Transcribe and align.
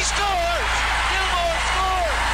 He 0.00 0.06
scores! 0.08 0.72
Gilmore 1.12 1.60
scores! 1.68 2.24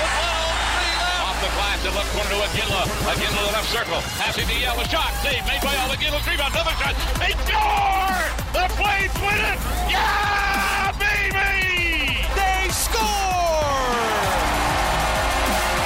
With 0.00 0.14
103 0.24 1.04
left. 1.04 1.20
Off 1.20 1.36
the 1.44 1.52
glass, 1.52 1.76
the 1.84 1.92
left 1.92 2.08
corner 2.16 2.32
to 2.32 2.40
Iginla. 2.48 2.82
Iginla 3.12 3.40
the 3.44 3.52
left 3.52 3.68
circle. 3.68 4.00
Passing 4.16 4.48
to 4.48 4.56
Yell. 4.56 4.80
A 4.80 4.88
shot. 4.88 5.12
Save 5.20 5.44
made 5.44 5.60
by 5.60 5.76
Al 5.84 5.92
Aginla. 5.92 6.24
Rebound. 6.24 6.56
Another 6.56 6.72
shot. 6.80 6.96
They 7.20 7.36
score! 7.44 8.24
The 8.56 8.64
Flames 8.80 9.12
win 9.20 9.36
it! 9.36 9.60
Yeah, 9.92 10.96
baby! 10.96 12.24
They 12.40 12.72
score! 12.72 14.00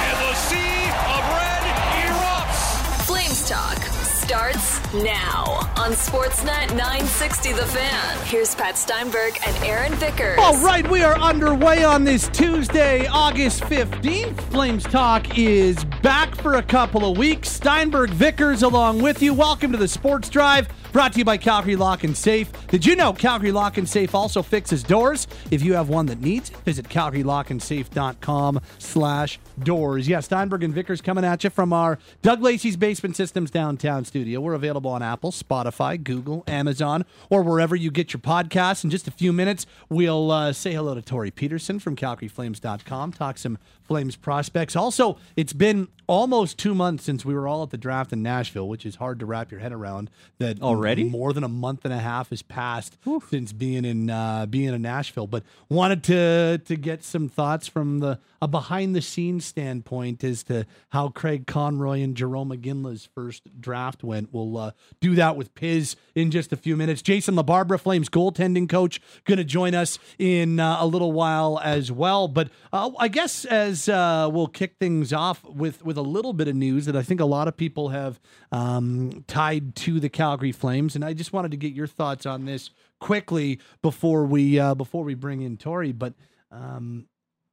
And 0.07 0.17
the 0.23 0.33
sea 0.47 0.87
of 1.03 1.21
red 1.35 1.63
erupts. 1.99 2.63
Flames 3.11 3.43
Talk 3.43 3.88
starts 4.29 4.93
now 4.93 5.43
on 5.75 5.89
Sportsnet 5.93 6.69
960 6.77 7.51
The 7.53 7.65
Fan. 7.65 8.27
Here's 8.27 8.53
Pat 8.53 8.77
Steinberg 8.77 9.33
and 9.47 9.57
Aaron 9.63 9.95
Vickers. 9.95 10.37
All 10.37 10.55
right, 10.63 10.87
we 10.87 11.01
are 11.01 11.17
underway 11.17 11.83
on 11.83 12.03
this 12.03 12.27
Tuesday, 12.27 13.07
August 13.07 13.61
15th. 13.63 14.39
Flames 14.51 14.83
Talk 14.83 15.35
is 15.35 15.83
back 16.03 16.35
for 16.35 16.57
a 16.57 16.61
couple 16.61 17.09
of 17.09 17.17
weeks. 17.17 17.49
Steinberg 17.49 18.11
Vickers 18.11 18.61
along 18.61 19.01
with 19.01 19.23
you. 19.23 19.33
Welcome 19.33 19.71
to 19.71 19.79
the 19.79 19.87
Sports 19.87 20.29
Drive. 20.29 20.67
Brought 20.91 21.13
to 21.13 21.19
you 21.19 21.25
by 21.25 21.37
Calgary 21.37 21.75
Lock 21.75 22.03
and 22.03 22.17
Safe. 22.17 22.51
Did 22.67 22.85
you 22.85 22.95
know 22.95 23.13
Calgary 23.13 23.51
Lock 23.51 23.77
and 23.77 23.87
Safe 23.87 24.15
also 24.15 24.41
fixes 24.41 24.81
doors? 24.83 25.27
If 25.51 25.61
you 25.61 25.73
have 25.73 25.89
one 25.89 26.07
that 26.07 26.19
needs, 26.19 26.49
it, 26.49 26.57
visit 26.57 26.89
calgarylockandsafe.com 26.89 28.61
slash 28.79 29.39
doors. 29.61 30.07
Yeah, 30.07 30.19
Steinberg 30.19 30.63
and 30.63 30.73
Vickers 30.73 31.01
coming 31.01 31.23
at 31.23 31.43
you 31.43 31.49
from 31.49 31.73
our 31.73 31.99
Doug 32.21 32.41
Lacey's 32.41 32.75
Basement 32.77 33.15
Systems 33.15 33.51
downtown 33.51 34.05
studio. 34.05 34.39
We're 34.39 34.53
available 34.53 34.91
on 34.91 35.03
Apple, 35.03 35.31
Spotify, 35.31 36.01
Google, 36.03 36.43
Amazon, 36.47 37.05
or 37.29 37.43
wherever 37.43 37.75
you 37.75 37.91
get 37.91 38.13
your 38.13 38.21
podcasts. 38.21 38.83
In 38.83 38.89
just 38.89 39.07
a 39.07 39.11
few 39.11 39.31
minutes, 39.31 39.65
we'll 39.89 40.31
uh, 40.31 40.53
say 40.53 40.73
hello 40.73 40.95
to 40.95 41.01
Torie 41.01 41.31
Peterson 41.31 41.79
from 41.79 41.95
CalgaryFlames.com, 41.95 43.13
talk 43.13 43.37
some 43.37 43.57
Flames 43.89 44.15
prospects. 44.15 44.75
Also, 44.75 45.17
it's 45.35 45.51
been 45.51 45.87
almost 46.05 46.59
two 46.59 46.75
months 46.75 47.03
since 47.03 47.25
we 47.25 47.33
were 47.33 47.47
all 47.47 47.63
at 47.63 47.71
the 47.71 47.77
draft 47.77 48.13
in 48.13 48.21
Nashville, 48.21 48.67
which 48.67 48.85
is 48.85 48.97
hard 48.97 49.19
to 49.19 49.25
wrap 49.25 49.49
your 49.49 49.59
head 49.59 49.71
around. 49.71 50.11
That 50.37 50.61
Already? 50.61 51.05
more 51.05 51.33
than 51.33 51.43
a 51.43 51.47
month 51.49 51.85
and 51.85 51.93
a 51.93 51.97
half 51.97 52.29
has 52.29 52.43
passed 52.43 52.97
since 53.31 53.51
being 53.51 53.85
in 53.85 54.11
uh, 54.11 54.45
being 54.45 54.75
in 54.75 54.81
Nashville. 54.83 55.25
But 55.25 55.43
wanted 55.69 56.03
to 56.03 56.61
to 56.65 56.75
get 56.75 57.03
some 57.03 57.29
thoughts 57.29 57.67
from 57.67 57.99
the 57.99 58.19
a 58.41 58.47
behind 58.47 58.95
the 58.95 59.01
scenes 59.01 59.45
standpoint 59.45 60.23
as 60.23 60.43
to 60.43 60.65
how 60.89 61.09
Craig 61.09 61.47
Conroy 61.47 62.01
and 62.01 62.15
Jarome 62.15 62.57
Iginla's 62.57 63.09
first 63.13 63.43
draft 63.59 64.03
went. 64.03 64.33
We'll 64.33 64.57
uh, 64.57 64.71
do 64.99 65.15
that 65.15 65.35
with 65.35 65.53
Piz 65.55 65.95
in 66.15 66.31
just 66.31 66.53
a 66.53 66.57
few 66.57 66.75
minutes. 66.75 67.01
Jason 67.01 67.35
LaBarbera, 67.35 67.79
Flames 67.79 68.09
goaltending 68.09 68.69
coach, 68.69 69.01
going 69.25 69.37
to 69.37 69.43
join 69.43 69.75
us 69.75 69.99
in 70.17 70.59
uh, 70.59 70.77
a 70.79 70.87
little 70.87 71.11
while 71.11 71.59
as 71.63 71.91
well. 71.91 72.27
But 72.27 72.49
uh, 72.71 72.91
I 72.97 73.07
guess 73.07 73.45
as 73.45 73.89
uh, 73.89 74.29
we'll 74.31 74.47
kick 74.47 74.75
things 74.79 75.11
off 75.11 75.43
with 75.43 75.83
with 75.83 75.97
a 75.97 76.01
little 76.01 76.33
bit 76.33 76.47
of 76.47 76.55
news 76.55 76.85
that 76.85 76.95
I 76.95 77.03
think 77.03 77.19
a 77.19 77.25
lot 77.25 77.47
of 77.47 77.57
people 77.57 77.89
have 77.89 78.19
um, 78.51 79.23
tied 79.27 79.75
to 79.77 79.99
the 79.99 80.09
Calgary 80.09 80.51
Flames, 80.51 80.95
and 80.95 81.03
I 81.03 81.13
just 81.13 81.33
wanted 81.33 81.51
to 81.51 81.57
get 81.57 81.73
your 81.73 81.87
thoughts 81.87 82.25
on 82.25 82.45
this 82.45 82.69
quickly 82.99 83.59
before 83.81 84.25
we 84.25 84.59
uh, 84.59 84.75
before 84.75 85.03
we 85.03 85.13
bring 85.13 85.41
in 85.41 85.57
Torie. 85.57 85.91
But 85.91 86.13
um, 86.51 87.05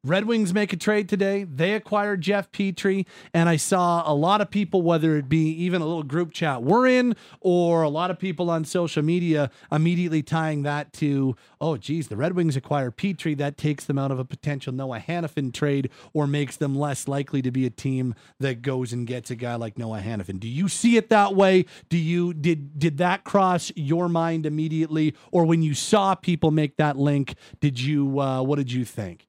Red 0.07 0.27
Wings 0.27 0.55
make 0.55 0.73
a 0.73 0.77
trade 0.77 1.09
today. 1.09 1.43
They 1.43 1.75
acquired 1.75 2.21
Jeff 2.21 2.53
Petry, 2.53 3.07
and 3.35 3.49
I 3.49 3.57
saw 3.57 4.05
a 4.09 4.15
lot 4.15 4.41
of 4.41 4.51
people, 4.51 4.83
whether 4.83 5.17
it 5.17 5.29
be 5.29 5.49
even 5.51 5.83
a 5.83 5.85
little 5.85 6.05
group 6.05 6.33
chat 6.33 6.63
we're 6.63 6.87
in, 6.87 7.17
or 7.41 7.83
a 7.83 7.89
lot 7.89 8.13
of 8.13 8.19
people 8.21 8.49
on 8.49 8.65
social 8.65 9.03
media, 9.03 9.51
immediately 9.73 10.23
tying 10.23 10.63
that 10.63 10.93
to, 10.95 11.35
oh, 11.61 11.77
geez, 11.77 12.07
the 12.07 12.17
Red 12.17 12.35
Wings 12.35 12.55
acquire 12.55 12.93
Petry. 12.93 13.37
That 13.37 13.59
takes 13.59 13.85
them 13.85 13.99
out 13.99 14.13
of 14.13 14.21
a 14.21 14.25
potential 14.25 14.73
Noah 14.73 15.01
Hanifin 15.01 15.53
trade, 15.53 15.91
or 16.13 16.29
makes 16.29 16.57
them 16.57 16.77
less 16.77 17.09
likely 17.09 17.43
to 17.43 17.51
be 17.51 17.67
a 17.67 17.71
team 17.71 18.15
that 18.39 18.63
goes 18.63 18.93
and 18.93 19.09
gets 19.09 19.33
a 19.33 19.37
guy 19.37 19.57
like 19.57 19.77
Noah 19.77 20.03
Hanifin. 20.03 20.39
Do 20.39 20.47
you 20.49 20.69
see 20.69 20.97
it 20.97 21.09
that 21.09 21.35
way? 21.35 21.65
Do 21.89 21.99
you 21.99 22.33
did 22.33 22.79
did 22.79 22.99
that 22.99 23.25
cross 23.25 23.73
your 23.75 24.09
mind 24.09 24.47
immediately, 24.47 25.17
or 25.33 25.45
when 25.45 25.63
you 25.63 25.75
saw 25.75 26.15
people 26.15 26.53
make 26.53 26.77
that 26.77 26.97
link, 26.97 27.35
did 27.59 27.81
you 27.81 28.21
uh, 28.21 28.43
what 28.43 28.57
did 28.57 28.71
you 28.71 28.85
think? 28.85 29.26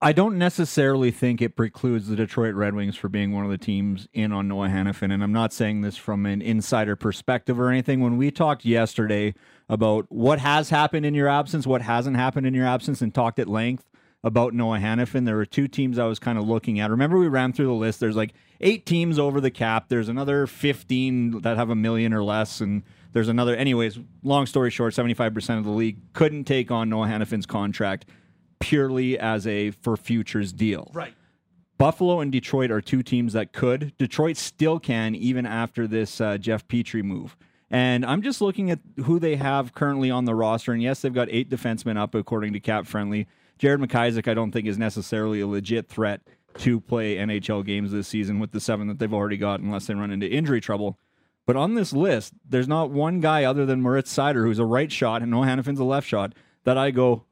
I 0.00 0.12
don't 0.12 0.38
necessarily 0.38 1.10
think 1.10 1.42
it 1.42 1.56
precludes 1.56 2.06
the 2.06 2.14
Detroit 2.14 2.54
Red 2.54 2.74
Wings 2.74 2.96
for 2.96 3.08
being 3.08 3.32
one 3.32 3.44
of 3.44 3.50
the 3.50 3.58
teams 3.58 4.06
in 4.12 4.30
on 4.30 4.46
Noah 4.46 4.68
Hanifin. 4.68 5.12
And 5.12 5.24
I'm 5.24 5.32
not 5.32 5.52
saying 5.52 5.80
this 5.80 5.96
from 5.96 6.24
an 6.24 6.40
insider 6.40 6.94
perspective 6.94 7.58
or 7.58 7.68
anything. 7.68 8.00
When 8.00 8.16
we 8.16 8.30
talked 8.30 8.64
yesterday 8.64 9.34
about 9.68 10.06
what 10.08 10.38
has 10.38 10.70
happened 10.70 11.04
in 11.04 11.14
your 11.14 11.26
absence, 11.26 11.66
what 11.66 11.82
hasn't 11.82 12.16
happened 12.16 12.46
in 12.46 12.54
your 12.54 12.66
absence, 12.66 13.02
and 13.02 13.12
talked 13.12 13.40
at 13.40 13.48
length 13.48 13.90
about 14.22 14.54
Noah 14.54 14.78
Hanifin, 14.78 15.24
there 15.24 15.34
were 15.34 15.44
two 15.44 15.66
teams 15.66 15.98
I 15.98 16.06
was 16.06 16.20
kind 16.20 16.38
of 16.38 16.46
looking 16.46 16.78
at. 16.78 16.92
Remember, 16.92 17.18
we 17.18 17.26
ran 17.26 17.52
through 17.52 17.66
the 17.66 17.72
list. 17.72 17.98
There's 17.98 18.16
like 18.16 18.34
eight 18.60 18.86
teams 18.86 19.18
over 19.18 19.40
the 19.40 19.50
cap. 19.50 19.88
There's 19.88 20.08
another 20.08 20.46
15 20.46 21.40
that 21.40 21.56
have 21.56 21.70
a 21.70 21.76
million 21.76 22.14
or 22.14 22.22
less. 22.22 22.60
And 22.60 22.84
there's 23.14 23.28
another, 23.28 23.56
anyways, 23.56 23.98
long 24.22 24.46
story 24.46 24.70
short, 24.70 24.94
75% 24.94 25.58
of 25.58 25.64
the 25.64 25.72
league 25.72 25.98
couldn't 26.12 26.44
take 26.44 26.70
on 26.70 26.88
Noah 26.88 27.08
Hanifin's 27.08 27.46
contract 27.46 28.06
purely 28.60 29.18
as 29.18 29.46
a 29.46 29.70
for 29.70 29.96
futures 29.96 30.52
deal. 30.52 30.90
Right. 30.94 31.14
Buffalo 31.78 32.20
and 32.20 32.32
Detroit 32.32 32.72
are 32.72 32.80
two 32.80 33.02
teams 33.02 33.32
that 33.34 33.52
could. 33.52 33.96
Detroit 33.98 34.36
still 34.36 34.80
can, 34.80 35.14
even 35.14 35.46
after 35.46 35.86
this 35.86 36.20
uh, 36.20 36.36
Jeff 36.36 36.66
Petry 36.66 37.04
move. 37.04 37.36
And 37.70 38.04
I'm 38.04 38.22
just 38.22 38.40
looking 38.40 38.70
at 38.70 38.80
who 39.04 39.20
they 39.20 39.36
have 39.36 39.74
currently 39.74 40.10
on 40.10 40.24
the 40.24 40.34
roster. 40.34 40.72
And 40.72 40.82
yes, 40.82 41.00
they've 41.00 41.14
got 41.14 41.28
eight 41.30 41.48
defensemen 41.48 41.96
up, 41.96 42.14
according 42.14 42.52
to 42.54 42.60
Cap 42.60 42.86
Friendly. 42.86 43.28
Jared 43.58 43.80
McIsaac, 43.80 44.26
I 44.28 44.34
don't 44.34 44.50
think, 44.50 44.66
is 44.66 44.78
necessarily 44.78 45.40
a 45.40 45.46
legit 45.46 45.88
threat 45.88 46.22
to 46.58 46.80
play 46.80 47.16
NHL 47.16 47.64
games 47.64 47.92
this 47.92 48.08
season 48.08 48.40
with 48.40 48.52
the 48.52 48.60
seven 48.60 48.88
that 48.88 48.98
they've 48.98 49.12
already 49.12 49.36
got, 49.36 49.60
unless 49.60 49.86
they 49.86 49.94
run 49.94 50.10
into 50.10 50.28
injury 50.28 50.60
trouble. 50.60 50.98
But 51.46 51.56
on 51.56 51.74
this 51.74 51.92
list, 51.92 52.34
there's 52.48 52.68
not 52.68 52.90
one 52.90 53.20
guy 53.20 53.44
other 53.44 53.64
than 53.64 53.80
Moritz 53.80 54.14
Seider, 54.14 54.44
who's 54.44 54.58
a 54.58 54.64
right 54.64 54.90
shot, 54.90 55.22
and 55.22 55.30
Noah 55.30 55.46
Hanifin's 55.46 55.80
a 55.80 55.84
left 55.84 56.06
shot, 56.06 56.34
that 56.64 56.76
I 56.76 56.90
go, 56.90 57.24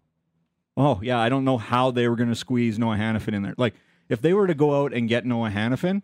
oh, 0.76 1.00
yeah, 1.03 1.19
I 1.19 1.28
don't 1.28 1.44
know 1.44 1.59
how 1.59 1.91
they 1.91 2.09
were 2.09 2.16
going 2.16 2.28
to 2.28 2.34
squeeze 2.34 2.78
Noah 2.78 2.97
Hanifin 2.97 3.34
in 3.34 3.42
there. 3.42 3.54
Like, 3.56 3.75
if 4.09 4.20
they 4.20 4.32
were 4.34 4.47
to 4.47 4.54
go 4.54 4.82
out 4.82 4.92
and 4.92 5.09
get 5.09 5.25
Noah 5.26 5.50
Hanifin, 5.50 6.03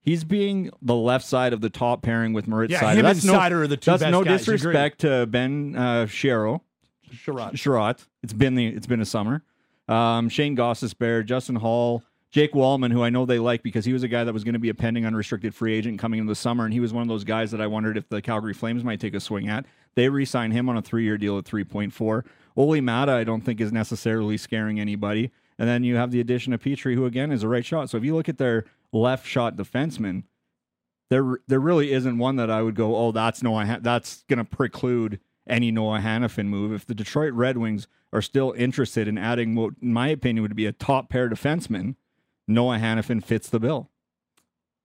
he's 0.00 0.24
being 0.24 0.70
the 0.82 0.94
left 0.94 1.24
side 1.24 1.52
of 1.52 1.60
the 1.60 1.70
top 1.70 2.02
pairing 2.02 2.32
with 2.32 2.46
Moritz 2.46 2.72
Yeah, 2.72 2.80
Seider. 2.82 2.94
him 2.96 3.02
that's 3.04 3.24
and 3.24 3.32
no, 3.32 3.38
Seider 3.38 3.52
are 3.62 3.66
the 3.66 3.76
two 3.76 3.90
That's 3.90 4.02
best 4.02 4.12
no 4.12 4.22
guys, 4.24 4.40
disrespect 4.40 5.00
to 5.00 5.26
Ben 5.26 5.74
uh, 5.76 6.06
Shero. 6.06 6.60
Chiarot. 7.12 8.06
It's 8.22 8.32
been 8.32 8.54
the 8.54 8.66
it's 8.66 8.86
been 8.86 9.00
a 9.00 9.04
summer. 9.06 9.42
Um, 9.88 10.28
Shayne 10.28 10.56
Gostisbehere, 10.56 11.24
Justin 11.24 11.56
Holl, 11.56 12.02
Jake 12.30 12.52
Walman, 12.52 12.90
who 12.92 13.02
I 13.02 13.10
know 13.10 13.24
they 13.26 13.38
like 13.38 13.62
because 13.62 13.84
he 13.84 13.92
was 13.92 14.02
a 14.02 14.08
guy 14.08 14.24
that 14.24 14.32
was 14.32 14.42
going 14.42 14.54
to 14.54 14.58
be 14.58 14.68
a 14.68 14.74
pending 14.74 15.06
unrestricted 15.06 15.54
free 15.54 15.74
agent 15.74 16.00
coming 16.00 16.18
into 16.20 16.30
the 16.30 16.34
summer, 16.34 16.64
and 16.64 16.72
he 16.72 16.80
was 16.80 16.92
one 16.92 17.02
of 17.02 17.08
those 17.08 17.22
guys 17.22 17.50
that 17.52 17.60
I 17.60 17.66
wondered 17.68 17.96
if 17.96 18.08
the 18.08 18.20
Calgary 18.20 18.54
Flames 18.54 18.82
might 18.82 18.98
take 19.00 19.14
a 19.14 19.20
swing 19.20 19.48
at. 19.48 19.64
They 19.94 20.08
re-signed 20.08 20.52
him 20.52 20.68
on 20.68 20.76
a 20.76 20.82
three-year 20.82 21.18
deal 21.18 21.38
at 21.38 21.44
three 21.44 21.62
point 21.64 21.92
four. 21.92 22.24
Olli 22.56 22.80
Maatta, 22.80 23.12
I 23.12 23.24
don't 23.24 23.40
think 23.40 23.60
is 23.60 23.72
necessarily 23.72 24.36
scaring 24.36 24.78
anybody. 24.78 25.30
And 25.58 25.68
then 25.68 25.84
you 25.84 25.96
have 25.96 26.10
the 26.10 26.20
addition 26.20 26.52
of 26.52 26.62
Petry, 26.62 26.94
who 26.94 27.06
again 27.06 27.30
is 27.30 27.42
a 27.42 27.48
right 27.48 27.64
shot. 27.64 27.90
So 27.90 27.96
if 27.96 28.04
you 28.04 28.14
look 28.14 28.28
at 28.28 28.38
their 28.38 28.64
left 28.92 29.26
shot 29.26 29.56
defenseman, 29.56 30.24
there 31.10 31.38
there 31.46 31.60
really 31.60 31.92
isn't 31.92 32.18
one 32.18 32.36
that 32.36 32.50
I 32.50 32.62
would 32.62 32.74
go, 32.74 32.96
oh, 32.96 33.12
that's 33.12 33.42
Noah. 33.42 33.78
That's 33.80 34.24
going 34.28 34.38
to 34.38 34.44
preclude 34.44 35.20
any 35.46 35.70
Noah 35.70 36.00
Hanifin 36.00 36.46
move. 36.46 36.72
If 36.72 36.86
the 36.86 36.94
Detroit 36.94 37.32
Red 37.34 37.58
Wings 37.58 37.86
are 38.12 38.22
still 38.22 38.54
interested 38.56 39.06
in 39.06 39.18
adding 39.18 39.54
what, 39.54 39.74
in 39.82 39.92
my 39.92 40.08
opinion, 40.08 40.42
would 40.42 40.56
be 40.56 40.66
a 40.66 40.72
top 40.72 41.10
pair 41.10 41.28
defenseman, 41.28 41.96
Noah 42.48 42.78
Hanifin 42.78 43.22
fits 43.22 43.48
the 43.50 43.60
bill. 43.60 43.90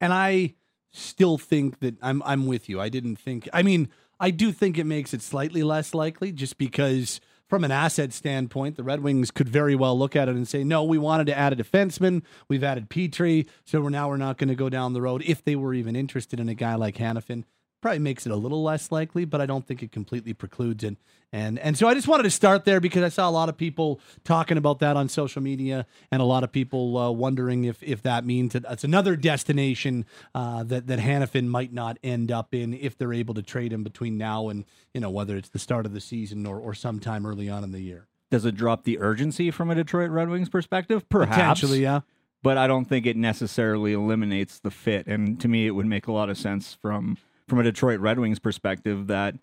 And 0.01 0.13
I 0.13 0.55
still 0.91 1.37
think 1.37 1.79
that 1.79 1.95
I'm 2.01 2.21
I'm 2.25 2.45
with 2.45 2.69
you. 2.69 2.81
I 2.81 2.89
didn't 2.89 3.17
think 3.17 3.47
I 3.53 3.63
mean, 3.63 3.89
I 4.19 4.31
do 4.31 4.51
think 4.51 4.77
it 4.77 4.85
makes 4.85 5.13
it 5.13 5.21
slightly 5.21 5.63
less 5.63 5.93
likely 5.93 6.31
just 6.31 6.57
because 6.57 7.21
from 7.49 7.63
an 7.63 7.71
asset 7.71 8.13
standpoint, 8.13 8.77
the 8.77 8.83
Red 8.83 9.01
Wings 9.01 9.31
could 9.31 9.49
very 9.49 9.75
well 9.75 9.97
look 9.97 10.15
at 10.15 10.29
it 10.29 10.35
and 10.35 10.47
say, 10.47 10.63
no, 10.63 10.83
we 10.83 10.99
wanted 10.99 11.25
to 11.27 11.37
add 11.37 11.51
a 11.51 11.55
defenseman. 11.55 12.21
We've 12.47 12.63
added 12.63 12.89
Petry, 12.89 13.47
so 13.65 13.81
we're 13.81 13.89
now 13.89 14.07
we're 14.07 14.17
not 14.17 14.37
going 14.37 14.49
to 14.49 14.55
go 14.55 14.69
down 14.69 14.93
the 14.93 15.01
road 15.01 15.23
if 15.25 15.43
they 15.43 15.55
were 15.55 15.73
even 15.73 15.95
interested 15.95 16.39
in 16.39 16.47
a 16.47 16.53
guy 16.53 16.75
like 16.75 16.97
Hanifin. 16.97 17.43
Probably 17.81 17.99
makes 17.99 18.25
it 18.25 18.31
a 18.31 18.35
little 18.35 18.61
less 18.61 18.91
likely, 18.91 19.23
but 19.23 19.39
I 19.39 19.45
don't 19.45 19.65
think 19.65 19.81
it 19.81 19.91
completely 19.91 20.33
precludes 20.33 20.83
it. 20.83 20.97
And 21.31 21.59
and 21.59 21.77
so 21.77 21.87
I 21.87 21.93
just 21.93 22.07
wanted 22.07 22.23
to 22.23 22.31
start 22.31 22.65
there 22.65 22.79
because 22.79 23.03
I 23.03 23.09
saw 23.09 23.29
a 23.29 23.31
lot 23.31 23.49
of 23.49 23.57
people 23.57 24.01
talking 24.23 24.57
about 24.57 24.79
that 24.79 24.97
on 24.97 25.07
social 25.07 25.41
media, 25.41 25.85
and 26.11 26.21
a 26.21 26.25
lot 26.25 26.43
of 26.43 26.51
people 26.51 26.97
uh, 26.97 27.11
wondering 27.11 27.65
if 27.65 27.81
if 27.83 28.01
that 28.01 28.25
means 28.25 28.53
that 28.53 28.65
it's 28.69 28.83
another 28.83 29.15
destination 29.15 30.05
uh, 30.33 30.63
that 30.63 30.87
that 30.87 30.99
Hanifin 30.99 31.47
might 31.47 31.71
not 31.71 31.97
end 32.03 32.31
up 32.31 32.53
in 32.53 32.73
if 32.73 32.97
they're 32.97 33.13
able 33.13 33.35
to 33.35 33.43
trade 33.43 33.71
him 33.71 33.83
between 33.83 34.17
now 34.17 34.49
and 34.49 34.65
you 34.93 34.99
know 34.99 35.11
whether 35.11 35.37
it's 35.37 35.49
the 35.49 35.59
start 35.59 35.85
of 35.85 35.93
the 35.93 36.01
season 36.01 36.45
or 36.45 36.59
or 36.59 36.73
sometime 36.73 37.25
early 37.25 37.47
on 37.47 37.63
in 37.63 37.71
the 37.71 37.81
year. 37.81 38.07
Does 38.31 38.45
it 38.45 38.55
drop 38.55 38.83
the 38.83 38.99
urgency 38.99 39.51
from 39.51 39.69
a 39.69 39.75
Detroit 39.75 40.11
Red 40.11 40.29
Wings 40.29 40.49
perspective? 40.49 41.07
Perhaps. 41.09 41.35
Potentially, 41.35 41.81
yeah. 41.81 42.01
But 42.41 42.57
I 42.57 42.67
don't 42.67 42.85
think 42.85 43.05
it 43.05 43.17
necessarily 43.17 43.93
eliminates 43.93 44.59
the 44.59 44.71
fit. 44.71 45.07
And 45.07 45.39
to 45.41 45.47
me, 45.47 45.67
it 45.67 45.71
would 45.71 45.85
make 45.85 46.07
a 46.07 46.11
lot 46.11 46.29
of 46.29 46.37
sense 46.37 46.73
from 46.73 47.17
from 47.49 47.59
a 47.59 47.63
Detroit 47.63 47.99
Red 47.99 48.19
Wings 48.19 48.39
perspective 48.39 49.07
that 49.07 49.35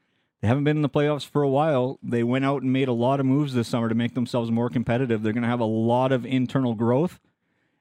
They 0.43 0.49
haven't 0.49 0.65
been 0.65 0.77
in 0.77 0.83
the 0.83 0.89
playoffs 0.91 1.27
for 1.27 1.43
a 1.43 1.49
while. 1.49 1.99
They 2.03 2.23
went 2.23 2.45
out 2.45 2.63
and 2.63 2.71
made 2.73 2.89
a 2.89 2.93
lot 2.93 3.21
of 3.21 3.27
moves 3.27 3.55
this 3.55 3.69
summer 3.69 3.89
to 3.89 3.95
make 3.95 4.15
themselves 4.15 4.51
more 4.51 4.69
competitive. 4.69 5.23
They're 5.23 5.33
going 5.33 5.43
to 5.43 5.49
have 5.49 5.61
a 5.61 5.65
lot 5.65 6.13
of 6.13 6.27
internal 6.27 6.75
growth. 6.75 7.19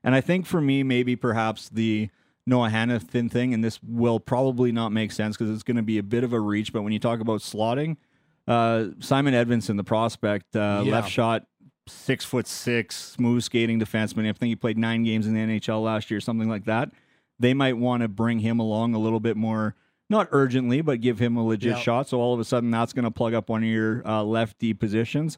And 0.03 0.15
I 0.15 0.21
think 0.21 0.45
for 0.45 0.61
me, 0.61 0.81
maybe 0.83 1.15
perhaps 1.17 1.67
the 1.67 2.09
Noah 2.47 2.69
Hanifin 2.69 3.29
thing, 3.29 3.53
and 3.53 3.63
this 3.63 3.79
will 3.83 4.19
probably 4.19 4.71
not 4.71 4.91
make 4.93 5.11
sense 5.11 5.35
because 5.35 5.53
it's 5.53 5.63
going 5.63 5.77
to 5.77 5.83
be 5.83 5.97
a 5.97 6.03
bit 6.03 6.23
of 6.23 6.31
a 6.31 6.39
reach. 6.39 6.71
But 6.71 6.83
when 6.83 6.93
you 6.93 6.99
talk 6.99 7.19
about 7.19 7.41
slotting, 7.41 7.97
uh, 8.47 8.85
Simon 8.99 9.33
Edvinsson, 9.33 9.75
the 9.77 9.83
prospect, 9.83 10.55
uh, 10.55 10.83
Yeah. 10.85 10.91
left 10.93 11.09
shot, 11.11 11.47
six 11.87 12.23
foot 12.23 12.47
six, 12.47 12.95
smooth 12.95 13.43
skating 13.43 13.79
defenseman. 13.79 14.29
I 14.29 14.33
think 14.33 14.49
he 14.49 14.55
played 14.55 14.77
nine 14.77 15.03
games 15.03 15.27
in 15.27 15.33
the 15.33 15.39
NHL 15.41 15.83
last 15.83 16.09
year, 16.09 16.19
something 16.21 16.47
like 16.47 16.65
that. 16.65 16.91
They 17.39 17.53
might 17.53 17.77
want 17.77 18.01
to 18.01 18.07
bring 18.07 18.39
him 18.39 18.59
along 18.59 18.93
a 18.93 18.99
little 18.99 19.19
bit 19.19 19.35
more, 19.35 19.75
not 20.09 20.27
urgently, 20.31 20.81
but 20.81 21.01
give 21.01 21.19
him 21.19 21.35
a 21.35 21.43
legit 21.45 21.73
Yeah. 21.73 21.79
shot. 21.79 22.07
So 22.09 22.19
all 22.19 22.33
of 22.33 22.39
a 22.39 22.43
sudden, 22.43 22.71
that's 22.71 22.93
going 22.93 23.05
to 23.05 23.11
plug 23.11 23.33
up 23.33 23.49
one 23.49 23.63
of 23.63 23.69
your 23.69 24.05
uh, 24.07 24.23
left 24.23 24.59
D 24.59 24.73
positions. 24.73 25.37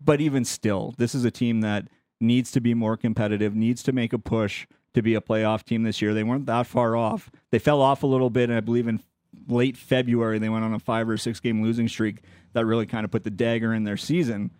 But 0.00 0.20
even 0.20 0.44
still, 0.44 0.94
this 0.98 1.14
is 1.14 1.24
a 1.24 1.30
team 1.30 1.60
that 1.60 1.88
needs 2.20 2.50
to 2.52 2.60
be 2.60 2.74
more 2.74 2.96
competitive, 2.96 3.54
needs 3.54 3.82
to 3.84 3.92
make 3.92 4.12
a 4.12 4.18
push 4.18 4.66
to 4.94 5.02
be 5.02 5.14
a 5.14 5.20
playoff 5.20 5.62
team 5.62 5.82
this 5.84 6.02
year. 6.02 6.12
They 6.14 6.24
weren't 6.24 6.46
that 6.46 6.66
far 6.66 6.96
off. 6.96 7.30
They 7.50 7.58
fell 7.58 7.80
off 7.80 8.02
a 8.02 8.06
little 8.06 8.30
bit, 8.30 8.48
and 8.50 8.56
I 8.56 8.60
believe 8.60 8.88
in 8.88 9.00
late 9.46 9.76
February 9.76 10.38
they 10.38 10.48
went 10.48 10.64
on 10.64 10.74
a 10.74 10.78
five 10.80 11.08
or 11.08 11.16
six 11.16 11.38
game 11.38 11.62
losing 11.62 11.86
streak 11.86 12.22
that 12.52 12.66
really 12.66 12.86
kind 12.86 13.04
of 13.04 13.10
put 13.10 13.22
the 13.24 13.30
dagger 13.30 13.72
in 13.72 13.84
their 13.84 13.96
season. 13.96 14.50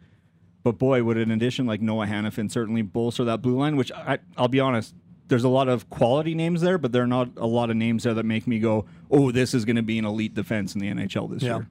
But 0.63 0.79
boy, 0.79 1.03
would 1.03 1.17
an 1.17 1.31
addition 1.31 1.67
like 1.67 1.81
Noah 1.81 2.07
Hanifin 2.07 2.51
certainly 2.51 2.83
bolster 2.83 3.25
that 3.25 3.43
blue 3.43 3.57
line, 3.57 3.77
which 3.77 3.91
I, 3.93 4.19
I'll 4.37 4.47
be 4.49 4.61
honest, 4.61 4.95
there's 5.31 5.45
a 5.45 5.49
lot 5.49 5.69
of 5.69 5.89
quality 5.89 6.35
names 6.35 6.61
there, 6.61 6.77
but 6.77 6.93
there 6.93 7.03
are 7.03 7.07
not 7.07 7.31
a 7.39 7.47
lot 7.47 7.71
of 7.71 7.77
names 7.77 8.03
there 8.03 8.13
that 8.15 8.27
make 8.27 8.47
me 8.47 8.59
go, 8.59 8.85
oh, 9.11 9.31
this 9.33 9.55
is 9.55 9.65
going 9.65 9.77
to 9.77 9.83
be 9.83 9.99
an 9.99 10.05
elite 10.05 10.35
defense 10.35 10.75
in 10.75 10.81
the 10.81 10.89
NHL 10.89 11.29
this 11.31 11.43
Yeah. 11.43 11.57
year. 11.57 11.69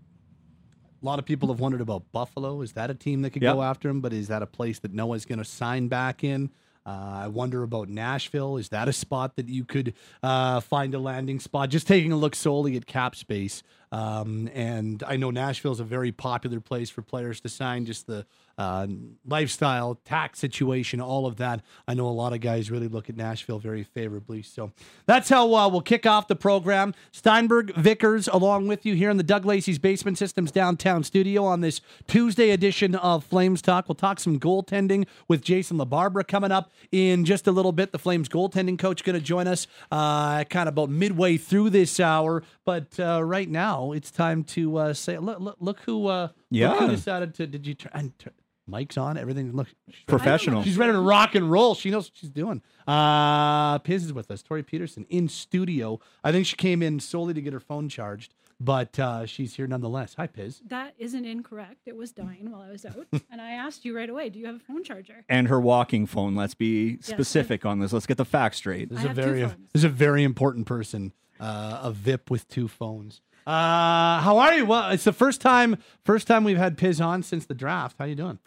A 1.01 1.06
lot 1.06 1.19
of 1.19 1.25
people 1.25 1.47
have 1.50 1.59
wondered 1.59 1.81
about 1.81 2.11
Buffalo. 2.11 2.61
Is 2.61 2.73
that 2.73 2.89
a 2.89 2.94
team 2.95 3.21
that 3.21 3.29
could 3.29 3.41
Yep. 3.44 3.56
go 3.56 3.61
after 3.61 3.88
him? 3.88 4.01
But 4.01 4.11
is 4.13 4.27
that 4.29 4.41
a 4.41 4.45
place 4.47 4.79
that 4.79 4.94
Noah's 4.94 5.25
going 5.25 5.39
to 5.39 5.45
sign 5.45 5.88
back 5.88 6.23
in? 6.23 6.50
Uh, 6.85 7.21
I 7.23 7.27
wonder 7.27 7.61
about 7.63 7.88
Nashville. 7.88 8.57
Is 8.57 8.69
that 8.69 8.88
a 8.88 8.94
spot 8.94 9.35
that 9.35 9.47
you 9.47 9.63
could 9.63 9.94
uh, 10.23 10.59
find 10.59 10.94
a 10.95 11.00
landing 11.00 11.39
spot? 11.39 11.69
Just 11.69 11.88
taking 11.88 12.11
a 12.11 12.15
look 12.17 12.35
solely 12.35 12.75
at 12.75 12.85
cap 12.85 13.15
space. 13.15 13.61
Um, 13.91 14.50
and 14.53 15.03
I 15.06 15.15
know 15.17 15.29
Nashville 15.31 15.71
is 15.71 15.79
a 15.79 15.83
very 15.85 16.11
popular 16.11 16.59
place 16.59 16.89
for 16.89 17.01
players 17.01 17.39
to 17.41 17.50
sign. 17.50 17.85
Just 17.85 18.07
the 18.07 18.25
uh, 18.59 18.85
lifestyle, 19.25 19.95
tax 20.03 20.38
situation, 20.38 21.00
all 21.00 21.25
of 21.25 21.38
that. 21.38 21.61
I 21.88 21.94
know 21.94 22.07
a 22.07 22.09
lot 22.11 22.33
of 22.33 22.41
guys 22.41 22.69
really 22.69 22.89
look 22.89 23.09
at 23.09 23.15
Nashville 23.15 23.57
very 23.57 23.83
favorably. 23.83 24.41
So 24.44 24.73
that's 25.06 25.29
how 25.29 25.56
uh, 25.56 25.69
we'll 25.69 25.79
kick 25.81 26.06
off 26.06 26.27
the 26.27 26.35
program. 26.35 26.94
Steinberg 27.13 27.73
Vickers, 27.75 28.27
along 28.27 28.67
with 28.67 28.85
you 28.85 28.95
here 28.95 29.09
in 29.09 29.15
the 29.15 29.23
Doug 29.23 29.45
Lacey's 29.45 29.79
Basement 29.79 30.17
Systems 30.17 30.51
downtown 30.51 31.03
studio 31.06 31.45
on 31.45 31.61
this 31.61 31.79
Tuesday 32.06 32.50
edition 32.50 32.95
of 32.95 33.23
Flames 33.23 33.61
Talk. 33.61 33.88
We'll 33.88 33.95
talk 33.95 34.19
some 34.19 34.38
goaltending 34.39 35.07
with 35.29 35.41
Jason 35.41 35.77
LaBarbera 35.77 36.27
coming 36.27 36.51
up 36.51 36.69
in 36.91 37.23
just 37.23 37.47
a 37.47 37.51
little 37.53 37.71
bit. 37.71 37.94
The 37.94 38.00
Flames 38.00 38.27
goaltending 38.27 38.77
coach 38.77 39.06
going 39.06 39.17
to 39.17 39.23
join 39.25 39.47
us 39.47 39.67
uh, 39.89 40.44
kind 40.44 40.67
of 40.67 40.73
about 40.73 40.89
midway 40.89 41.38
through 41.38 41.69
this 41.69 41.97
hour. 42.00 42.44
But 42.65 43.00
uh, 43.00 43.23
right 43.23 43.50
now, 43.50 43.94
it's 43.94 44.11
time 44.11 44.44
to 44.45 44.77
uh, 44.77 44.94
say, 44.94 45.17
look, 45.17 45.39
look, 45.39 45.56
look 45.61 45.79
who, 45.85 46.07
uh, 46.07 46.23
look 46.23 46.31
Yeah. 46.50 46.75
who 46.77 46.88
decided 46.89 47.33
to. 47.35 47.47
Did 47.47 47.65
you 47.65 47.73
turn? 47.73 48.13
turn 48.19 48.33
Mike's 48.69 48.98
on. 48.98 49.18
Everything. 49.18 49.51
Look, 49.54 49.68
she's 49.68 49.75
ready- 49.88 50.06
Professional. 50.07 50.63
She's 50.63 50.77
ready 50.77 50.94
to 50.94 51.00
rock 51.00 51.36
and 51.36 51.50
roll. 51.51 51.75
She 51.75 51.89
knows 51.89 52.06
what 52.10 52.18
she's 52.18 52.30
doing. 52.30 52.62
Uh, 52.88 53.77
Piz 53.80 54.04
is 54.06 54.13
with 54.13 54.30
us. 54.31 54.42
Torie 54.42 54.63
Peterson 54.63 55.06
in 55.10 55.27
studio. 55.27 56.00
I 56.24 56.31
think 56.31 56.45
she 56.45 56.56
came 56.56 56.81
in 56.81 57.00
solely 57.00 57.33
to 57.33 57.42
get 57.42 57.54
her 57.54 57.60
phone 57.60 57.88
charged, 57.89 58.33
but 58.60 58.98
uh, 59.00 59.25
she's 59.25 59.56
here 59.56 59.68
nonetheless. 59.68 60.16
Hi, 60.16 60.27
Piz. 60.27 60.62
That 60.68 60.94
isn't 60.98 61.25
incorrect. 61.25 61.81
It 61.88 61.95
was 61.95 62.12
dying 62.12 62.51
while 62.51 62.62
I 62.62 62.71
was 62.71 62.86
out. 62.86 63.07
and 63.31 63.39
I 63.42 63.51
asked 63.51 63.86
you 63.86 63.95
right 63.95 64.10
away, 64.10 64.30
do 64.30 64.39
you 64.39 64.45
have 64.48 64.56
a 64.56 64.60
phone 64.60 64.83
charger? 64.83 65.24
And 65.30 65.48
her 65.48 65.60
walking 65.60 66.06
phone. 66.06 66.36
Let's 66.36 66.56
be 66.56 67.00
specific 67.01 67.66
on 67.66 67.80
this. 67.80 67.94
Let's 67.94 68.06
get 68.07 68.18
the 68.18 68.25
facts 68.25 68.57
straight. 68.57 68.89
This 68.89 69.00
I 69.00 69.01
is 69.01 69.06
a 69.06 69.07
have 69.10 69.18
two 69.18 69.21
very 69.24 69.42
phones. 69.42 69.56
this 69.74 69.80
is 69.81 69.83
a 69.86 69.89
very 69.89 70.24
important 70.24 70.66
person. 70.66 71.13
Uh, 71.39 71.80
a 71.83 71.92
VIP 71.92 72.30
with 72.30 72.48
two 72.50 72.68
phones. 72.68 73.21
Uh, 73.48 74.19
how 74.19 74.38
are 74.38 74.54
you? 74.54 74.66
Well, 74.66 74.92
it's 74.92 75.06
the 75.06 75.13
first 75.13 75.39
time 75.42 75.77
first 76.04 76.27
time 76.27 76.44
we've 76.44 76.57
had 76.57 76.77
Piz 76.77 77.00
on 77.00 77.24
since 77.24 77.45
the 77.45 77.54
draft. 77.56 77.95
How 77.98 78.06
you 78.06 78.13
doing? 78.16 78.39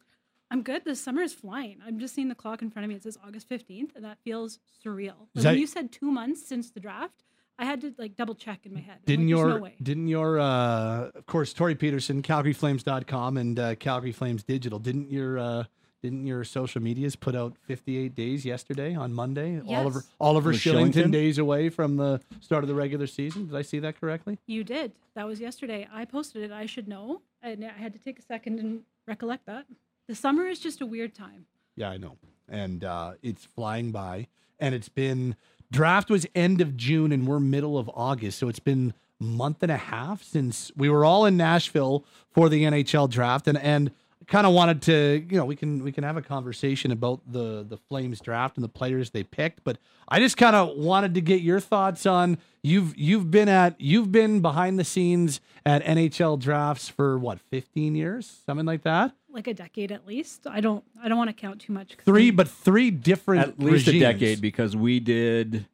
I'm 0.53 0.63
good. 0.63 0.85
The 0.85 0.95
summer 0.95 1.23
is 1.23 1.33
flying. 1.33 1.79
I'm 1.87 1.99
just 1.99 2.15
seeing 2.15 2.29
the 2.29 2.35
clock 2.35 2.61
in 2.61 2.71
front 2.71 2.85
of 2.85 2.91
me. 2.91 2.95
It 2.95 3.03
says 3.03 3.17
August 3.27 3.49
15th, 3.49 3.97
and 3.97 4.05
that 4.05 4.19
feels 4.23 4.59
surreal. 4.85 5.15
Like, 5.35 5.45
that- 5.45 5.51
when 5.53 5.59
you 5.59 5.67
said 5.67 5.91
two 5.91 6.11
months 6.13 6.47
since 6.47 6.71
the 6.71 6.79
draft, 6.79 7.25
I 7.59 7.65
had 7.65 7.81
to 7.83 7.95
like 7.99 8.17
double 8.17 8.35
check 8.35 8.67
in 8.67 8.75
my 8.75 8.81
head. 8.81 8.99
Didn't 9.07 9.27
like, 9.27 9.31
your 9.31 9.49
no 9.49 9.57
way. 9.59 9.75
didn't 9.83 10.09
your 10.09 10.39
uh, 10.41 11.11
of 11.15 11.27
course 11.27 11.53
Torie 11.53 11.75
Peterson, 11.75 12.23
CalgaryFlames.com 12.23 13.37
and 13.37 13.59
uh, 13.59 13.75
Calgary 13.77 14.13
Flames 14.13 14.43
Digital. 14.43 14.79
Didn't 14.79 15.11
your 15.11 15.39
uh, 15.39 15.65
didn't 16.03 16.27
your 16.27 16.45
social 16.45 16.83
medias 16.83 17.15
put 17.15 17.37
out 17.37 17.57
58 17.67 18.15
days 18.15 18.45
yesterday 18.45 18.95
on 18.95 19.13
Monday? 19.15 19.61
Oliver 19.69 20.01
Yes. 20.01 20.09
Oliver 20.21 20.51
Was 20.51 20.59
Shillington, 20.59 20.93
Shillington? 20.93 21.13
days 21.13 21.39
away 21.39 21.69
from 21.69 21.97
the 21.97 22.21
start 22.41 22.65
of 22.65 22.69
the 22.69 22.75
regular 22.75 23.07
season. 23.07 23.47
Did 23.47 23.55
I 23.55 23.63
see 23.63 23.79
that 23.81 24.01
correctly? 24.01 24.39
You 24.47 24.65
did. 24.65 24.93
That 25.15 25.27
was 25.27 25.39
yesterday. 25.41 25.87
I 25.93 26.05
posted 26.05 26.43
it. 26.43 26.51
I 26.53 26.67
should 26.67 26.89
know. 26.89 27.23
And 27.43 27.65
I 27.65 27.69
had 27.81 27.93
to 27.93 27.99
take 27.99 28.19
a 28.19 28.23
second 28.23 28.59
and 28.59 28.83
recollect 29.07 29.47
that. 29.47 29.67
The 30.13 30.17
summer 30.17 30.47
is 30.47 30.59
just 30.59 30.83
a 30.83 30.85
weird 30.85 31.15
time. 31.15 31.47
Yeah, 31.75 31.89
I 31.89 31.97
know. 31.97 32.19
And 32.47 32.85
uh, 32.85 33.13
it's 33.23 33.47
flying 33.47 33.93
by. 33.93 34.27
And 34.61 34.75
it's 34.75 34.91
been 34.91 35.37
draft 35.71 36.11
was 36.11 36.27
end 36.35 36.61
of 36.61 36.77
June 36.77 37.13
and 37.13 37.27
we're 37.27 37.41
middle 37.41 37.79
of 37.79 37.91
August. 37.95 38.39
So 38.39 38.51
it's 38.51 38.59
been 38.59 38.93
month 39.19 39.63
and 39.63 39.73
a 39.73 39.79
half 39.79 40.23
since 40.23 40.71
we 40.77 40.91
were 40.91 41.03
all 41.03 41.25
in 41.25 41.39
Nashville 41.39 42.05
for 42.31 42.51
the 42.51 42.65
NHL 42.65 43.09
draft 43.09 43.49
and 43.49 43.57
and 43.57 43.91
kind 44.33 44.47
of 44.47 44.55
wanted 44.55 44.81
to, 44.81 45.27
you 45.29 45.37
know, 45.37 45.45
we 45.45 45.55
can 45.55 45.85
we 45.85 45.93
can 45.93 46.05
have 46.05 46.17
a 46.17 46.23
conversation 46.23 46.91
about 46.91 47.21
the 47.31 47.65
the 47.69 47.77
Flames 47.77 48.19
draft 48.19 48.57
and 48.57 48.65
the 48.65 48.69
players 48.69 49.11
they 49.11 49.23
picked, 49.23 49.63
but 49.63 49.77
I 50.09 50.21
just 50.21 50.39
kind 50.39 50.57
of 50.57 50.75
wanted 50.75 51.13
to 51.15 51.21
get 51.21 51.43
your 51.43 51.61
thoughts 51.61 52.07
on 52.07 52.39
you've 52.63 52.97
you've 52.97 53.31
been 53.31 53.51
at 53.51 53.79
you've 53.79 54.11
been 54.11 54.41
behind 54.41 54.79
the 54.79 54.85
scenes 54.85 55.43
at 55.67 55.85
NHL 55.85 56.39
drafts 56.39 56.89
for 56.89 57.19
what, 57.19 57.41
15 57.41 57.95
years? 57.95 58.41
Something 58.47 58.65
like 58.65 58.83
that? 58.85 59.15
Like 59.31 59.49
a 59.49 59.55
decade 59.55 59.93
at 59.93 60.07
least. 60.07 60.47
I 60.47 60.61
don't 60.63 60.83
I 61.03 61.09
don't 61.09 61.19
want 61.19 61.29
to 61.29 61.35
count 61.35 61.61
too 61.61 61.75
much. 61.75 61.99
Three, 62.03 62.31
but 62.31 62.49
three 62.49 62.91
different 62.91 63.43
At 63.43 63.59
least 63.59 63.87
regimes. 63.87 64.03
a 64.03 64.13
decade 64.13 64.41
because 64.41 64.75
we 64.75 64.99
did. 64.99 65.67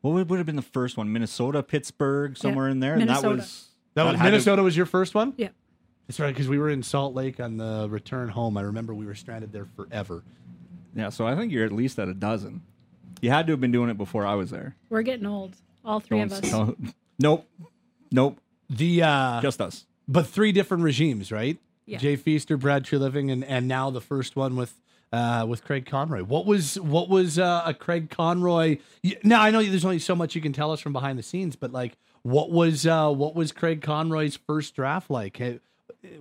What 0.00 0.12
would, 0.14 0.30
would 0.30 0.38
have 0.38 0.46
been 0.46 0.56
the 0.56 0.62
first 0.62 0.96
one? 0.96 1.12
Minnesota, 1.12 1.62
Pittsburgh, 1.62 2.38
somewhere 2.38 2.70
in 2.70 2.80
there. 2.80 2.94
And 2.94 3.10
that 3.10 3.22
was. 3.22 3.66
That 3.92 4.04
was 4.04 4.16
had 4.16 4.24
to- 4.24 4.30
Minnesota 4.30 4.62
was 4.62 4.74
your 4.74 4.86
first 4.86 5.14
one? 5.14 5.34
Yeah. 5.36 5.48
That's 6.06 6.20
right, 6.20 6.32
because 6.32 6.48
we 6.48 6.58
were 6.58 6.70
in 6.70 6.82
Salt 6.82 7.14
Lake 7.14 7.40
on 7.40 7.56
the 7.56 7.88
return 7.90 8.28
home. 8.28 8.56
I 8.56 8.62
remember 8.62 8.94
we 8.94 9.06
were 9.06 9.14
stranded 9.14 9.52
there 9.52 9.66
forever. 9.76 10.22
Yeah, 10.94 11.08
so 11.10 11.26
I 11.26 11.34
think 11.34 11.52
you're 11.52 11.66
at 11.66 11.72
least 11.72 11.98
at 11.98 12.08
a 12.08 12.14
dozen. 12.14 12.62
You 13.20 13.30
had 13.30 13.46
to 13.48 13.52
have 13.54 13.60
been 13.60 13.72
doing 13.72 13.90
it 13.90 13.98
before 13.98 14.24
I 14.24 14.34
was 14.34 14.50
there. 14.50 14.76
We're 14.88 15.02
getting 15.02 15.26
old. 15.26 15.56
All 15.84 16.00
3 16.00 16.20
of 16.20 16.30
Don't- 16.30 16.44
us. 16.44 16.50
don't- 16.50 16.94
nope. 17.18 17.48
Nope. 18.12 18.40
The 18.70 19.02
uh 19.02 19.40
Just 19.40 19.60
us. 19.60 19.86
but 20.08 20.26
three 20.26 20.52
different 20.52 20.82
regimes, 20.84 21.30
right? 21.32 21.58
Yeah. 21.86 21.98
Jay 21.98 22.16
Feaster, 22.16 22.56
Brad 22.56 22.84
Treliving, 22.84 23.30
and 23.32 23.44
and 23.44 23.68
now 23.68 23.90
the 23.90 24.00
first 24.00 24.34
one 24.36 24.56
with 24.56 24.74
uh 25.12 25.44
with 25.48 25.62
Craig 25.64 25.86
Conroy. 25.86 26.22
What 26.24 26.46
was 26.46 26.78
what 26.80 27.08
was 27.08 27.38
uh, 27.38 27.62
a 27.64 27.72
Craig 27.74 28.10
Conroy? 28.10 28.78
y- 29.04 29.16
Now 29.22 29.42
I 29.42 29.50
know 29.52 29.62
there's 29.62 29.84
only 29.84 30.00
so 30.00 30.16
much 30.16 30.34
you 30.34 30.40
can 30.40 30.52
tell 30.52 30.72
us 30.72 30.80
from 30.80 30.92
behind 30.92 31.16
the 31.18 31.22
scenes, 31.22 31.54
but 31.56 31.72
like 31.72 31.96
what 32.22 32.50
was 32.50 32.86
uh 32.86 33.10
what 33.10 33.34
was 33.36 33.52
Craig 33.52 33.82
Conroy's 33.82 34.36
first 34.36 34.74
draft 34.74 35.10
like? 35.10 35.38
W- 35.38 35.60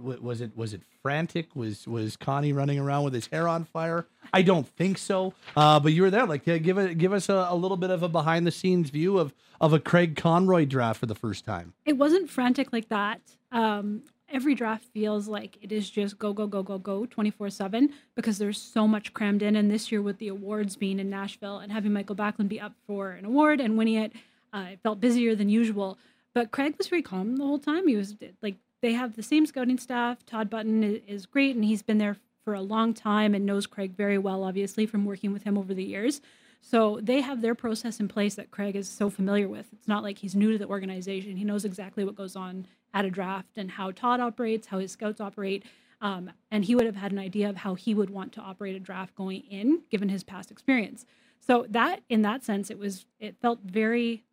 Was 0.01 0.41
it 0.41 0.51
was 0.55 0.73
it 0.73 0.81
frantic? 1.01 1.55
Was 1.55 1.87
was 1.87 2.17
Connie 2.17 2.53
running 2.53 2.79
around 2.79 3.03
with 3.03 3.13
his 3.13 3.27
hair 3.27 3.47
on 3.47 3.65
fire? 3.65 4.07
I 4.33 4.41
don't 4.41 4.67
think 4.67 4.97
so. 4.97 5.33
Uh, 5.55 5.79
but 5.79 5.93
you 5.93 6.01
were 6.01 6.09
there. 6.09 6.25
Like, 6.25 6.45
yeah, 6.45 6.57
give 6.57 6.77
it 6.77 6.97
give 6.97 7.13
us 7.13 7.29
a, 7.29 7.47
a 7.49 7.55
little 7.55 7.77
bit 7.77 7.89
of 7.89 8.03
a 8.03 8.09
behind 8.09 8.45
the 8.45 8.51
scenes 8.51 8.89
view 8.89 9.17
of 9.17 9.33
of 9.61 9.73
a 9.73 9.79
Craig 9.79 10.15
Conroy 10.15 10.65
draft 10.65 10.99
for 10.99 11.05
the 11.05 11.15
first 11.15 11.45
time. 11.45 11.73
it 11.85 11.97
wasn't 11.97 12.29
frantic 12.29 12.73
like 12.73 12.89
that. 12.89 13.21
Um, 13.51 14.03
every 14.29 14.55
draft 14.55 14.83
feels 14.93 15.27
like 15.27 15.57
it 15.61 15.71
is 15.71 15.89
just 15.89 16.17
go, 16.17 16.33
go, 16.33 16.47
go, 16.47 16.61
go, 16.63 16.77
go 16.77 17.05
24 17.05 17.49
7 17.49 17.89
because 18.15 18.37
there's 18.37 18.61
so 18.61 18.87
much 18.87 19.13
crammed 19.13 19.41
in. 19.41 19.55
And 19.55 19.71
this 19.71 19.91
year, 19.91 20.01
with 20.01 20.17
the 20.17 20.27
awards 20.27 20.75
being 20.75 20.99
in 20.99 21.09
Nashville 21.09 21.59
and 21.59 21.71
having 21.71 21.93
Mikael 21.93 22.15
Backlund 22.15 22.49
be 22.49 22.59
up 22.59 22.73
for 22.85 23.11
an 23.11 23.25
award 23.25 23.61
and 23.61 23.77
winning 23.77 23.95
it, 23.95 24.11
uh, 24.53 24.65
it 24.73 24.79
felt 24.83 24.99
busier 24.99 25.35
than 25.35 25.49
usual. 25.49 25.97
But 26.33 26.51
Craig 26.51 26.75
was 26.77 26.87
very 26.87 27.01
calm 27.01 27.37
the 27.37 27.45
whole 27.45 27.59
time. 27.59 27.87
He 27.87 27.95
was 27.95 28.15
like, 28.41 28.55
they 28.85 28.93
have 28.93 29.15
the 29.15 29.23
same 29.23 29.47
scouting 29.47 29.79
staff. 29.79 30.23
Todd 30.27 30.47
Button 30.47 30.83
is, 30.83 31.25
great, 31.25 31.55
and 31.55 31.65
he's 31.65 31.81
been 31.81 31.97
there 31.97 32.17
for 32.43 32.53
a 32.53 32.61
long 32.61 32.93
time 32.93 33.33
and 33.33 33.43
knows 33.43 33.65
Craig 33.65 33.95
very 33.95 34.19
well, 34.19 34.43
obviously, 34.43 34.85
from 34.85 35.05
working 35.05 35.33
with 35.33 35.41
him 35.41 35.57
over 35.57 35.73
the 35.73 35.83
years. 35.83 36.21
So 36.61 36.99
they 37.01 37.21
have 37.21 37.41
their 37.41 37.55
process 37.55 37.99
in 37.99 38.07
place 38.07 38.35
that 38.35 38.51
Craig 38.51 38.75
is 38.75 38.87
so 38.87 39.09
familiar 39.09 39.49
with. 39.49 39.65
It's 39.73 39.87
not 39.87 40.03
like 40.03 40.19
he's 40.19 40.35
new 40.35 40.51
to 40.51 40.59
the 40.59 40.67
organization. 40.67 41.35
He 41.35 41.43
knows 41.43 41.65
exactly 41.65 42.05
what 42.05 42.15
goes 42.15 42.35
on 42.35 42.67
at 42.93 43.05
a 43.05 43.09
draft 43.09 43.57
and 43.57 43.71
how 43.71 43.89
Todd 43.89 44.19
operates, 44.19 44.67
how 44.67 44.77
his 44.77 44.91
scouts 44.91 45.19
operate. 45.19 45.63
Um, 45.99 46.29
and 46.51 46.63
he 46.63 46.75
would 46.75 46.85
have 46.85 46.95
had 46.95 47.11
an 47.11 47.17
idea 47.17 47.49
of 47.49 47.55
how 47.55 47.73
he 47.73 47.95
would 47.95 48.11
want 48.11 48.33
to 48.33 48.41
operate 48.41 48.75
a 48.75 48.79
draft 48.79 49.15
going 49.15 49.41
in, 49.49 49.81
given 49.89 50.09
his 50.09 50.23
past 50.23 50.51
experience. 50.51 51.07
So 51.39 51.65
that, 51.69 52.03
in 52.07 52.21
that 52.21 52.43
sense, 52.43 52.69
it 52.69 52.77
was 52.77 53.07
it 53.19 53.35
felt 53.41 53.61
very 53.65 54.25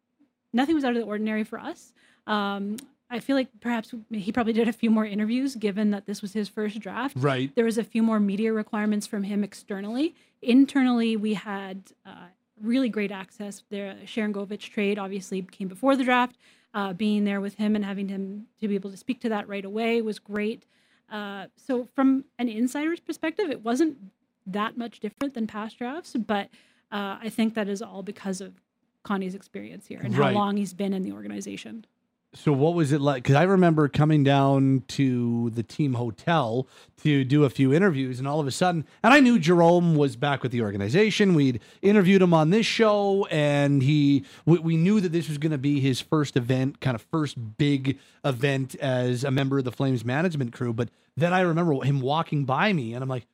nothing 0.52 0.74
was 0.74 0.84
out 0.84 0.90
of 0.90 1.00
the 1.00 1.06
ordinary 1.06 1.42
for 1.42 1.58
us. 1.58 1.94
Um, 2.26 2.76
I 3.12 3.20
feel 3.20 3.36
like 3.36 3.48
perhaps 3.60 3.94
he 4.10 4.32
probably 4.32 4.54
did 4.54 4.68
a 4.68 4.72
few 4.72 4.90
more 4.90 5.04
interviews 5.04 5.54
given 5.54 5.90
that 5.90 6.06
this 6.06 6.22
was 6.22 6.32
his 6.32 6.48
first 6.48 6.80
draft. 6.80 7.14
Right. 7.18 7.54
There 7.54 7.66
was 7.66 7.76
a 7.76 7.84
few 7.84 8.02
more 8.02 8.18
media 8.18 8.52
requirements 8.54 9.06
from 9.06 9.22
him 9.24 9.44
externally. 9.44 10.14
Internally, 10.40 11.16
we 11.16 11.34
had 11.34 11.92
uh, 12.06 12.28
really 12.60 12.88
great 12.88 13.12
access. 13.12 13.62
The 13.68 13.96
Sharangovich 14.06 14.70
trade 14.70 14.98
obviously 14.98 15.42
came 15.42 15.68
before 15.68 15.94
the 15.94 16.04
draft. 16.04 16.36
Uh, 16.74 16.94
being 16.94 17.24
there 17.24 17.40
with 17.42 17.56
him 17.56 17.76
and 17.76 17.84
having 17.84 18.08
him 18.08 18.46
to 18.58 18.66
be 18.66 18.74
able 18.74 18.90
to 18.90 18.96
speak 18.96 19.20
to 19.20 19.28
that 19.28 19.46
right 19.46 19.66
away 19.66 20.00
was 20.00 20.18
great. 20.18 20.64
Uh, 21.10 21.48
so, 21.54 21.86
from 21.94 22.24
an 22.38 22.48
insider's 22.48 22.98
perspective, 22.98 23.50
it 23.50 23.62
wasn't 23.62 23.98
that 24.46 24.78
much 24.78 24.98
different 25.00 25.34
than 25.34 25.46
past 25.46 25.76
drafts, 25.76 26.14
but 26.16 26.48
uh, 26.90 27.18
I 27.20 27.28
think 27.28 27.52
that 27.54 27.68
is 27.68 27.82
all 27.82 28.02
because 28.02 28.40
of 28.40 28.54
Connie's 29.02 29.34
experience 29.34 29.86
here 29.86 30.00
and 30.02 30.16
Right. 30.16 30.28
how 30.32 30.40
long 30.40 30.56
he's 30.56 30.72
been 30.72 30.94
in 30.94 31.02
the 31.02 31.12
organization. 31.12 31.84
So 32.34 32.50
what 32.50 32.72
was 32.72 32.92
it 32.92 33.00
like? 33.02 33.24
Because 33.24 33.36
I 33.36 33.42
remember 33.42 33.88
coming 33.88 34.24
down 34.24 34.84
to 34.88 35.50
the 35.50 35.62
team 35.62 35.94
hotel 35.94 36.66
to 37.02 37.24
do 37.24 37.44
a 37.44 37.50
few 37.50 37.74
interviews, 37.74 38.18
and 38.18 38.26
all 38.26 38.40
of 38.40 38.46
a 38.46 38.50
sudden, 38.50 38.86
and 39.02 39.12
I 39.12 39.20
knew 39.20 39.38
Jarome 39.38 39.96
was 39.96 40.16
back 40.16 40.42
with 40.42 40.50
the 40.50 40.62
organization. 40.62 41.34
We'd 41.34 41.60
interviewed 41.82 42.22
him 42.22 42.32
on 42.32 42.48
this 42.48 42.64
show, 42.64 43.26
and 43.26 43.82
he 43.82 44.24
we, 44.46 44.58
we 44.60 44.76
knew 44.78 44.98
that 45.00 45.12
this 45.12 45.28
was 45.28 45.36
going 45.36 45.52
to 45.52 45.58
be 45.58 45.80
his 45.80 46.00
first 46.00 46.34
event, 46.34 46.80
kind 46.80 46.94
of 46.94 47.02
first 47.02 47.58
big 47.58 47.98
event 48.24 48.76
as 48.76 49.24
a 49.24 49.30
member 49.30 49.58
of 49.58 49.64
the 49.64 49.72
Flames 49.72 50.02
management 50.02 50.54
crew. 50.54 50.72
But 50.72 50.88
then 51.14 51.34
I 51.34 51.40
remember 51.40 51.84
him 51.84 52.00
walking 52.00 52.46
by 52.46 52.72
me, 52.72 52.94
and 52.94 53.02
I'm 53.02 53.10
like, 53.10 53.26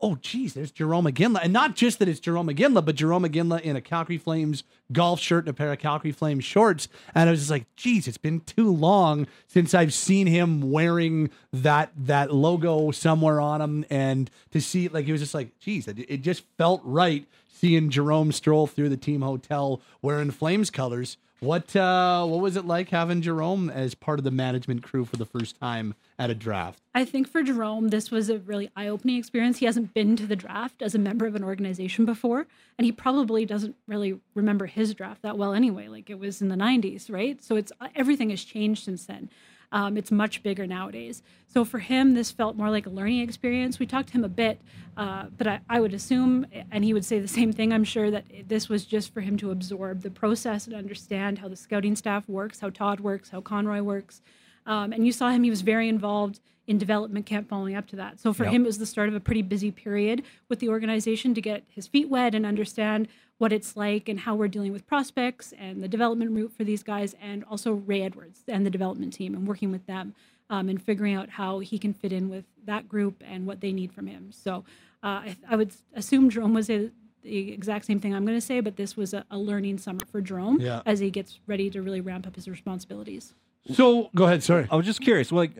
oh 0.00 0.16
geez, 0.16 0.54
there's 0.54 0.72
Jarome 0.72 1.10
Iginla. 1.10 1.40
And 1.42 1.52
not 1.52 1.74
just 1.74 1.98
that 1.98 2.08
it's 2.08 2.20
Jarome 2.20 2.54
Iginla, 2.54 2.84
but 2.84 2.96
Jarome 2.96 3.26
Iginla 3.26 3.60
in 3.62 3.76
a 3.76 3.80
Calgary 3.80 4.18
Flames 4.18 4.62
golf 4.92 5.20
shirt 5.20 5.44
and 5.44 5.50
a 5.50 5.52
pair 5.54 5.72
of 5.72 5.78
Calgary 5.78 6.12
Flames 6.12 6.44
shorts. 6.44 6.88
And 7.14 7.28
I 7.28 7.32
was 7.32 7.40
just 7.40 7.50
like, 7.50 7.64
geez, 7.76 8.06
it's 8.06 8.18
been 8.18 8.40
too 8.40 8.72
long 8.72 9.26
since 9.46 9.74
I've 9.74 9.94
seen 9.94 10.26
him 10.26 10.70
wearing 10.70 11.30
that 11.52 11.92
that 11.96 12.32
logo 12.32 12.90
somewhere 12.90 13.40
on 13.40 13.60
him. 13.60 13.84
And 13.90 14.30
to 14.50 14.60
see 14.60 14.88
like 14.88 15.06
it 15.06 15.12
was 15.12 15.22
just 15.22 15.34
like, 15.34 15.58
geez, 15.58 15.88
it, 15.88 15.98
it 15.98 16.22
just 16.22 16.44
felt 16.58 16.82
right 16.84 17.26
seeing 17.48 17.90
Jarome 17.90 18.34
stroll 18.34 18.66
through 18.66 18.90
the 18.90 18.96
team 18.96 19.22
hotel 19.22 19.80
wearing 20.02 20.30
Flames 20.30 20.70
colors. 20.70 21.16
What 21.40 21.76
uh, 21.76 22.24
what 22.24 22.40
was 22.40 22.56
it 22.56 22.64
like 22.64 22.88
having 22.88 23.20
Jarome 23.20 23.70
as 23.70 23.94
part 23.94 24.18
of 24.18 24.24
the 24.24 24.30
management 24.30 24.82
crew 24.82 25.04
for 25.04 25.16
the 25.16 25.26
first 25.26 25.60
time 25.60 25.94
at 26.18 26.30
a 26.30 26.34
draft? 26.34 26.80
I 26.94 27.04
think 27.04 27.28
for 27.28 27.42
Jarome, 27.42 27.90
this 27.90 28.10
was 28.10 28.30
a 28.30 28.38
really 28.38 28.70
eye 28.74 28.88
opening 28.88 29.18
experience. 29.18 29.58
He 29.58 29.66
hasn't 29.66 29.92
been 29.92 30.16
to 30.16 30.26
the 30.26 30.36
draft 30.36 30.80
as 30.80 30.94
a 30.94 30.98
member 30.98 31.26
of 31.26 31.34
an 31.34 31.44
organization 31.44 32.06
before, 32.06 32.46
and 32.78 32.86
he 32.86 32.92
probably 32.92 33.44
doesn't 33.44 33.76
really 33.86 34.18
remember 34.34 34.64
his 34.64 34.94
draft 34.94 35.20
that 35.22 35.36
well 35.36 35.52
anyway. 35.52 35.88
Like 35.88 36.08
it 36.08 36.18
was 36.18 36.40
in 36.40 36.48
the 36.48 36.56
90s, 36.56 37.12
right? 37.12 37.42
So 37.44 37.56
it's 37.56 37.70
everything 37.94 38.30
has 38.30 38.42
changed 38.42 38.84
since 38.84 39.04
then. 39.04 39.28
Um, 39.72 39.96
it's 39.96 40.10
much 40.10 40.42
bigger 40.42 40.66
nowadays. 40.66 41.22
So 41.48 41.64
for 41.64 41.78
him, 41.78 42.14
this 42.14 42.30
felt 42.30 42.56
more 42.56 42.70
like 42.70 42.86
a 42.86 42.90
learning 42.90 43.20
experience. 43.20 43.78
We 43.78 43.86
talked 43.86 44.08
to 44.08 44.14
him 44.14 44.24
a 44.24 44.28
bit, 44.28 44.60
uh, 44.96 45.26
but 45.36 45.46
I, 45.46 45.60
I 45.68 45.80
would 45.80 45.94
assume, 45.94 46.46
and 46.70 46.84
he 46.84 46.92
would 46.94 47.04
say 47.04 47.18
the 47.18 47.28
same 47.28 47.52
thing, 47.52 47.72
I'm 47.72 47.84
sure, 47.84 48.10
that 48.10 48.24
this 48.46 48.68
was 48.68 48.84
just 48.84 49.12
for 49.12 49.20
him 49.20 49.36
to 49.38 49.50
absorb 49.50 50.02
the 50.02 50.10
process 50.10 50.66
and 50.66 50.74
understand 50.74 51.38
how 51.38 51.48
the 51.48 51.56
scouting 51.56 51.96
staff 51.96 52.28
works, 52.28 52.60
how 52.60 52.70
Todd 52.70 53.00
works, 53.00 53.30
how 53.30 53.40
Conroy 53.40 53.82
works. 53.82 54.22
Um, 54.66 54.92
and 54.92 55.06
you 55.06 55.12
saw 55.12 55.30
him, 55.30 55.42
he 55.42 55.50
was 55.50 55.62
very 55.62 55.88
involved 55.88 56.40
in 56.66 56.78
development 56.78 57.26
camp 57.26 57.48
following 57.48 57.76
up 57.76 57.86
to 57.86 57.96
that. 57.96 58.18
So 58.18 58.32
for 58.32 58.42
Yep. 58.44 58.52
him, 58.52 58.62
it 58.62 58.66
was 58.66 58.78
the 58.78 58.86
start 58.86 59.08
of 59.08 59.14
a 59.14 59.20
pretty 59.20 59.42
busy 59.42 59.70
period 59.70 60.24
with 60.48 60.58
the 60.58 60.68
organization 60.68 61.32
to 61.34 61.40
get 61.40 61.62
his 61.68 61.86
feet 61.86 62.08
wet 62.08 62.34
and 62.34 62.44
understand 62.44 63.06
what 63.38 63.52
it's 63.52 63.76
like 63.76 64.08
and 64.08 64.20
how 64.20 64.34
we're 64.34 64.48
dealing 64.48 64.72
with 64.72 64.86
prospects 64.86 65.52
and 65.58 65.82
the 65.82 65.88
development 65.88 66.30
route 66.30 66.52
for 66.56 66.64
these 66.64 66.82
guys, 66.82 67.14
and 67.20 67.44
also 67.44 67.72
Ray 67.72 68.02
Edwards 68.02 68.40
and 68.48 68.64
the 68.64 68.70
development 68.70 69.12
team 69.12 69.34
and 69.34 69.46
working 69.46 69.70
with 69.70 69.86
them 69.86 70.14
um, 70.48 70.68
and 70.68 70.82
figuring 70.82 71.14
out 71.14 71.28
how 71.30 71.58
he 71.58 71.78
can 71.78 71.92
fit 71.92 72.12
in 72.12 72.28
with 72.30 72.44
that 72.64 72.88
group 72.88 73.22
and 73.26 73.46
what 73.46 73.60
they 73.60 73.72
need 73.72 73.92
from 73.92 74.06
him. 74.06 74.30
So 74.32 74.64
uh, 75.02 75.06
I, 75.06 75.36
I 75.50 75.56
would 75.56 75.72
assume 75.94 76.30
Jarome 76.30 76.54
was 76.54 76.70
a, 76.70 76.90
the 77.22 77.52
exact 77.52 77.84
same 77.84 78.00
thing 78.00 78.14
I'm 78.14 78.24
going 78.24 78.38
to 78.38 78.46
say, 78.46 78.60
but 78.60 78.76
this 78.76 78.96
was 78.96 79.12
a, 79.12 79.24
a 79.30 79.36
learning 79.38 79.78
summer 79.78 80.00
for 80.10 80.22
Jarome 80.22 80.60
Yeah. 80.60 80.80
as 80.86 81.00
he 81.00 81.10
gets 81.10 81.38
ready 81.46 81.68
to 81.70 81.82
really 81.82 82.00
ramp 82.00 82.26
up 82.26 82.36
his 82.36 82.48
responsibilities. 82.48 83.34
So 83.74 84.10
go 84.14 84.24
ahead, 84.24 84.42
sorry. 84.44 84.66
I 84.70 84.76
was 84.76 84.86
just 84.86 85.00
curious, 85.00 85.30
like 85.32 85.50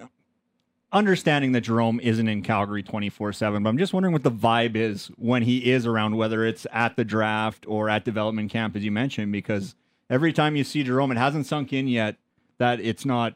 understanding 0.92 1.52
that 1.52 1.64
Jarome 1.64 2.00
isn't 2.00 2.28
in 2.28 2.42
Calgary 2.42 2.82
24 2.82 3.32
7, 3.32 3.62
but 3.62 3.68
I'm 3.68 3.78
just 3.78 3.92
wondering 3.92 4.12
what 4.12 4.22
the 4.22 4.30
vibe 4.30 4.76
is 4.76 5.08
when 5.16 5.42
he 5.42 5.70
is 5.70 5.86
around, 5.86 6.16
whether 6.16 6.44
it's 6.44 6.66
at 6.72 6.96
the 6.96 7.04
draft 7.04 7.64
or 7.68 7.88
at 7.88 8.04
development 8.04 8.50
camp, 8.50 8.76
as 8.76 8.84
you 8.84 8.92
mentioned, 8.92 9.32
because 9.32 9.74
every 10.08 10.32
time 10.32 10.56
you 10.56 10.64
see 10.64 10.84
Jarome, 10.84 11.12
it 11.12 11.18
hasn't 11.18 11.46
sunk 11.46 11.72
in 11.72 11.88
yet 11.88 12.16
that 12.58 12.80
it's 12.80 13.04
not 13.04 13.34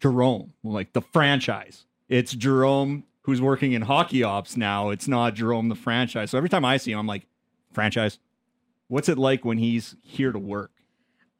Jarome, 0.00 0.50
like 0.62 0.92
the 0.92 1.00
franchise. 1.00 1.86
It's 2.08 2.34
Jarome 2.34 3.04
who's 3.22 3.40
working 3.40 3.72
in 3.72 3.82
hockey 3.82 4.22
ops 4.22 4.56
now. 4.56 4.90
It's 4.90 5.08
not 5.08 5.34
Jarome 5.34 5.68
the 5.68 5.74
franchise. 5.74 6.30
So 6.30 6.38
every 6.38 6.48
time 6.48 6.64
I 6.64 6.76
see 6.76 6.92
him, 6.92 7.00
I'm 7.00 7.06
like, 7.08 7.26
franchise. 7.72 8.18
What's 8.88 9.08
it 9.08 9.18
like 9.18 9.44
when 9.44 9.58
he's 9.58 9.96
here 10.02 10.30
to 10.30 10.38
work? 10.38 10.70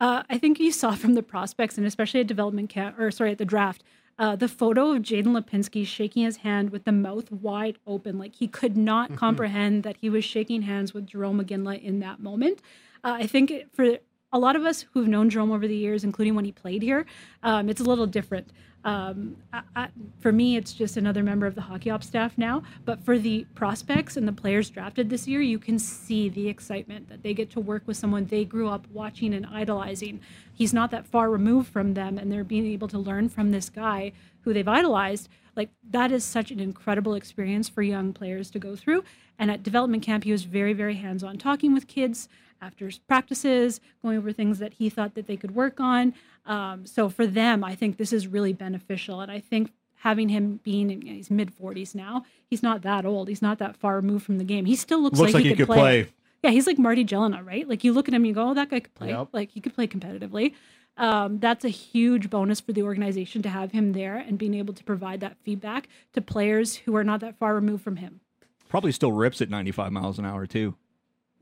Uh, 0.01 0.25
I 0.29 0.37
think 0.37 0.59
you 0.59 0.73
saw 0.73 0.95
from 0.95 1.15
the 1.15 1.23
prospects 1.23 1.79
and 1.79 1.87
especially 1.87 2.21
at 2.21 2.27
development 2.27 2.71
camp, 2.71 2.99
or 2.99 3.11
sorry, 3.11 3.31
at 3.31 3.39
the 3.39 3.45
draft, 3.45 3.85
uh, 4.19 4.37
the 4.37 4.49
photo 4.49 4.93
of 4.93 5.03
Jaden 5.03 5.27
Lipinski 5.27 5.87
shaking 5.87 6.25
his 6.25 6.39
hand 6.39 6.71
with 6.71 6.85
the 6.85 6.93
mouth 6.93 7.31
wide 7.31 7.79
open, 7.87 8.19
like 8.19 8.35
he 8.37 8.49
could 8.49 8.77
not 8.77 9.15
comprehend 9.17 9.83
that 9.83 9.97
he 10.01 10.09
was 10.09 10.25
shaking 10.25 10.63
hands 10.63 10.95
with 10.95 11.07
Jarome 11.07 11.43
Iginla 11.43 11.83
in 11.83 12.01
that 12.01 12.21
moment. 12.21 12.61
Uh, 13.05 13.17
I 13.21 13.27
think 13.27 13.51
it, 13.51 13.69
for 13.75 13.99
a 14.33 14.39
lot 14.39 14.57
of 14.57 14.65
us 14.65 14.87
who've 14.93 15.09
known 15.09 15.31
Jarome 15.31 15.55
over 15.55 15.69
the 15.69 15.77
years, 15.77 16.03
including 16.03 16.35
when 16.35 16.45
he 16.45 16.53
played 16.53 16.83
here, 16.83 17.07
um, 17.43 17.69
it's 17.69 17.81
a 17.81 17.85
little 17.85 18.07
different. 18.07 18.51
Um, 18.87 19.37
I, 19.53 19.63
I, 19.75 19.89
for 20.21 20.31
me, 20.31 20.57
it's 20.57 20.73
just 20.73 20.97
another 20.97 21.25
member 21.25 21.45
of 21.45 21.57
the 21.57 21.61
hockey 21.61 21.91
ops 21.91 22.07
staff 22.07 22.39
now. 22.39 22.63
But 22.85 23.05
for 23.05 23.19
the 23.19 23.45
prospects 23.57 24.17
and 24.17 24.29
the 24.29 24.33
players 24.33 24.71
drafted 24.71 25.11
this 25.11 25.27
year, 25.27 25.43
you 25.43 25.59
can 25.59 25.77
see 25.81 26.29
the 26.29 26.49
excitement 26.49 27.09
that 27.09 27.25
they 27.25 27.35
get 27.35 27.51
to 27.51 27.61
work 27.61 27.83
with 27.87 27.97
someone 27.97 28.27
they 28.27 28.45
grew 28.45 28.69
up 28.69 28.87
watching 28.93 29.35
and 29.35 29.45
idolizing. 29.47 30.21
He's 30.55 30.73
not 30.73 30.93
that 30.93 31.05
far 31.05 31.31
removed 31.31 31.69
from 31.69 31.95
them, 31.95 32.17
and 32.17 32.31
they're 32.31 32.45
being 32.45 32.67
able 32.67 32.87
to 32.89 32.99
learn 32.99 33.29
from 33.29 33.51
this 33.51 33.69
guy 33.69 34.13
who 34.43 34.53
they've 34.53 34.69
idolized. 34.69 35.29
Like 35.57 35.71
that 35.91 36.13
is 36.13 36.25
such 36.25 36.53
an 36.53 36.61
incredible 36.61 37.15
experience 37.15 37.69
for 37.69 37.83
young 37.83 38.13
players 38.13 38.51
to 38.53 38.61
go 38.61 38.77
through. 38.77 39.03
And 39.37 39.51
at 39.51 39.65
development 39.65 40.05
camp, 40.05 40.23
he 40.23 40.33
was 40.33 40.45
very, 40.45 40.75
very 40.75 40.95
hands-on, 40.95 41.39
talking 41.39 41.75
with 41.75 41.89
kids 41.89 42.29
after 42.63 42.91
practices, 43.09 43.81
going 44.01 44.17
over 44.17 44.33
things 44.33 44.61
that 44.61 44.75
he 44.75 44.89
thought 44.89 45.15
that 45.15 45.27
they 45.27 45.37
could 45.37 45.55
work 45.55 45.81
on. 45.81 46.15
Um, 46.47 46.87
so 46.87 47.09
for 47.09 47.27
them, 47.27 47.63
I 47.65 47.75
think 47.75 47.97
this 47.97 48.13
is 48.13 48.27
really 48.27 48.53
beneficial. 48.53 49.21
And 49.21 49.31
I 49.31 49.41
think 49.41 49.73
having 49.97 50.29
him 50.29 50.61
being 50.63 50.91
in 50.91 51.03
he's 51.03 51.31
mid 51.31 51.51
40s 51.59 51.95
now, 51.95 52.25
he's 52.49 52.63
not 52.63 52.83
that 52.83 53.05
old. 53.05 53.29
He's 53.29 53.43
not 53.43 53.59
that 53.59 53.77
far 53.77 53.97
removed 53.97 54.25
from 54.25 54.39
the 54.39 54.45
game. 54.45 54.65
He 54.65 54.77
still 54.77 55.01
looks, 55.03 55.19
Looks 55.19 55.29
like, 55.33 55.35
like 55.35 55.43
he 55.45 55.49
he 55.51 55.55
could 55.57 55.67
could 55.67 55.75
play. 55.75 56.03
play. 56.05 56.13
Yeah, 56.43 56.51
he's 56.51 56.67
like 56.67 56.79
Marty 56.79 57.05
Gelinas, 57.05 57.45
right? 57.45 57.67
Like 57.69 57.83
you 57.83 57.93
look 57.93 58.07
at 58.09 58.15
him, 58.15 58.25
you 58.25 58.33
go, 58.33 58.51
"Oh, 58.51 58.55
that 58.55 58.69
guy 58.71 58.81
could 58.81 58.95
play. 58.95 59.09
Yep. 59.09 59.29
Like 59.33 59.51
he 59.51 59.61
could 59.61 59.75
play 59.75 59.87
competitively." 59.89 60.53
Um, 60.99 61.41
that's 61.41 61.65
a 61.65 61.69
huge 61.69 62.31
bonus 62.31 62.61
for 62.61 62.73
the 62.73 62.83
organization 62.83 63.43
to 63.43 63.49
have 63.49 63.73
him 63.73 63.93
there 63.93 64.17
and 64.17 64.39
being 64.39 64.55
able 64.55 64.73
to 64.75 64.85
provide 64.85 65.21
that 65.21 65.37
feedback 65.43 65.89
to 66.15 66.23
players 66.23 66.77
who 66.77 66.95
are 66.97 67.05
not 67.05 67.21
that 67.21 67.37
far 67.39 67.55
removed 67.55 67.83
from 67.83 67.97
him. 67.97 68.21
Probably 68.69 68.93
still 68.93 69.13
rips 69.13 69.43
at 69.43 69.51
95 69.51 69.93
miles 69.93 70.19
an 70.19 70.25
hour, 70.25 70.47
too. 70.47 70.75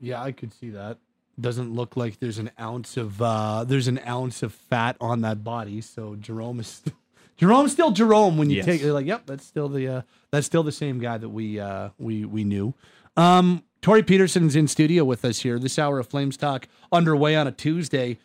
Yeah, 0.01 0.21
I 0.21 0.33
could 0.33 0.53
see 0.53 0.71
that. 0.71 0.97
Doesn't 1.39 1.73
look 1.73 1.97
like 1.97 2.19
there's 2.19 2.37
an 2.37 2.51
ounce 2.59 2.95
of 2.97 3.21
uh 3.21 3.65
there's 3.65 3.87
an 3.89 3.99
ounce 4.07 4.41
of 4.43 4.53
fat 4.53 4.95
on 5.01 5.21
that 5.21 5.43
body. 5.43 5.81
So 5.81 6.15
Jarome 6.15 6.59
is 6.61 6.67
st- 6.67 6.95
Jarome's 7.39 7.73
still 7.73 7.91
Jarome 7.93 8.37
when 8.37 8.49
you 8.49 8.57
Yes. 8.57 8.65
take 8.65 8.81
you're 8.81 8.93
like, 8.93 9.05
yep, 9.05 9.23
that's 9.25 9.45
still 9.45 9.67
the 9.67 9.87
uh 9.87 10.01
that's 10.31 10.45
still 10.45 10.63
the 10.63 10.71
same 10.71 10.99
guy 10.99 11.17
that 11.17 11.29
we 11.29 11.59
uh 11.59 11.89
we 11.97 12.23
we 12.25 12.43
knew. 12.45 12.73
Um 13.17 13.63
Torie 13.81 14.01
Peterson's 14.03 14.55
in 14.55 14.67
studio 14.67 15.03
with 15.03 15.23
us 15.25 15.39
here. 15.41 15.59
This 15.59 15.77
hour 15.77 15.99
of 15.99 16.07
Flames 16.07 16.37
Talk 16.37 16.67
underway 16.91 17.35
on 17.35 17.45
a 17.47 17.51
Tuesday. 17.51 18.17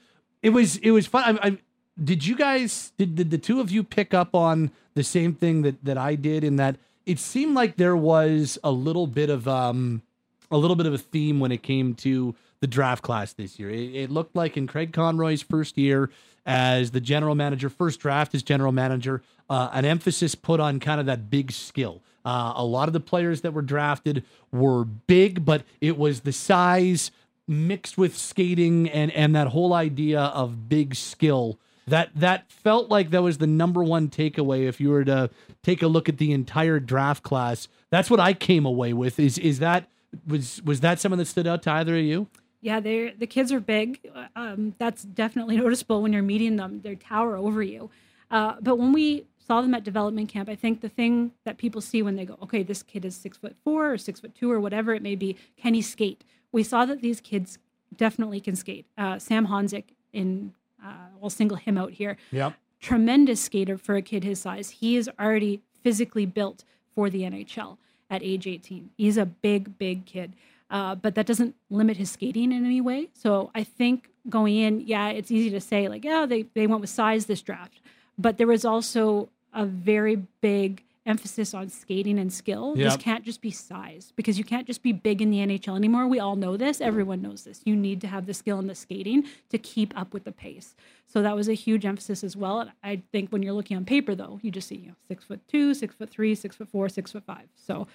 It 0.43 0.50
was 0.50 0.76
it 0.79 0.93
was 0.93 1.07
fun. 1.07 1.38
I, 1.43 1.49
I 1.49 1.59
did 2.02 2.25
you 2.26 2.37
guys 2.37 2.93
did, 2.97 3.17
did 3.17 3.31
the 3.31 3.38
two 3.38 3.61
of 3.61 3.71
you 3.71 3.83
pick 3.83 4.14
up 4.14 4.35
on 4.35 4.71
the 4.95 5.02
same 5.02 5.35
thing 5.35 5.62
that 5.62 5.85
that 5.85 5.99
I 5.99 6.14
did 6.14 6.45
in 6.45 6.57
that 6.57 6.76
it 7.07 7.19
seemed 7.19 7.55
like 7.57 7.76
there 7.76 7.97
was 7.97 8.57
a 8.62 8.71
little 8.71 9.09
bit 9.09 9.31
of 9.31 9.49
um 9.49 10.02
a 10.50 10.57
little 10.57 10.76
bit 10.76 10.87
of 10.87 10.95
a 10.95 10.99
theme 10.99 11.40
when 11.40 11.50
it 11.52 11.62
came 11.64 11.95
to 11.97 12.35
the 12.61 12.67
draft 12.67 13.02
class 13.02 13.33
this 13.33 13.59
year. 13.59 13.71
It, 13.71 13.95
it 13.95 14.11
looked 14.11 14.37
like 14.37 14.57
in 14.57 14.67
Craig 14.67 14.93
Conroy's 14.93 15.43
first 15.43 15.76
year 15.79 16.11
as 16.47 16.90
the 16.90 17.00
general 17.00 17.35
manager, 17.35 17.69
first 17.69 18.00
draft 18.00 18.35
as 18.35 18.43
general 18.43 18.73
manager, 18.73 19.23
uh, 19.49 19.71
an 19.73 19.85
emphasis 19.85 20.35
put 20.35 20.61
on 20.61 20.81
kind 20.81 21.00
of 21.00 21.07
that 21.07 21.31
big 21.31 21.52
skill. 21.52 22.02
Uh, 22.25 22.52
a 22.57 22.64
lot 22.64 22.88
of 22.88 22.93
the 22.93 23.00
players 23.00 23.40
that 23.40 23.52
were 23.52 23.62
drafted 23.62 24.25
were 24.52 24.85
big, 24.85 25.45
but 25.45 25.62
it 25.81 25.97
was 25.97 26.21
the 26.21 26.33
size 26.33 27.11
mixed 27.50 27.99
with 27.99 28.17
skating 28.17 28.88
and 28.88 29.11
and 29.11 29.35
that 29.35 29.49
whole 29.49 29.75
idea 29.75 30.21
of 30.21 30.69
big 30.69 30.95
skill 30.95 31.59
that 31.88 32.09
that 32.14 32.49
felt 32.50 32.88
like 32.88 33.11
that 33.11 33.23
was 33.23 33.38
the 33.38 33.47
number 33.47 33.83
one 33.83 34.09
takeaway 34.09 34.69
if 34.69 34.81
you 34.81 34.88
were 34.88 35.05
to 35.05 35.29
take 35.64 35.83
a 35.83 35.88
look 35.88 36.09
at 36.09 36.19
the 36.19 36.31
entire 36.31 36.79
draft 36.79 37.25
class 37.25 37.67
that's 37.90 38.09
what 38.09 38.21
i 38.21 38.33
came 38.33 38.64
away 38.64 38.93
with 38.93 39.19
is 39.19 39.37
is 39.37 39.59
that 39.59 39.88
was 40.29 40.62
was 40.62 40.79
that 40.79 41.00
something 41.00 41.19
that 41.19 41.26
stood 41.26 41.47
out 41.47 41.61
to 41.61 41.73
either 41.73 41.97
of 41.97 42.05
you 42.05 42.29
Yeah, 42.61 42.81
they 42.81 43.11
the 43.11 43.26
kids 43.26 43.52
are 43.52 43.61
big. 43.61 44.00
Um, 44.37 44.75
that's 44.79 45.02
definitely 45.02 45.57
noticeable 45.64 46.02
when 46.02 46.12
you're 46.12 46.23
meeting 46.23 46.57
them. 46.57 46.81
They 46.83 46.95
tower 46.95 47.37
over 47.37 47.62
you. 47.62 47.90
Uh, 48.31 48.55
but 48.61 48.76
when 48.76 48.93
we 48.93 49.25
saw 49.38 49.61
them 49.61 49.75
at 49.75 49.83
development 49.83 50.29
camp, 50.29 50.49
I 50.49 50.55
think 50.55 50.81
the 50.81 50.88
thing 50.88 51.33
that 51.45 51.59
people 51.59 51.81
see 51.81 52.02
when 52.02 52.14
they 52.17 52.25
go, 52.25 52.37
okay, 52.43 52.62
this 52.62 52.83
kid 52.83 53.05
is 53.05 53.17
six 53.17 53.37
foot 53.38 53.57
four 53.64 53.93
or 53.93 53.99
six 53.99 54.21
foot 54.21 54.35
two 54.35 54.50
or 54.52 54.61
whatever 54.61 54.95
it 54.95 55.02
may 55.02 55.17
be, 55.17 55.37
can 55.57 55.75
he 55.75 55.83
skate? 55.83 56.23
We 56.52 56.62
saw 56.62 56.85
that 56.85 57.00
these 57.00 57.21
kids 57.21 57.59
definitely 57.97 58.40
can 58.40 58.55
skate. 58.55 58.87
Uh, 58.97 59.19
Sam 59.19 59.49
Honzek 59.49 59.85
in, 60.12 60.52
uh, 60.85 60.93
we'll 61.21 61.31
single 61.31 61.57
him 61.57 61.76
out 61.76 61.93
here 61.93 62.17
Yep. 62.31 62.55
tremendous 62.81 63.40
skater 63.40 63.76
for 63.76 63.97
a 63.97 64.02
kid 64.02 64.23
his 64.23 64.40
size. 64.40 64.71
He 64.71 64.97
is 64.97 65.11
already 65.19 65.61
physically 65.83 66.26
built 66.26 66.62
for 66.95 67.11
the 67.11 67.23
NHL 67.23 67.79
at 68.09 68.23
age 68.23 68.47
18. 68.47 68.90
He's 68.97 69.17
a 69.17 69.26
big, 69.26 69.76
big 69.79 70.07
kid. 70.07 70.35
Uh, 70.71 70.95
but 70.95 71.17
that 71.17 71.27
doesn't 71.27 71.55
limit 71.69 71.97
his 71.97 72.11
skating 72.11 72.53
in 72.53 72.65
any 72.65 72.81
way. 72.81 73.09
So 73.12 73.50
I 73.55 73.65
think 73.65 74.09
going 74.29 74.57
in, 74.57 74.81
yeah, 74.81 75.09
it's 75.09 75.31
easy 75.31 75.50
to 75.50 75.61
say, 75.61 75.89
like, 75.89 76.05
yeah, 76.05 76.27
they, 76.27 76.43
they 76.55 76.67
went 76.67 76.81
with 76.81 76.91
size 76.91 77.27
this 77.27 77.43
draft. 77.43 77.81
But 78.17 78.39
there 78.39 78.47
was 78.47 78.65
also 78.65 79.31
a 79.53 79.67
very 79.67 80.17
big 80.41 80.85
emphasis 81.07 81.55
on 81.55 81.69
skating 81.69 82.19
and 82.19 82.33
skill. 82.33 82.75
This 82.75 82.97
can't 82.97 83.25
just 83.25 83.41
be 83.41 83.50
size 83.50 84.12
because 84.17 84.39
you 84.39 84.45
can't 84.45 84.67
just 84.67 84.83
be 84.83 84.93
big 84.93 85.23
in 85.23 85.31
the 85.31 85.39
NHL 85.39 85.75
anymore. 85.77 86.07
We 86.07 86.21
all 86.21 86.37
know 86.37 86.57
this. 86.57 86.81
Everyone 86.81 87.23
knows 87.23 87.45
this. 87.45 87.62
You 87.65 87.75
need 87.75 88.00
to 88.03 88.07
have 88.07 88.27
the 88.27 88.35
skill 88.35 88.59
and 88.59 88.69
the 88.69 88.75
skating 88.75 89.25
to 89.49 89.59
keep 89.59 89.99
up 89.99 90.12
with 90.12 90.25
the 90.25 90.33
pace. 90.33 90.77
So 91.07 91.23
that 91.23 91.35
was 91.35 91.49
a 91.49 91.55
huge 91.55 91.85
emphasis 91.85 92.23
as 92.23 92.37
well. 92.37 92.61
And 92.61 92.71
I 92.85 93.03
think 93.12 93.31
when 93.31 93.43
you're 93.43 93.55
looking 93.55 93.77
on 93.77 93.85
paper, 93.85 94.15
though, 94.15 94.39
you 94.43 94.50
just 94.50 94.69
see 94.69 94.77
you 94.77 94.89
know, 94.89 94.95
six 95.09 95.25
foot 95.25 95.41
two, 95.49 95.75
six 95.75 95.95
foot 95.95 96.11
three, 96.11 96.35
six 96.35 96.57
foot 96.57 96.69
four, 96.69 96.89
six 96.89 97.12
foot 97.12 97.25
five. 97.25 97.49
So 97.57 97.89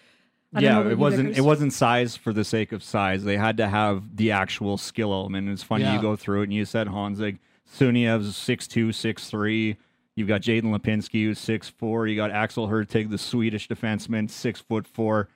I 0.55 0.62
yeah, 0.62 0.88
it 0.89 0.97
wasn't 0.97 1.38
it 1.38 1.41
wasn't 1.41 1.74
size 1.74 2.15
for 2.15 2.31
the 2.33 2.43
sake 2.43 2.71
of 2.71 2.81
size. 2.81 3.24
They 3.24 3.38
had 3.38 3.57
to 3.57 3.67
have 3.67 4.15
the 4.15 4.31
actual 4.31 4.77
skill 4.77 5.13
element. 5.13 5.50
It's 5.50 5.63
funny 5.63 5.83
Yeah. 5.83 5.95
you 5.95 6.01
go 6.01 6.15
through 6.15 6.41
it 6.41 6.43
and 6.45 6.53
you 6.53 6.65
said 6.65 6.88
Honzek, 6.88 7.39
Suniev's 7.69 8.35
six 8.35 8.67
two, 8.67 8.91
six 8.91 9.29
three. 9.29 9.77
You've 10.15 10.29
got 10.29 10.41
Jaden 10.41 10.63
Lipinski 10.75 11.25
who's 11.25 11.39
six 11.39 11.67
four. 11.69 12.07
You 12.07 12.15
got 12.15 12.31
Axel 12.31 12.69
Hurtig, 12.69 13.09
the 13.09 13.17
Swedish 13.17 13.67
defenseman, 13.67 14.29
six 14.29 14.62
foot 14.62 14.88
four. 14.88 15.27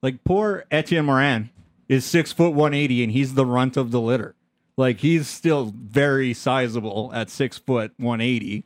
Like 0.00 0.22
poor 0.22 0.64
Etienne 0.70 1.06
Morin 1.06 1.50
is 1.88 2.04
six 2.04 2.30
foot 2.32 2.52
one 2.54 2.72
eighty, 2.72 3.02
and 3.02 3.10
he's 3.12 3.34
the 3.34 3.44
runt 3.46 3.76
of 3.76 3.90
the 3.90 4.00
litter. 4.00 4.36
Like 4.76 5.00
he's 5.00 5.26
still 5.26 5.72
very 5.76 6.32
sizable 6.34 7.10
at 7.12 7.30
six 7.30 7.58
foot 7.58 7.92
one 7.96 8.20
eighty, 8.20 8.64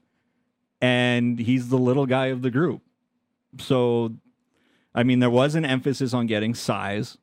and 0.81 1.39
he's 1.39 1.71
the 1.71 1.79
little 1.79 2.05
guy 2.07 2.27
of 2.27 2.43
the 2.43 2.51
group. 2.51 2.83
So 3.59 4.13
I 4.95 5.03
mean, 5.03 5.21
there 5.21 5.31
was 5.31 5.55
an 5.55 5.65
emphasis 5.65 6.13
on 6.13 6.27
getting 6.27 6.55
size, 6.55 7.17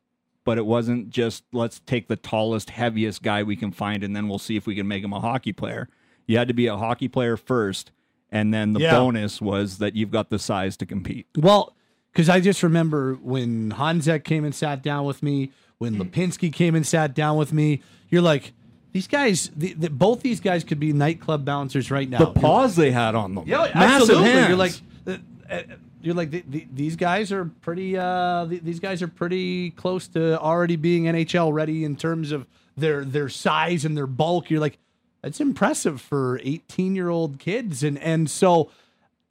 but 0.44 0.58
it 0.58 0.66
wasn't 0.66 1.10
just 1.10 1.44
let's 1.52 1.80
take 1.80 2.08
the 2.08 2.16
tallest, 2.16 2.70
heaviest 2.70 3.22
guy 3.22 3.42
we 3.42 3.56
can 3.56 3.70
find 3.70 4.02
and 4.02 4.14
then 4.16 4.28
we'll 4.28 4.38
see 4.38 4.56
if 4.56 4.66
we 4.66 4.74
can 4.74 4.88
make 4.88 5.04
him 5.04 5.12
a 5.12 5.20
hockey 5.20 5.52
player. 5.52 5.88
You 6.26 6.38
had 6.38 6.48
to 6.48 6.54
be 6.54 6.66
a 6.66 6.76
hockey 6.76 7.08
player 7.08 7.36
first, 7.36 7.90
and 8.30 8.54
then 8.54 8.72
the 8.72 8.80
Yeah. 8.80 8.92
bonus 8.96 9.40
was 9.40 9.78
that 9.78 9.96
you've 9.96 10.10
got 10.12 10.30
the 10.30 10.38
size 10.38 10.76
to 10.78 10.86
compete. 10.86 11.26
Well, 11.36 11.74
because 12.12 12.28
I 12.28 12.40
just 12.40 12.62
remember 12.62 13.14
when 13.14 13.70
Honzek 13.72 14.24
came 14.24 14.44
and 14.44 14.54
sat 14.54 14.82
down 14.82 15.04
with 15.04 15.22
me, 15.22 15.50
when 15.78 15.96
Lipinski 15.96 16.52
came 16.52 16.74
and 16.74 16.86
sat 16.86 17.14
down 17.14 17.36
with 17.36 17.52
me, 17.52 17.82
you're 18.10 18.22
like, 18.22 18.52
these 18.92 19.06
guys, 19.06 19.50
the, 19.56 19.72
the, 19.74 19.88
both 19.90 20.20
these 20.22 20.40
guys 20.40 20.64
could 20.64 20.80
be 20.80 20.92
nightclub 20.92 21.44
bouncers 21.44 21.90
right 21.90 22.08
now. 22.08 22.18
The 22.18 22.40
paws 22.40 22.74
they 22.76 22.90
had 22.90 23.14
on 23.14 23.34
them. 23.34 23.44
Yeah, 23.46 23.70
massive 23.74 24.10
absolutely. 24.10 24.30
hands. 24.30 24.48
You're 24.48 24.56
like, 24.58 24.72
uh, 25.06 25.16
uh, 25.48 25.62
you're 26.02 26.14
like 26.14 26.30
the, 26.30 26.44
the, 26.48 26.66
these 26.72 26.96
guys 26.96 27.32
are 27.32 27.44
pretty. 27.44 27.96
Uh, 27.96 28.46
th- 28.46 28.62
these 28.62 28.80
guys 28.80 29.02
are 29.02 29.08
pretty 29.08 29.70
close 29.70 30.08
to 30.08 30.38
already 30.40 30.76
being 30.76 31.04
NHL 31.04 31.52
ready 31.52 31.84
in 31.84 31.96
terms 31.96 32.32
of 32.32 32.46
their 32.76 33.04
their 33.04 33.28
size 33.28 33.84
and 33.84 33.96
their 33.96 34.06
bulk. 34.06 34.50
You're 34.50 34.60
like, 34.60 34.78
that's 35.22 35.40
impressive 35.40 36.00
for 36.00 36.40
18 36.42 36.94
year 36.94 37.08
old 37.08 37.38
kids, 37.38 37.82
and 37.82 37.98
and 37.98 38.30
so. 38.30 38.70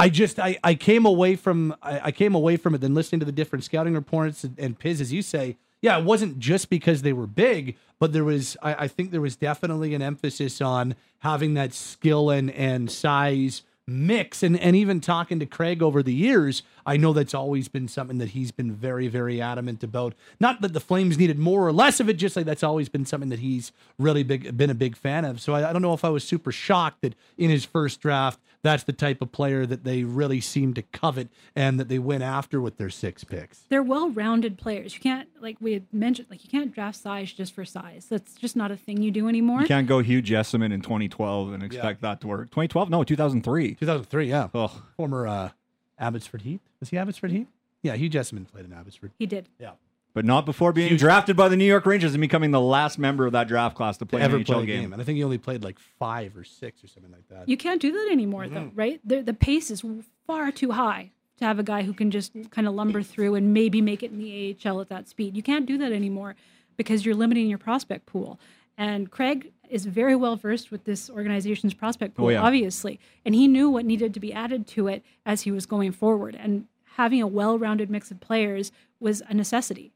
I 0.02 0.08
just 0.08 0.40
I, 0.40 0.58
I 0.64 0.76
came 0.76 1.06
away 1.06 1.36
from 1.36 1.76
I, 1.82 2.00
I 2.06 2.12
came 2.12 2.34
away 2.34 2.56
from 2.56 2.74
it 2.74 2.80
then 2.80 2.94
listening 2.94 3.20
to 3.20 3.26
the 3.26 3.34
different 3.34 3.66
scouting 3.66 3.96
reports 3.96 4.46
and, 4.46 4.58
and 4.58 4.80
Piz 4.80 5.02
as 5.02 5.12
you 5.12 5.22
say 5.22 5.58
yeah 5.82 6.00
it 6.00 6.06
wasn't 6.06 6.40
just 6.40 6.70
because 6.70 7.02
they 7.02 7.12
were 7.12 7.28
big 7.28 7.76
but 8.00 8.14
there 8.14 8.24
was 8.24 8.56
I, 8.62 8.86
I 8.86 8.88
think 8.88 9.12
there 9.12 9.20
was 9.20 9.36
definitely 9.36 9.94
an 9.94 10.02
emphasis 10.02 10.62
on 10.62 10.96
having 11.18 11.54
that 11.56 11.74
skill 11.74 12.30
and 12.30 12.50
and 12.52 12.90
size 12.90 13.64
mix 13.90 14.44
and 14.44 14.60
and 14.60 14.76
even 14.76 15.02
talking 15.02 15.40
to 15.40 15.46
Craig 15.46 15.82
over 15.82 16.02
the 16.02 16.14
years 16.14 16.64
I 16.86 16.98
know 16.98 17.14
that's 17.14 17.34
always 17.34 17.68
been 17.68 17.88
something 17.88 18.18
that 18.20 18.30
he's 18.30 18.52
been 18.52 18.72
very 18.72 19.08
very 19.08 19.42
adamant 19.42 19.84
about. 19.84 20.14
Not 20.40 20.62
that 20.62 20.74
the 20.74 20.80
Flames 20.80 21.18
needed 21.18 21.38
more 21.38 21.68
or 21.68 21.72
less 21.72 22.00
of 22.00 22.10
it 22.10 22.14
just 22.14 22.36
like 22.36 22.46
that's 22.46 22.64
always 22.64 22.90
been 22.90 23.06
something 23.06 23.30
that 23.30 23.40
he's 23.40 23.72
really 23.98 24.24
big 24.24 24.56
been 24.58 24.70
a 24.70 24.76
big 24.76 24.96
fan 24.96 25.26
of. 25.26 25.42
So 25.42 25.54
I, 25.54 25.70
I 25.70 25.74
don't 25.74 25.82
know 25.82 25.94
if 25.94 26.06
I 26.06 26.10
was 26.10 26.24
super 26.24 26.52
shocked 26.52 27.02
that 27.02 27.16
in 27.38 27.50
his 27.50 27.66
first 27.66 28.02
draft 28.02 28.40
that's 28.62 28.84
the 28.84 28.94
type 28.94 29.22
of 29.22 29.32
player 29.32 29.66
that 29.66 29.84
they 29.84 30.04
really 30.04 30.42
seem 30.42 30.74
to 30.74 30.82
covet 30.82 31.30
and 31.56 31.80
that 31.80 31.88
they 31.88 32.00
went 32.00 32.24
after 32.24 32.60
with 32.60 32.78
their 32.78 32.90
six 32.90 33.24
picks. 33.24 33.60
they're 33.70 33.84
well-rounded 33.84 34.58
players. 34.58 34.94
You 34.94 35.00
can't, 35.02 35.30
like 35.42 35.58
we 35.62 35.74
had 35.74 35.86
mentioned, 35.94 36.28
like 36.30 36.44
you 36.44 36.50
can't 36.50 36.74
draft 36.74 36.98
size 36.98 37.32
just 37.32 37.54
for 37.54 37.64
size. 37.64 38.08
That's 38.10 38.34
just 38.36 38.56
not 38.56 38.72
a 38.72 38.76
thing 38.78 39.02
you 39.02 39.12
do 39.12 39.28
anymore. 39.30 39.62
you 39.62 39.68
can't 39.68 39.88
go 39.88 40.00
Hugh 40.00 40.22
Jessiman 40.22 40.74
in 40.74 40.82
2012 40.82 41.54
and 41.54 41.64
expect 41.64 42.02
that 42.02 42.22
to 42.22 42.28
work. 42.28 42.48
2012? 42.50 42.90
No, 42.90 43.04
2003. 43.04 43.76
2003, 43.76 44.26
yeah. 44.30 44.48
Ugh. 44.54 44.72
Former 44.98 45.28
uh, 45.28 45.50
Abbotsford 45.98 46.42
Heat. 46.42 46.62
Was 46.80 46.90
he 46.90 46.98
Abbotsford 46.98 47.32
Heat? 47.32 47.48
Yeah, 47.82 47.96
Hugh 47.96 48.10
Jessiman 48.10 48.46
played 48.48 48.66
in 48.66 48.74
Abbotsford. 48.74 49.12
He 49.18 49.26
did. 49.26 49.48
Yeah. 49.60 49.72
But 50.20 50.26
not 50.26 50.46
before 50.46 50.74
being 50.74 50.90
Huge- 50.90 51.00
drafted 51.00 51.38
by 51.38 51.48
the 51.48 51.56
New 51.56 51.64
York 51.64 51.86
Rangers 51.86 52.14
and 52.14 52.20
becoming 52.20 52.52
the 52.52 52.60
last 52.60 53.00
member 53.00 53.26
of 53.26 53.32
that 53.32 53.48
draft 53.48 53.74
class 53.74 53.96
to 54.00 54.06
play 54.06 54.20
Ever 54.20 54.36
an 54.36 54.44
play 54.44 54.54
NHL 54.54 54.64
a 54.64 54.66
game. 54.66 54.82
game. 54.82 54.92
And 54.92 55.02
I 55.02 55.06
think 55.06 55.16
he 55.16 55.24
only 55.24 55.38
played 55.38 55.64
like 55.64 55.80
five 55.80 56.36
or 56.36 56.44
six 56.44 56.84
or 56.84 56.90
something 56.90 57.10
like 57.10 57.26
that. 57.30 57.48
You 57.48 57.56
can't 57.56 57.82
do 57.82 57.94
that 57.94 58.10
anymore, 58.12 58.50
though, 58.50 58.70
right? 58.76 59.00
The, 59.06 59.22
the 59.22 59.34
pace 59.34 59.72
is 59.72 59.82
far 60.28 60.52
too 60.52 60.72
high 60.72 61.12
to 61.38 61.46
have 61.46 61.58
a 61.58 61.64
guy 61.64 61.84
who 61.84 61.94
can 61.94 62.12
just 62.12 62.34
kind 62.52 62.68
of 62.68 62.74
lumber 62.74 63.02
through 63.02 63.36
and 63.36 63.54
maybe 63.54 63.82
make 63.82 64.04
it 64.04 64.12
in 64.12 64.20
the 64.20 64.58
AHL 64.62 64.82
at 64.82 64.90
that 64.90 65.08
speed. 65.08 65.38
You 65.38 65.42
can't 65.42 65.66
do 65.66 65.78
that 65.78 65.94
anymore 65.94 66.36
because 66.76 67.06
you're 67.06 67.16
limiting 67.16 67.48
your 67.48 67.58
prospect 67.58 68.06
pool. 68.06 68.42
And 68.78 69.10
Craig 69.10 69.54
is 69.70 69.86
very 69.86 70.18
well 70.18 70.36
versed 70.36 70.70
with 70.70 70.84
this 70.84 71.10
organization's 71.10 71.74
prospect 71.74 72.16
oh, 72.18 72.24
pool, 72.24 72.32
yeah. 72.34 72.42
obviously. 72.42 73.00
And 73.24 73.34
he 73.34 73.48
knew 73.48 73.70
what 73.70 73.86
needed 73.86 74.14
to 74.16 74.20
be 74.20 74.34
added 74.34 74.68
to 74.68 74.90
it 74.90 75.02
as 75.26 75.44
he 75.44 75.52
was 75.52 75.66
going 75.66 75.94
forward. 75.94 76.36
And 76.38 76.68
having 76.98 77.22
a 77.22 77.28
well 77.28 77.58
rounded 77.58 77.90
mix 77.90 78.12
of 78.12 78.20
players 78.20 78.74
was 79.00 79.22
a 79.30 79.34
necessity. 79.34 79.94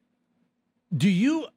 Do 0.95 1.09
you? 1.09 1.47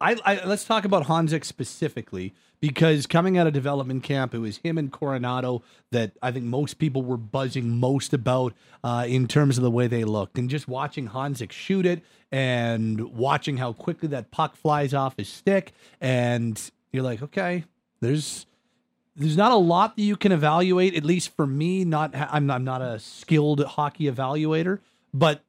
I, 0.00 0.16
I 0.24 0.44
let's 0.44 0.64
talk 0.64 0.84
about 0.84 1.06
Honzek 1.06 1.44
specifically 1.44 2.34
because 2.60 3.06
coming 3.06 3.36
out 3.36 3.46
of 3.46 3.52
development 3.52 4.04
camp, 4.04 4.34
it 4.34 4.38
was 4.38 4.58
him 4.58 4.78
and 4.78 4.92
Coronato 4.92 5.62
that 5.90 6.12
I 6.22 6.30
think 6.30 6.44
most 6.44 6.78
people 6.78 7.02
were 7.02 7.16
buzzing 7.16 7.78
most 7.80 8.12
about 8.12 8.54
uh, 8.84 9.04
in 9.08 9.26
terms 9.26 9.58
of 9.58 9.64
the 9.64 9.70
way 9.70 9.86
they 9.88 10.04
looked, 10.04 10.38
and 10.38 10.48
just 10.48 10.68
watching 10.68 11.08
Honzek 11.08 11.50
shoot 11.50 11.86
it 11.86 12.02
and 12.30 13.00
watching 13.12 13.56
how 13.58 13.72
quickly 13.72 14.08
that 14.08 14.30
puck 14.30 14.56
flies 14.56 14.94
off 14.94 15.14
his 15.16 15.28
stick, 15.28 15.72
and 16.00 16.70
you're 16.92 17.02
like, 17.02 17.22
okay, 17.22 17.64
there's 18.00 18.46
there's 19.16 19.36
not 19.36 19.52
a 19.52 19.56
lot 19.56 19.96
that 19.96 20.02
you 20.02 20.16
can 20.16 20.32
evaluate. 20.32 20.94
At 20.94 21.04
least 21.04 21.34
for 21.34 21.46
me, 21.46 21.84
not 21.84 22.14
I'm 22.14 22.50
I'm 22.50 22.64
not 22.64 22.82
a 22.82 22.98
skilled 22.98 23.62
hockey 23.64 24.04
evaluator, 24.04 24.78
but 25.12 25.42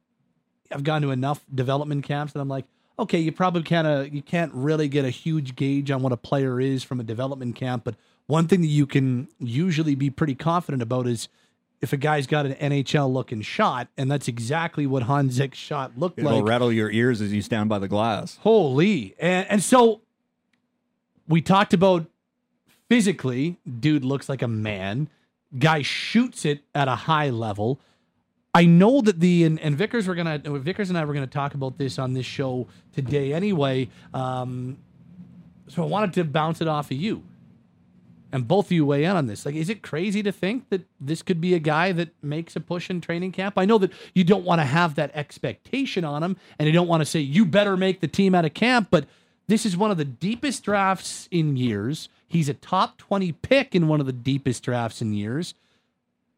I've 0.72 0.84
gone 0.84 1.02
to 1.02 1.10
enough 1.10 1.44
development 1.54 2.04
camps 2.04 2.32
that 2.32 2.40
I'm 2.40 2.48
like, 2.48 2.64
okay, 2.98 3.18
you 3.18 3.32
probably 3.32 3.62
kind 3.62 3.86
of 3.86 4.14
you 4.14 4.22
can't 4.22 4.52
really 4.54 4.88
get 4.88 5.04
a 5.04 5.10
huge 5.10 5.56
gauge 5.56 5.90
on 5.90 6.02
what 6.02 6.12
a 6.12 6.16
player 6.16 6.60
is 6.60 6.82
from 6.84 7.00
a 7.00 7.04
development 7.04 7.56
camp, 7.56 7.84
but 7.84 7.94
one 8.26 8.48
thing 8.48 8.62
that 8.62 8.68
you 8.68 8.86
can 8.86 9.28
usually 9.38 9.94
be 9.94 10.10
pretty 10.10 10.34
confident 10.34 10.82
about 10.82 11.06
is 11.06 11.28
if 11.82 11.92
a 11.92 11.96
guy's 11.98 12.26
got 12.26 12.46
an 12.46 12.54
NHL 12.54 13.12
looking 13.12 13.42
shot, 13.42 13.88
and 13.98 14.10
that's 14.10 14.26
exactly 14.26 14.86
what 14.86 15.02
Honzek's 15.02 15.58
shot 15.58 15.98
looked 15.98 16.18
It'll 16.18 16.36
like. 16.36 16.44
rattle 16.48 16.72
your 16.72 16.90
ears 16.90 17.20
as 17.20 17.32
you 17.32 17.42
stand 17.42 17.68
by 17.68 17.78
the 17.78 17.88
glass. 17.88 18.38
Holy. 18.40 19.14
And 19.18 19.46
and 19.50 19.62
so 19.62 20.00
we 21.28 21.42
talked 21.42 21.74
about 21.74 22.06
physically, 22.88 23.58
dude 23.80 24.04
looks 24.04 24.28
like 24.28 24.40
a 24.40 24.48
man. 24.48 25.08
Guy 25.58 25.82
shoots 25.82 26.44
it 26.44 26.62
at 26.74 26.88
a 26.88 26.96
high 26.96 27.30
level. 27.30 27.80
I 28.54 28.66
know 28.66 29.00
that 29.00 29.18
the 29.18 29.44
and, 29.44 29.58
and 29.58 29.76
Vickers 29.76 30.06
were 30.06 30.14
gonna 30.14 30.38
Vickers 30.38 30.88
and 30.88 30.96
I 30.96 31.04
were 31.04 31.12
gonna 31.12 31.26
talk 31.26 31.54
about 31.54 31.76
this 31.76 31.98
on 31.98 32.14
this 32.14 32.24
show 32.24 32.68
today 32.92 33.32
anyway. 33.32 33.88
Um, 34.14 34.78
so 35.66 35.82
I 35.82 35.86
wanted 35.86 36.12
to 36.14 36.24
bounce 36.24 36.60
it 36.60 36.68
off 36.68 36.90
of 36.90 36.96
you. 36.96 37.24
And 38.30 38.48
both 38.48 38.66
of 38.66 38.72
you 38.72 38.84
weigh 38.84 39.04
in 39.04 39.12
on 39.14 39.26
this. 39.26 39.46
Like, 39.46 39.54
is 39.54 39.68
it 39.68 39.80
crazy 39.80 40.20
to 40.24 40.32
think 40.32 40.68
that 40.70 40.86
this 41.00 41.22
could 41.22 41.40
be 41.40 41.54
a 41.54 41.60
guy 41.60 41.92
that 41.92 42.10
makes 42.20 42.56
a 42.56 42.60
push 42.60 42.90
in 42.90 43.00
training 43.00 43.30
camp? 43.30 43.54
I 43.56 43.64
know 43.64 43.78
that 43.78 43.92
you 44.12 44.24
don't 44.24 44.44
want 44.44 44.60
to 44.60 44.64
have 44.64 44.96
that 44.96 45.12
expectation 45.14 46.04
on 46.04 46.24
him, 46.24 46.36
and 46.58 46.66
you 46.66 46.72
don't 46.72 46.88
want 46.88 47.00
to 47.00 47.04
say 47.06 47.20
you 47.20 47.44
better 47.44 47.76
make 47.76 48.00
the 48.00 48.08
team 48.08 48.34
out 48.34 48.44
of 48.44 48.52
camp. 48.52 48.88
But 48.90 49.06
this 49.46 49.64
is 49.64 49.76
one 49.76 49.92
of 49.92 49.98
the 49.98 50.04
deepest 50.04 50.64
drafts 50.64 51.28
in 51.30 51.56
years. 51.56 52.08
He's 52.26 52.48
a 52.48 52.54
top 52.54 52.98
twenty 52.98 53.30
pick 53.30 53.74
in 53.74 53.86
one 53.86 54.00
of 54.00 54.06
the 54.06 54.12
deepest 54.12 54.64
drafts 54.64 55.00
in 55.00 55.14
years. 55.14 55.54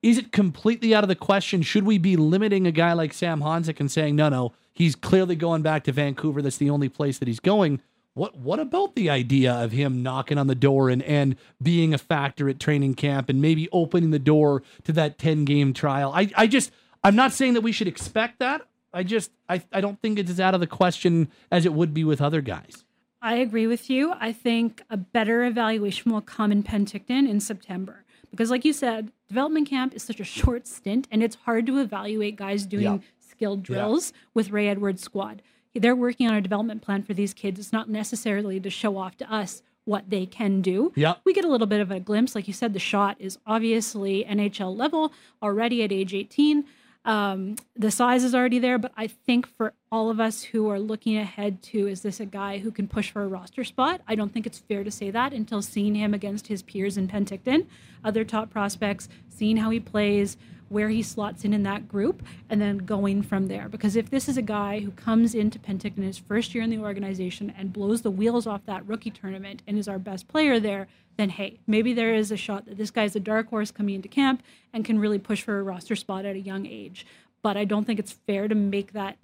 Is 0.06 0.18
it 0.18 0.30
completely 0.30 0.94
out 0.94 1.02
of 1.02 1.08
the 1.08 1.16
question? 1.16 1.62
Should 1.62 1.82
we 1.82 1.98
be 1.98 2.14
limiting 2.14 2.64
a 2.64 2.70
guy 2.70 2.92
like 2.92 3.12
Sam 3.12 3.40
Honzek 3.40 3.80
and 3.80 3.90
saying 3.90 4.14
no, 4.14 4.28
no, 4.28 4.52
he's 4.72 4.94
clearly 4.94 5.34
going 5.34 5.62
back 5.62 5.82
to 5.82 5.92
Vancouver. 5.92 6.40
That's 6.40 6.58
the 6.58 6.70
only 6.70 6.88
place 6.88 7.18
that 7.18 7.26
he's 7.26 7.40
going. 7.40 7.80
what 8.14 8.38
what 8.38 8.60
about 8.60 8.94
the 8.94 9.10
idea 9.10 9.52
of 9.52 9.72
him 9.72 10.04
knocking 10.04 10.38
on 10.38 10.46
the 10.46 10.54
door 10.54 10.90
and 10.90 11.02
and 11.02 11.34
being 11.60 11.92
a 11.92 11.98
factor 11.98 12.48
at 12.48 12.60
training 12.60 12.94
camp 12.94 13.28
and 13.28 13.42
maybe 13.42 13.68
opening 13.72 14.12
the 14.12 14.20
door 14.20 14.62
to 14.84 14.92
that 14.92 15.18
10 15.18 15.44
game 15.44 15.72
trial? 15.72 16.12
I 16.14 16.30
I 16.36 16.46
just 16.46 16.70
I'm 17.02 17.16
not 17.16 17.32
saying 17.32 17.54
that 17.54 17.62
we 17.62 17.72
should 17.72 17.88
expect 17.88 18.38
that. 18.38 18.62
I 18.94 19.02
just 19.02 19.32
I 19.48 19.60
I 19.72 19.80
don't 19.80 20.00
think 20.00 20.20
it's 20.20 20.30
as 20.30 20.38
out 20.38 20.54
of 20.54 20.60
the 20.60 20.68
question 20.68 21.32
as 21.50 21.66
it 21.66 21.72
would 21.72 21.92
be 21.92 22.04
with 22.04 22.22
other 22.22 22.42
guys. 22.42 22.84
I 23.20 23.34
agree 23.34 23.66
with 23.66 23.90
you. 23.90 24.14
I 24.20 24.30
think 24.30 24.82
a 24.88 24.96
better 24.96 25.44
evaluation 25.44 26.12
will 26.12 26.20
come 26.20 26.52
in 26.52 26.62
Penticton 26.62 27.28
in 27.28 27.40
September. 27.40 28.04
Because, 28.30 28.50
like 28.50 28.64
you 28.64 28.72
said, 28.72 29.10
development 29.28 29.68
camp 29.68 29.94
is 29.94 30.02
such 30.02 30.20
a 30.20 30.24
short 30.24 30.66
stint, 30.66 31.08
and 31.10 31.22
it's 31.22 31.36
hard 31.36 31.66
to 31.66 31.78
evaluate 31.78 32.36
guys 32.36 32.66
doing 32.66 32.84
Yeah. 32.84 32.98
skilled 33.18 33.62
drills 33.62 34.12
with 34.34 34.50
Ray 34.50 34.68
Edwards' 34.68 35.02
squad. 35.02 35.42
They're 35.74 35.94
working 35.96 36.26
on 36.28 36.34
a 36.34 36.40
development 36.40 36.80
plan 36.82 37.02
for 37.02 37.12
these 37.12 37.34
kids. 37.34 37.60
It's 37.60 37.72
not 37.72 37.90
necessarily 37.90 38.58
to 38.60 38.70
show 38.70 38.96
off 38.96 39.16
to 39.18 39.30
us 39.32 39.62
what 39.84 40.08
they 40.10 40.24
can 40.26 40.62
do. 40.62 40.90
Yeah. 40.96 41.14
We 41.24 41.32
get 41.34 41.44
a 41.44 41.48
little 41.48 41.66
bit 41.66 41.80
of 41.80 41.90
a 41.90 42.00
glimpse. 42.00 42.34
Like 42.34 42.48
you 42.48 42.54
said, 42.54 42.72
the 42.72 42.78
shot 42.78 43.16
is 43.20 43.38
obviously 43.46 44.24
NHL 44.24 44.74
level 44.74 45.12
already 45.42 45.82
at 45.82 45.92
age 45.92 46.14
18. 46.14 46.64
Um, 47.06 47.54
the 47.76 47.92
size 47.92 48.24
is 48.24 48.34
already 48.34 48.58
there, 48.58 48.78
but 48.78 48.90
I 48.96 49.06
think 49.06 49.46
for 49.46 49.74
all 49.92 50.10
of 50.10 50.18
us 50.18 50.42
who 50.42 50.68
are 50.68 50.80
looking 50.80 51.16
ahead 51.16 51.62
to, 51.62 51.86
is 51.86 52.02
this 52.02 52.18
a 52.18 52.26
guy 52.26 52.58
who 52.58 52.72
can 52.72 52.88
push 52.88 53.12
for 53.12 53.22
a 53.22 53.28
roster 53.28 53.62
spot? 53.62 54.00
I 54.08 54.16
don't 54.16 54.32
think 54.32 54.44
it's 54.44 54.58
fair 54.58 54.82
to 54.82 54.90
say 54.90 55.12
that 55.12 55.32
until 55.32 55.62
seeing 55.62 55.94
him 55.94 56.12
against 56.12 56.48
his 56.48 56.62
peers 56.62 56.96
in 56.96 57.06
Penticton, 57.06 57.66
other 58.04 58.24
top 58.24 58.50
prospects, 58.50 59.08
seeing 59.28 59.56
how 59.56 59.70
he 59.70 59.78
plays, 59.78 60.36
where 60.68 60.88
he 60.88 61.02
slots 61.02 61.44
in 61.44 61.52
in 61.52 61.62
that 61.62 61.86
group, 61.88 62.22
and 62.50 62.60
then 62.60 62.78
going 62.78 63.22
from 63.22 63.46
there. 63.46 63.68
Because 63.68 63.94
if 63.96 64.10
this 64.10 64.28
is 64.28 64.36
a 64.36 64.42
guy 64.42 64.80
who 64.80 64.90
comes 64.92 65.34
into 65.34 65.58
Penticton 65.58 66.02
his 66.02 66.18
first 66.18 66.54
year 66.54 66.64
in 66.64 66.70
the 66.70 66.78
organization 66.78 67.52
and 67.56 67.72
blows 67.72 68.02
the 68.02 68.10
wheels 68.10 68.46
off 68.46 68.66
that 68.66 68.86
rookie 68.86 69.10
tournament 69.10 69.62
and 69.66 69.78
is 69.78 69.86
our 69.88 69.98
best 69.98 70.26
player 70.28 70.58
there, 70.58 70.88
then 71.16 71.30
hey, 71.30 71.60
maybe 71.66 71.92
there 71.94 72.14
is 72.14 72.30
a 72.32 72.36
shot 72.36 72.66
that 72.66 72.76
this 72.76 72.90
guy's 72.90 73.14
a 73.16 73.20
dark 73.20 73.48
horse 73.48 73.70
coming 73.70 73.94
into 73.94 74.08
camp 74.08 74.42
and 74.72 74.84
can 74.84 74.98
really 74.98 75.18
push 75.18 75.42
for 75.42 75.58
a 75.58 75.62
roster 75.62 75.96
spot 75.96 76.24
at 76.24 76.34
a 76.36 76.40
young 76.40 76.66
age. 76.66 77.06
But 77.42 77.56
I 77.56 77.64
don't 77.64 77.84
think 77.84 77.98
it's 78.00 78.12
fair 78.12 78.48
to 78.48 78.54
make 78.54 78.92
that 78.92 79.16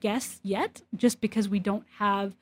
guess 0.00 0.38
yet, 0.42 0.82
just 0.94 1.20
because 1.20 1.48
we 1.48 1.58
don't 1.60 1.84
have 1.98 2.34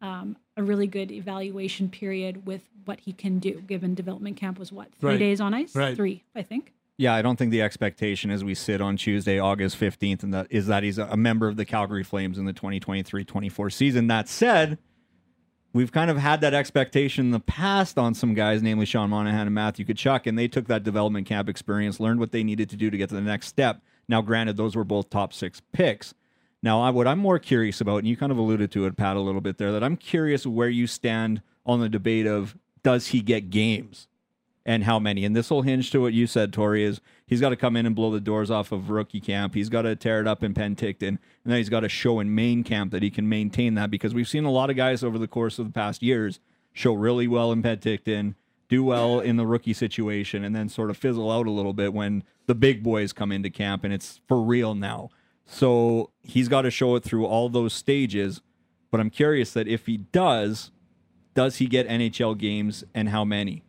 um, 0.00 0.36
a 0.56 0.62
really 0.62 0.86
good 0.86 1.10
evaluation 1.10 1.88
period 1.88 2.46
with 2.46 2.62
what 2.84 3.00
he 3.00 3.12
can 3.12 3.38
do. 3.40 3.60
Given 3.66 3.94
development 3.94 4.36
camp 4.36 4.58
was 4.58 4.70
what 4.70 4.94
three 5.00 5.10
Right. 5.10 5.18
days 5.18 5.40
on 5.40 5.52
ice, 5.52 5.74
Right. 5.74 5.96
three, 5.96 6.22
I 6.34 6.42
think. 6.42 6.72
Yeah, 7.00 7.14
I 7.14 7.22
don't 7.22 7.36
think 7.36 7.52
the 7.52 7.62
expectation 7.62 8.32
as 8.32 8.42
we 8.42 8.56
sit 8.56 8.80
on 8.80 8.96
Tuesday, 8.96 9.38
August 9.38 9.78
15th, 9.78 10.24
and 10.24 10.34
that 10.34 10.48
is 10.50 10.66
that 10.66 10.82
he's 10.82 10.98
a 10.98 11.16
member 11.16 11.46
of 11.46 11.56
the 11.56 11.64
Calgary 11.64 12.02
Flames 12.02 12.38
in 12.38 12.44
the 12.44 12.52
2023-24 12.52 13.72
season. 13.72 14.08
That 14.08 14.28
said, 14.28 14.78
we've 15.72 15.92
kind 15.92 16.10
of 16.10 16.18
had 16.18 16.40
that 16.40 16.54
expectation 16.54 17.26
in 17.26 17.30
the 17.30 17.38
past 17.38 17.98
on 17.98 18.14
some 18.14 18.34
guys, 18.34 18.64
namely 18.64 18.84
Sean 18.84 19.10
Monahan 19.10 19.46
and 19.46 19.54
Matthew 19.54 19.86
Tkachuk, 19.86 20.26
and 20.26 20.36
they 20.36 20.48
took 20.48 20.66
that 20.66 20.82
development 20.82 21.28
camp 21.28 21.48
experience, 21.48 22.00
learned 22.00 22.18
what 22.18 22.32
they 22.32 22.42
needed 22.42 22.68
to 22.70 22.76
do 22.76 22.90
to 22.90 22.98
get 22.98 23.10
to 23.10 23.14
the 23.14 23.20
next 23.20 23.46
step. 23.46 23.80
Now, 24.08 24.20
granted, 24.20 24.56
those 24.56 24.74
were 24.74 24.82
both 24.82 25.08
top 25.08 25.32
six 25.32 25.62
picks. 25.72 26.14
Now, 26.64 26.80
I, 26.80 26.90
what 26.90 27.06
I'm 27.06 27.20
more 27.20 27.38
curious 27.38 27.80
about, 27.80 27.98
and 27.98 28.08
you 28.08 28.16
kind 28.16 28.32
of 28.32 28.38
alluded 28.38 28.72
to 28.72 28.86
it, 28.86 28.96
Pat, 28.96 29.16
a 29.16 29.20
little 29.20 29.40
bit 29.40 29.58
there, 29.58 29.70
that 29.70 29.84
I'm 29.84 29.96
curious 29.96 30.44
where 30.44 30.68
you 30.68 30.88
stand 30.88 31.42
on 31.64 31.78
the 31.78 31.88
debate 31.88 32.26
of 32.26 32.56
does 32.82 33.08
he 33.08 33.20
get 33.20 33.50
games? 33.50 34.08
And 34.68 34.84
how 34.84 34.98
many. 34.98 35.24
And 35.24 35.34
this 35.34 35.48
will 35.48 35.62
hinge 35.62 35.90
to 35.92 35.98
what 36.02 36.12
you 36.12 36.26
said, 36.26 36.52
Torie, 36.52 36.84
is 36.84 37.00
he's 37.26 37.40
got 37.40 37.48
to 37.48 37.56
come 37.56 37.74
in 37.74 37.86
and 37.86 37.96
blow 37.96 38.10
the 38.10 38.20
doors 38.20 38.50
off 38.50 38.70
of 38.70 38.90
rookie 38.90 39.18
camp. 39.18 39.54
He's 39.54 39.70
got 39.70 39.82
to 39.82 39.96
tear 39.96 40.20
it 40.20 40.26
up 40.26 40.44
in 40.44 40.52
Penticton. 40.52 41.08
And 41.08 41.18
then 41.46 41.56
he's 41.56 41.70
got 41.70 41.80
to 41.80 41.88
show 41.88 42.20
in 42.20 42.34
main 42.34 42.62
camp 42.64 42.92
that 42.92 43.02
he 43.02 43.08
can 43.08 43.30
maintain 43.30 43.76
that 43.76 43.90
because 43.90 44.12
we've 44.12 44.28
seen 44.28 44.44
a 44.44 44.50
lot 44.50 44.68
of 44.68 44.76
guys 44.76 45.02
over 45.02 45.16
the 45.16 45.26
course 45.26 45.58
of 45.58 45.64
the 45.64 45.72
past 45.72 46.02
years 46.02 46.38
show 46.74 46.92
really 46.92 47.26
well 47.26 47.50
in 47.50 47.62
Penticton, 47.62 48.34
do 48.68 48.84
well 48.84 49.20
in 49.20 49.38
the 49.38 49.46
rookie 49.46 49.72
situation, 49.72 50.44
and 50.44 50.54
then 50.54 50.68
sort 50.68 50.90
of 50.90 50.98
fizzle 50.98 51.32
out 51.32 51.46
a 51.46 51.50
little 51.50 51.72
bit 51.72 51.94
when 51.94 52.22
the 52.44 52.54
big 52.54 52.82
boys 52.82 53.14
come 53.14 53.32
into 53.32 53.48
camp 53.48 53.84
and 53.84 53.94
it's 53.94 54.20
for 54.28 54.38
real 54.38 54.74
now. 54.74 55.08
So 55.46 56.10
he's 56.22 56.48
got 56.48 56.62
to 56.62 56.70
show 56.70 56.94
it 56.94 57.04
through 57.04 57.24
all 57.24 57.48
those 57.48 57.72
stages. 57.72 58.42
But 58.90 59.00
I'm 59.00 59.08
curious 59.08 59.54
that 59.54 59.66
if 59.66 59.86
he 59.86 59.96
does, 59.96 60.72
does 61.32 61.56
he 61.56 61.68
get 61.68 61.88
NHL 61.88 62.36
games 62.36 62.84
and 62.94 63.08
how 63.08 63.24
many? 63.24 63.62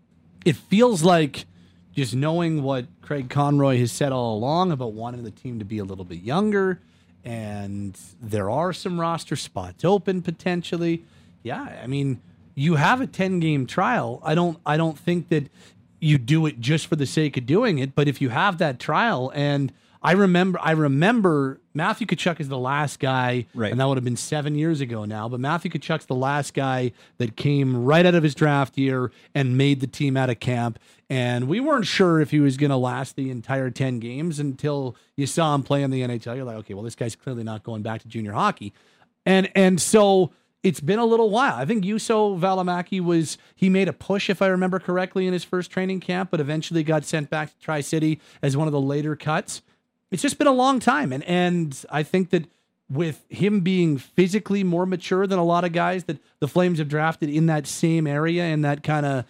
It 0.46 0.56
feels 0.56 1.04
like 1.04 1.46
just 1.94 2.16
knowing 2.16 2.64
what 2.64 2.86
Craig 3.02 3.30
Conroy 3.30 3.78
has 3.80 3.92
said 3.92 4.12
all 4.12 4.36
along 4.38 4.72
about 4.72 4.94
wanting 4.94 5.24
the 5.24 5.32
team 5.32 5.60
to 5.60 5.66
be 5.66 5.80
a 5.80 5.84
little 5.84 6.06
bit 6.06 6.20
younger, 6.20 6.80
and 7.24 8.00
there 8.22 8.50
are 8.50 8.72
some 8.72 9.00
roster 9.00 9.36
spots 9.36 9.84
open 9.84 10.22
potentially. 10.22 11.04
Yeah, 11.44 11.80
I 11.82 11.88
mean, 11.88 12.22
you 12.56 12.76
have 12.76 13.02
a 13.02 13.08
ten 13.08 13.40
game 13.40 13.66
trial. 13.66 14.22
I 14.24 14.36
don't, 14.36 14.58
I 14.66 14.78
don't 14.78 14.98
think 14.98 15.30
that 15.30 15.50
you 16.00 16.18
do 16.18 16.46
it 16.46 16.60
just 16.60 16.88
for 16.88 16.96
the 16.96 17.06
sake 17.06 17.36
of 17.38 17.46
doing 17.46 17.80
it. 17.80 17.96
But 17.96 18.08
if 18.08 18.22
you 18.22 18.30
have 18.30 18.58
that 18.60 18.80
trial, 18.80 19.32
and 19.36 19.74
I 20.02 20.14
remember, 20.14 20.60
I 20.62 20.72
remember 20.72 21.60
Matthew 21.80 22.06
Tkachuk 22.06 22.42
is 22.42 22.50
the 22.50 22.58
last 22.58 23.00
guy, 23.00 23.46
Right. 23.56 23.72
and 23.72 23.80
that 23.80 23.88
would 23.88 23.96
have 23.96 24.04
been 24.04 24.18
seven 24.18 24.54
years 24.56 24.82
ago 24.82 25.06
now. 25.06 25.30
But 25.30 25.40
Matthew 25.40 25.72
Tkachuk's 25.72 26.08
the 26.08 26.14
last 26.16 26.54
guy 26.54 26.92
that 27.20 27.38
came 27.38 27.86
right 27.86 28.06
out 28.06 28.16
of 28.16 28.22
his 28.24 28.36
draft 28.36 28.78
year 28.78 29.12
and 29.34 29.58
made 29.58 29.80
the 29.80 29.88
team 29.88 30.18
out 30.18 30.30
of 30.30 30.42
camp. 30.42 30.78
And 31.10 31.48
we 31.48 31.62
weren't 31.62 31.86
sure 31.88 32.20
if 32.20 32.32
he 32.32 32.42
was 32.42 32.58
going 32.58 32.70
to 32.70 32.76
last 32.78 33.16
the 33.16 33.32
entire 33.32 33.70
10 33.70 34.00
games 34.00 34.40
until 34.40 34.98
you 35.16 35.26
saw 35.26 35.56
him 35.56 35.64
play 35.64 35.82
in 35.82 35.90
the 35.90 36.02
NHL. 36.02 36.36
You're 36.36 36.44
like, 36.44 36.58
okay, 36.58 36.74
well, 36.74 36.84
this 36.84 36.96
guy's 36.96 37.16
clearly 37.16 37.44
not 37.44 37.64
going 37.64 37.82
back 37.82 38.02
to 38.02 38.08
junior 38.10 38.34
hockey. 38.34 38.74
And 39.26 39.50
and 39.56 39.82
so 39.82 40.32
it's 40.62 40.82
been 40.82 41.00
a 41.00 41.06
little 41.06 41.30
while. 41.30 41.56
I 41.56 41.64
think 41.64 41.86
Juuso 41.86 42.38
Valimaki 42.38 43.00
was 43.02 43.38
he 43.56 43.70
made 43.70 43.88
a 43.88 43.94
push, 43.94 44.30
if 44.30 44.42
I 44.42 44.48
remember 44.48 44.78
correctly, 44.80 45.26
in 45.28 45.32
his 45.32 45.46
first 45.46 45.72
training 45.72 46.02
camp, 46.02 46.30
but 46.32 46.42
eventually 46.42 46.84
got 46.84 47.06
sent 47.06 47.30
back 47.30 47.50
to 47.52 47.60
Tri 47.60 47.80
City 47.80 48.20
as 48.42 48.58
one 48.58 48.68
of 48.68 48.74
the 48.74 48.82
later 48.82 49.16
cuts. 49.16 49.62
It's 50.12 50.22
just 50.22 50.38
been 50.38 50.48
a 50.48 50.52
long 50.52 50.80
time, 50.80 51.14
and 51.14 51.24
and 51.24 51.86
I 51.90 52.04
think 52.04 52.32
that 52.32 52.46
with 52.90 53.24
him 53.30 53.60
being 53.60 53.98
physically 53.98 54.64
more 54.64 54.86
mature 54.86 55.28
than 55.28 55.38
a 55.38 55.44
lot 55.44 55.64
of 55.64 55.72
guys 55.72 56.06
that 56.06 56.18
the 56.40 56.48
Flames 56.48 56.80
have 56.80 56.88
drafted 56.88 57.30
in 57.30 57.46
that 57.46 57.68
same 57.68 58.08
area 58.08 58.46
in 58.46 58.62
that 58.62 58.82
kind 58.82 59.06
of 59.06 59.26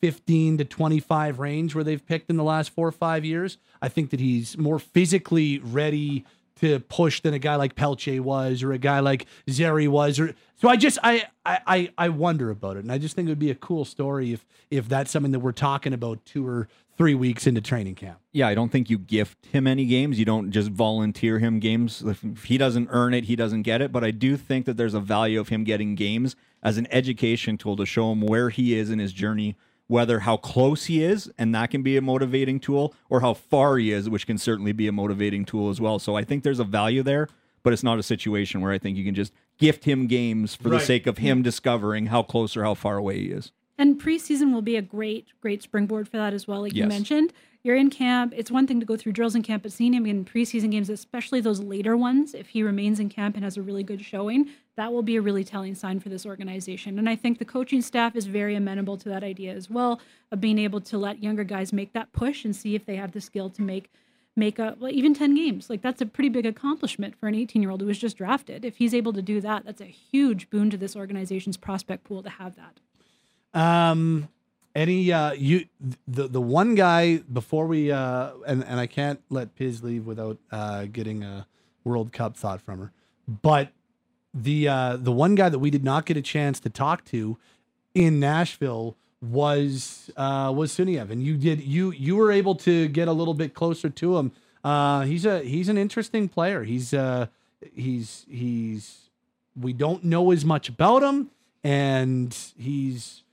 15 0.00 0.58
to 0.58 0.64
25 0.64 1.38
range 1.40 1.74
where 1.74 1.84
they've 1.84 2.04
picked 2.06 2.30
in 2.30 2.36
the 2.36 2.44
last 2.44 2.70
four 2.70 2.86
or 2.86 2.92
five 2.92 3.24
years. 3.24 3.58
I 3.82 3.88
think 3.88 4.10
that 4.10 4.20
he's 4.20 4.56
more 4.56 4.78
physically 4.78 5.58
ready 5.58 6.24
to 6.60 6.78
push 6.80 7.20
than 7.20 7.34
a 7.34 7.38
guy 7.38 7.56
like 7.56 7.74
Pelche 7.74 8.20
was 8.20 8.62
or 8.62 8.72
a 8.72 8.78
guy 8.78 9.00
like 9.00 9.26
Zary 9.48 9.88
was. 9.88 10.20
Or 10.20 10.34
so 10.56 10.68
I 10.68 10.76
just 10.76 10.98
I, 11.02 11.24
I 11.44 11.90
I 11.96 12.08
wonder 12.10 12.50
about 12.50 12.76
it, 12.76 12.80
and 12.80 12.92
I 12.92 12.98
just 12.98 13.16
think 13.16 13.26
it 13.26 13.30
would 13.30 13.38
be 13.38 13.50
a 13.50 13.54
cool 13.54 13.84
story 13.84 14.32
if 14.32 14.44
if 14.70 14.88
that's 14.88 15.10
something 15.10 15.32
that 15.32 15.40
we're 15.40 15.52
talking 15.52 15.92
about 15.92 16.24
two 16.24 16.46
or 16.46 16.68
three 17.00 17.14
weeks 17.14 17.46
into 17.46 17.62
training 17.62 17.94
camp. 17.94 18.18
yeah, 18.30 18.46
I 18.46 18.54
don't 18.54 18.70
think 18.70 18.90
you 18.90 18.98
gift 18.98 19.46
him 19.46 19.66
any 19.66 19.86
games. 19.86 20.18
You 20.18 20.26
don't 20.26 20.50
just 20.50 20.70
volunteer 20.70 21.38
him 21.38 21.58
games. 21.58 22.02
If 22.02 22.44
he 22.44 22.58
doesn't 22.58 22.88
earn 22.90 23.14
it, 23.14 23.24
he 23.24 23.36
doesn't 23.36 23.62
get 23.62 23.80
it. 23.80 23.90
But 23.90 24.04
I 24.04 24.10
do 24.10 24.36
think 24.36 24.66
that 24.66 24.76
there's 24.76 24.92
a 24.92 25.00
value 25.00 25.40
of 25.40 25.48
him 25.48 25.64
getting 25.64 25.94
games 25.94 26.36
as 26.62 26.76
an 26.76 26.86
education 26.90 27.56
tool 27.56 27.74
to 27.76 27.86
show 27.86 28.12
him 28.12 28.20
where 28.20 28.50
he 28.50 28.74
is 28.78 28.90
in 28.90 28.98
his 28.98 29.14
journey, 29.14 29.56
whether 29.86 30.20
how 30.20 30.36
close 30.36 30.84
he 30.84 31.02
is, 31.02 31.32
and 31.38 31.54
that 31.54 31.70
can 31.70 31.82
be 31.82 31.96
a 31.96 32.02
motivating 32.02 32.60
tool, 32.60 32.94
or 33.08 33.22
how 33.22 33.32
far 33.32 33.78
he 33.78 33.92
is, 33.92 34.10
which 34.10 34.26
can 34.26 34.36
certainly 34.36 34.72
be 34.72 34.86
a 34.86 34.92
motivating 34.92 35.46
tool 35.46 35.70
as 35.70 35.80
well. 35.80 35.98
So 35.98 36.16
I 36.16 36.24
think 36.24 36.44
there's 36.44 36.60
a 36.60 36.64
value 36.64 37.02
there, 37.02 37.28
but 37.62 37.72
it's 37.72 37.82
not 37.82 37.98
a 37.98 38.02
situation 38.02 38.60
where 38.60 38.72
I 38.72 38.78
think 38.78 38.98
you 38.98 39.06
can 39.06 39.14
just 39.14 39.32
gift 39.56 39.84
him 39.84 40.06
games 40.06 40.54
for 40.54 40.68
the 40.68 40.78
sake 40.80 41.06
of 41.06 41.16
him 41.16 41.40
discovering 41.42 42.06
how 42.06 42.22
close 42.22 42.58
or 42.58 42.62
how 42.62 42.74
far 42.74 42.98
away 42.98 43.20
he 43.20 43.30
is. 43.30 43.52
And 43.80 43.98
preseason 43.98 44.52
will 44.52 44.60
be 44.60 44.76
a 44.76 44.82
great, 44.82 45.28
great 45.40 45.62
springboard 45.62 46.06
for 46.06 46.18
that 46.18 46.34
as 46.34 46.46
well. 46.46 46.60
Like 46.60 46.74
you 46.74 46.84
mentioned, 46.84 47.32
you're 47.62 47.76
in 47.76 47.88
camp. 47.88 48.34
It's 48.36 48.50
one 48.50 48.66
thing 48.66 48.78
to 48.78 48.84
go 48.84 48.94
through 48.94 49.12
drills 49.12 49.34
in 49.34 49.42
camp, 49.42 49.62
but 49.62 49.72
seeing 49.72 49.94
him 49.94 50.04
in 50.04 50.22
preseason 50.26 50.70
games, 50.70 50.90
especially 50.90 51.40
those 51.40 51.60
later 51.60 51.96
ones, 51.96 52.34
if 52.34 52.48
he 52.48 52.62
remains 52.62 53.00
in 53.00 53.08
camp 53.08 53.36
and 53.36 53.44
has 53.44 53.56
a 53.56 53.62
really 53.62 53.82
good 53.82 54.04
showing, 54.04 54.50
that 54.76 54.92
will 54.92 55.02
be 55.02 55.16
a 55.16 55.22
really 55.22 55.44
telling 55.44 55.74
sign 55.74 55.98
for 55.98 56.10
this 56.10 56.26
organization. 56.26 56.98
And 56.98 57.08
I 57.08 57.16
think 57.16 57.38
the 57.38 57.46
coaching 57.46 57.80
staff 57.80 58.14
is 58.14 58.26
very 58.26 58.54
amenable 58.54 58.98
to 58.98 59.08
that 59.08 59.24
idea 59.24 59.54
as 59.54 59.70
well 59.70 59.98
of 60.30 60.42
being 60.42 60.58
able 60.58 60.82
to 60.82 60.98
let 60.98 61.22
younger 61.22 61.44
guys 61.44 61.72
make 61.72 61.94
that 61.94 62.12
push 62.12 62.44
and 62.44 62.54
see 62.54 62.74
if 62.74 62.84
they 62.84 62.96
have 62.96 63.12
the 63.12 63.20
skill 63.22 63.48
to 63.48 63.62
make 63.62 63.90
make 64.36 64.58
a 64.58 64.76
well, 64.78 64.92
even 64.92 65.14
10 65.14 65.34
games. 65.34 65.70
Like 65.70 65.80
that's 65.80 66.02
a 66.02 66.06
pretty 66.06 66.28
big 66.28 66.44
accomplishment 66.44 67.16
for 67.18 67.28
an 67.28 67.34
18 67.34 67.62
year 67.62 67.70
old 67.70 67.80
who 67.80 67.86
was 67.86 67.98
just 67.98 68.18
drafted. 68.18 68.62
If 68.62 68.76
he's 68.76 68.92
able 68.92 69.14
to 69.14 69.22
do 69.22 69.40
that, 69.40 69.64
that's 69.64 69.80
a 69.80 69.86
huge 69.86 70.50
boon 70.50 70.68
to 70.68 70.76
this 70.76 70.94
organization's 70.94 71.56
prospect 71.56 72.04
pool 72.04 72.22
to 72.22 72.28
have 72.28 72.56
that. 72.56 72.78
Um, 73.54 74.28
any 74.74 75.12
uh, 75.12 75.32
you 75.32 75.66
the 76.06 76.28
the 76.28 76.40
one 76.40 76.74
guy 76.74 77.18
before 77.18 77.66
we 77.66 77.90
uh, 77.90 78.30
and 78.46 78.64
and 78.64 78.78
I 78.78 78.86
can't 78.86 79.20
let 79.28 79.54
Piz 79.56 79.82
leave 79.82 80.06
without 80.06 80.38
uh 80.52 80.84
getting 80.84 81.22
a 81.24 81.46
World 81.84 82.12
Cup 82.12 82.36
thought 82.36 82.60
from 82.60 82.78
her, 82.78 82.92
but 83.26 83.72
the 84.32 84.68
uh 84.68 84.96
the 84.96 85.12
one 85.12 85.34
guy 85.34 85.48
that 85.48 85.58
we 85.58 85.70
did 85.70 85.84
not 85.84 86.06
get 86.06 86.16
a 86.16 86.22
chance 86.22 86.60
to 86.60 86.70
talk 86.70 87.04
to 87.06 87.36
in 87.94 88.20
Nashville 88.20 88.96
was 89.20 90.10
uh 90.16 90.52
was 90.54 90.72
Suniev, 90.72 91.10
and 91.10 91.22
you 91.24 91.36
did 91.36 91.60
you 91.60 91.90
you 91.90 92.14
were 92.14 92.30
able 92.30 92.54
to 92.56 92.86
get 92.88 93.08
a 93.08 93.12
little 93.12 93.34
bit 93.34 93.54
closer 93.54 93.88
to 93.90 94.18
him. 94.18 94.32
Uh, 94.62 95.02
he's 95.02 95.26
a 95.26 95.40
he's 95.40 95.68
an 95.68 95.76
interesting 95.78 96.28
player. 96.28 96.62
He's 96.62 96.94
uh 96.94 97.26
he's 97.74 98.24
he's 98.30 99.10
we 99.60 99.72
don't 99.72 100.04
know 100.04 100.30
as 100.30 100.44
much 100.44 100.68
about 100.68 101.02
him. 101.02 101.30
and 101.64 102.36
he's 102.56 103.22
he, 103.22 103.29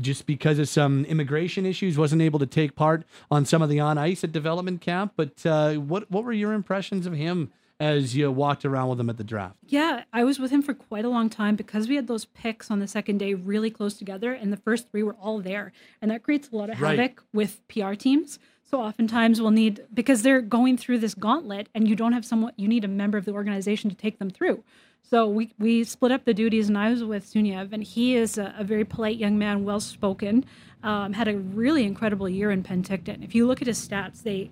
just 0.00 0.26
because 0.26 0.58
of 0.58 0.68
some 0.68 1.04
immigration 1.06 1.66
issues 1.66 1.98
wasn't 1.98 2.22
able 2.22 2.38
to 2.38 2.46
take 2.46 2.74
part 2.76 3.04
on 3.30 3.44
some 3.44 3.62
of 3.62 3.68
the 3.68 3.80
on 3.80 3.98
ice 3.98 4.22
at 4.24 4.32
development 4.32 4.80
camp. 4.80 5.12
But 5.16 5.44
uh, 5.44 5.74
what 5.74 6.10
what 6.10 6.24
were 6.24 6.32
your 6.32 6.52
impressions 6.52 7.06
of 7.06 7.12
him 7.14 7.50
as 7.80 8.14
you 8.16 8.30
walked 8.30 8.64
around 8.64 8.88
with 8.88 9.00
him 9.00 9.10
at 9.10 9.16
the 9.16 9.24
draft? 9.24 9.56
Yeah, 9.66 10.04
I 10.12 10.22
was 10.22 10.38
with 10.38 10.52
him 10.52 10.62
for 10.62 10.74
quite 10.74 11.04
a 11.04 11.08
long 11.08 11.28
time 11.28 11.56
because 11.56 11.88
we 11.88 11.96
had 11.96 12.06
those 12.06 12.24
picks 12.26 12.70
on 12.70 12.78
the 12.78 12.86
second 12.86 13.18
day 13.18 13.34
really 13.34 13.70
close 13.70 13.94
together, 13.94 14.32
and 14.32 14.52
the 14.52 14.56
first 14.56 14.90
three 14.90 15.02
were 15.02 15.14
all 15.20 15.40
there, 15.40 15.72
and 16.00 16.10
that 16.10 16.22
creates 16.22 16.48
a 16.52 16.56
lot 16.56 16.70
of 16.70 16.80
Right. 16.80 16.96
havoc 16.98 17.24
with 17.32 17.60
PR 17.68 17.94
teams. 17.94 18.38
So 18.74 18.80
oftentimes 18.80 19.40
we'll 19.40 19.52
need 19.52 19.84
because 19.94 20.22
they're 20.22 20.40
going 20.40 20.76
through 20.76 20.98
this 20.98 21.14
gauntlet, 21.14 21.68
and 21.76 21.86
you 21.86 21.94
don't 21.94 22.12
have 22.12 22.24
someone. 22.24 22.54
You 22.56 22.66
need 22.66 22.82
a 22.84 22.88
member 22.88 23.16
of 23.16 23.24
the 23.24 23.30
organization 23.30 23.88
to 23.88 23.94
take 23.94 24.18
them 24.18 24.30
through. 24.30 24.64
So 25.04 25.28
we 25.28 25.54
we 25.60 25.84
split 25.84 26.10
up 26.10 26.24
the 26.24 26.34
duties, 26.34 26.66
and 26.68 26.76
I 26.76 26.90
was 26.90 27.04
with 27.04 27.24
Suniev, 27.24 27.72
and 27.72 27.84
he 27.84 28.16
is 28.16 28.36
a, 28.36 28.52
a 28.58 28.64
very 28.64 28.84
polite 28.84 29.16
young 29.16 29.38
man, 29.38 29.62
well 29.62 29.78
spoken. 29.78 30.44
Um, 30.82 31.12
had 31.12 31.28
a 31.28 31.36
really 31.36 31.84
incredible 31.84 32.28
year 32.28 32.50
in 32.50 32.64
Penticton. 32.64 33.22
If 33.22 33.32
you 33.32 33.46
look 33.46 33.62
at 33.62 33.68
his 33.68 33.78
stats, 33.78 34.24
they 34.24 34.50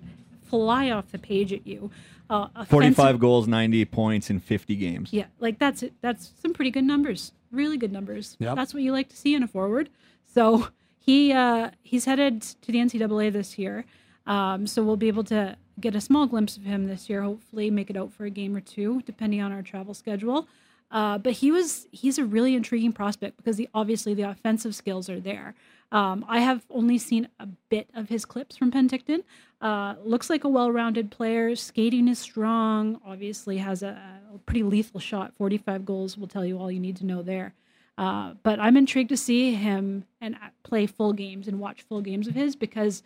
fly 0.49 0.89
off 0.89 1.11
the 1.11 1.19
page 1.19 1.51
at 1.51 1.67
you. 1.67 1.91
Uh, 2.29 2.47
offensive- 2.55 2.69
45 2.95 3.19
goals, 3.19 3.49
90 3.49 3.83
points 3.83 4.29
in 4.29 4.39
50 4.39 4.77
games. 4.77 5.11
yeah, 5.11 5.25
like 5.41 5.59
that's 5.59 5.83
it. 5.83 5.95
That's 5.99 6.31
some 6.41 6.53
pretty 6.53 6.71
good 6.71 6.85
numbers. 6.85 7.33
Really 7.51 7.75
good 7.75 7.91
numbers. 7.91 8.37
Yep. 8.39 8.55
That's 8.55 8.73
what 8.73 8.83
you 8.83 8.93
like 8.93 9.09
to 9.09 9.17
see 9.17 9.35
in 9.35 9.43
a 9.43 9.49
forward. 9.49 9.89
So 10.33 10.69
he 10.97 11.33
uh, 11.33 11.71
he's 11.81 12.05
headed 12.05 12.41
to 12.41 12.71
the 12.71 12.77
NCAA 12.77 13.33
this 13.33 13.59
year. 13.59 13.83
Um, 14.25 14.67
so 14.67 14.83
we'll 14.83 14.97
be 14.97 15.07
able 15.07 15.23
to 15.25 15.57
get 15.79 15.95
a 15.95 16.01
small 16.01 16.27
glimpse 16.27 16.57
of 16.57 16.63
him 16.63 16.87
this 16.87 17.09
year. 17.09 17.21
Hopefully, 17.21 17.69
make 17.69 17.89
it 17.89 17.97
out 17.97 18.13
for 18.13 18.25
a 18.25 18.29
game 18.29 18.55
or 18.55 18.61
two, 18.61 19.01
depending 19.05 19.41
on 19.41 19.51
our 19.51 19.61
travel 19.61 19.93
schedule. 19.93 20.47
Uh, 20.91 21.17
but 21.17 21.33
he 21.33 21.51
was 21.51 21.87
he's 21.91 22.19
a 22.19 22.23
really 22.23 22.55
intriguing 22.55 22.93
prospect 22.93 23.35
because 23.35 23.57
the, 23.57 23.67
obviously 23.73 24.13
the 24.13 24.23
offensive 24.23 24.75
skills 24.75 25.09
are 25.09 25.19
there. 25.19 25.55
Um, 25.91 26.25
I 26.27 26.39
have 26.39 26.65
only 26.69 26.97
seen 26.97 27.27
a 27.39 27.47
bit 27.69 27.89
of 27.93 28.09
his 28.09 28.25
clips 28.25 28.57
from 28.57 28.71
Penticton. 28.71 29.23
Uh, 29.61 29.95
looks 30.03 30.29
like 30.29 30.43
a 30.43 30.49
well-rounded 30.49 31.11
player. 31.11 31.55
Skating 31.55 32.07
is 32.07 32.17
strong. 32.17 32.99
Obviously 33.05 33.57
has 33.57 33.83
a, 33.83 33.99
a 34.33 34.37
pretty 34.39 34.63
lethal 34.63 34.99
shot. 34.99 35.33
45 35.35 35.85
goals 35.85 36.17
will 36.17 36.27
tell 36.27 36.45
you 36.45 36.57
all 36.57 36.71
you 36.71 36.79
need 36.79 36.97
to 36.97 37.05
know 37.05 37.21
there. 37.21 37.53
Uh, 37.95 38.33
but 38.41 38.59
I'm 38.59 38.75
intrigued 38.75 39.09
to 39.09 39.17
see 39.17 39.53
him 39.53 40.05
and 40.19 40.33
uh, 40.35 40.49
play 40.63 40.87
full 40.87 41.13
games 41.13 41.47
and 41.47 41.59
watch 41.59 41.83
full 41.83 42.01
games 42.01 42.27
of 42.27 42.33
his 42.33 42.55
because 42.55 43.03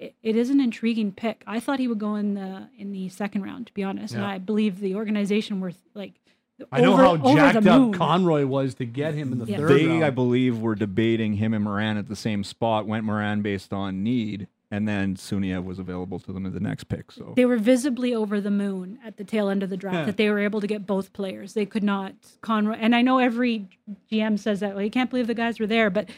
it, 0.00 0.14
it 0.22 0.34
is 0.36 0.50
an 0.50 0.60
intriguing 0.60 1.12
pick. 1.12 1.44
I 1.46 1.60
thought 1.60 1.78
he 1.78 1.86
would 1.86 1.98
go 2.00 2.16
in 2.16 2.34
the 2.34 2.68
in 2.76 2.90
the 2.90 3.08
second 3.10 3.42
round, 3.42 3.66
to 3.68 3.74
be 3.74 3.84
honest, 3.84 4.14
and 4.14 4.24
I 4.24 4.38
believe 4.38 4.80
the 4.80 4.94
organization 4.96 5.60
were 5.60 5.72
like. 5.94 6.14
I 6.70 6.82
know 6.82 6.94
how 6.94 7.16
jacked 7.16 7.66
up. 7.66 7.94
Conroy 7.94 8.44
was 8.44 8.74
to 8.74 8.84
get 8.84 9.14
him 9.14 9.32
in 9.32 9.38
the 9.38 9.46
Yeah. 9.46 9.56
third 9.56 9.70
They, 9.70 9.86
round. 9.86 10.04
I 10.04 10.10
believe, 10.10 10.58
were 10.58 10.74
debating 10.74 11.32
him 11.34 11.54
and 11.54 11.64
Morin 11.64 11.96
at 11.96 12.06
the 12.08 12.16
same 12.16 12.44
spot. 12.44 12.86
Went 12.86 13.04
Morin 13.06 13.40
based 13.40 13.72
on 13.72 14.02
need, 14.02 14.46
and 14.70 14.86
then 14.86 15.14
Suniev 15.16 15.64
was 15.64 15.78
available 15.78 16.18
to 16.18 16.34
them 16.34 16.44
as 16.44 16.52
the 16.52 16.60
next 16.60 16.84
pick. 16.84 17.12
So 17.12 17.32
they 17.34 17.46
were 17.46 17.56
visibly 17.56 18.14
over 18.14 18.42
the 18.42 18.50
moon 18.50 18.98
at 19.02 19.16
the 19.16 19.24
tail 19.24 19.48
end 19.48 19.62
of 19.62 19.70
the 19.70 19.76
draft 19.78 19.96
Yeah. 20.00 20.04
that 20.04 20.18
they 20.18 20.28
were 20.28 20.38
able 20.38 20.60
to 20.60 20.66
get 20.66 20.86
both 20.86 21.14
players. 21.14 21.54
They 21.54 21.64
could 21.64 21.82
not 21.82 22.12
Conroy, 22.42 22.76
and 22.78 22.94
I 22.94 23.00
know 23.00 23.20
every 23.20 23.66
GM 24.12 24.38
says 24.38 24.60
that. 24.60 24.74
Well, 24.74 24.84
you 24.84 24.90
can't 24.90 25.08
believe 25.08 25.28
the 25.28 25.34
guys 25.34 25.58
were 25.60 25.66
there, 25.66 25.88
but 25.88 26.10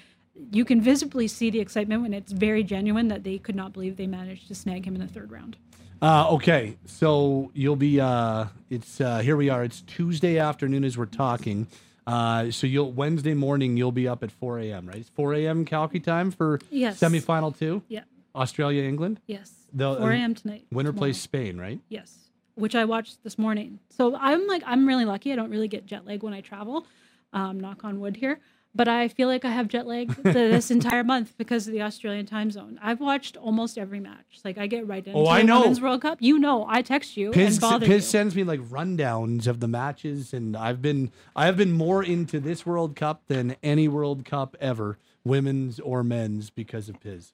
you 0.51 0.64
can 0.64 0.81
visibly 0.81 1.29
see 1.29 1.51
the 1.51 1.61
excitement 1.61 2.03
when 2.03 2.14
it's 2.14 2.33
very 2.33 2.62
genuine 2.64 3.09
that 3.09 3.25
they 3.25 3.38
could 3.38 3.55
not 3.55 3.73
believe 3.73 3.97
they 3.97 4.07
managed 4.07 4.49
to 4.49 4.55
snag 4.55 4.87
him 4.87 4.95
in 4.95 5.01
the 5.01 5.07
third 5.07 5.31
round. 5.31 5.57
Uh, 6.01 6.27
okay, 6.31 6.77
so 6.85 7.51
you'll 7.55 7.77
be. 7.77 8.01
Uh, 8.01 8.47
it's 8.71 9.01
uh, 9.01 9.18
here 9.18 9.37
we 9.37 9.49
are. 9.49 9.62
It's 9.62 9.83
Tuesday 9.83 10.38
afternoon 10.38 10.85
as 10.85 10.99
we're 10.99 11.07
talking. 11.07 11.68
Uh, 12.07 12.51
so 12.51 12.66
you'll 12.66 12.90
Wednesday 12.90 13.35
morning 13.35 13.77
you'll 13.77 13.92
be 13.92 14.09
up 14.09 14.25
at 14.25 14.33
4 14.33 14.59
a.m. 14.59 14.88
Right? 14.88 14.97
It's 14.97 15.11
4 15.11 15.35
a.m. 15.35 15.64
Calgary 15.64 16.01
time 16.01 16.33
for 16.33 16.59
Yes. 16.71 16.99
semifinal 16.99 17.57
two. 17.57 17.83
Yeah. 17.88 18.03
Australia 18.35 18.83
England. 18.83 19.21
Yes. 19.29 19.53
The- 19.73 19.95
4 19.97 20.11
a.m. 20.11 20.35
tonight. 20.35 20.64
Winner 20.73 20.90
tomorrow. 20.90 20.99
plays 20.99 21.21
Spain. 21.21 21.59
Right? 21.59 21.79
Yes. 21.88 22.18
Which 22.57 22.75
I 22.75 22.85
watched 22.85 23.23
this 23.23 23.38
morning. 23.38 23.79
So 23.90 24.16
I'm 24.16 24.49
like, 24.49 24.64
I'm 24.66 24.88
really 24.88 25.05
lucky. 25.05 25.33
I 25.33 25.37
don't 25.37 25.51
really 25.51 25.68
get 25.68 25.87
jet 25.87 26.05
lag 26.05 26.25
when 26.25 26.35
I 26.35 26.40
travel. 26.40 26.85
Um, 27.33 27.61
knock 27.61 27.85
on 27.85 28.01
wood 28.01 28.16
here. 28.16 28.40
But 28.75 28.89
I 28.89 29.09
feel 29.09 29.29
like 29.29 29.45
I 29.45 29.51
have 29.51 29.69
jet 29.69 29.87
lag 29.87 30.09
this 30.23 30.71
entire 30.71 31.05
month 31.05 31.35
because 31.37 31.67
of 31.67 31.75
the 31.75 31.83
Australian 31.83 32.25
time 32.25 32.51
zone. 32.51 32.79
I've 32.83 33.01
watched 33.01 33.37
almost 33.37 33.77
every 33.77 34.01
match. 34.01 34.41
Like 34.45 34.57
I 34.57 34.67
get 34.67 34.87
right 34.87 35.05
oh, 35.07 35.11
into 35.11 35.21
Oh, 35.21 35.27
I 35.27 35.41
the 35.41 35.47
know. 35.47 35.61
Women's 35.61 35.81
World 35.81 36.01
Cup. 36.03 36.19
You 36.23 36.39
know, 36.39 36.65
I 36.69 36.81
text 36.83 37.17
you 37.17 37.33
Piz, 37.33 37.55
and 37.57 37.61
bother 37.61 37.87
Piz 37.87 38.05
you. 38.05 38.11
sends 38.11 38.35
me 38.35 38.45
like 38.45 38.61
rundowns 38.61 39.47
of 39.47 39.61
the 39.61 39.69
matches, 39.69 40.33
and 40.33 40.57
I've 40.57 40.81
been 40.81 41.11
I 41.37 41.47
have 41.47 41.57
been 41.57 41.73
more 41.73 42.03
into 42.03 42.41
this 42.41 42.65
World 42.65 42.97
Cup 42.97 43.23
than 43.29 43.57
any 43.63 43.89
World 43.89 44.25
Cup 44.25 44.57
ever, 44.61 44.99
women's 45.25 45.79
or 45.81 46.03
men's, 46.03 46.49
because 46.51 46.89
of 46.89 46.99
Piz. 47.01 47.33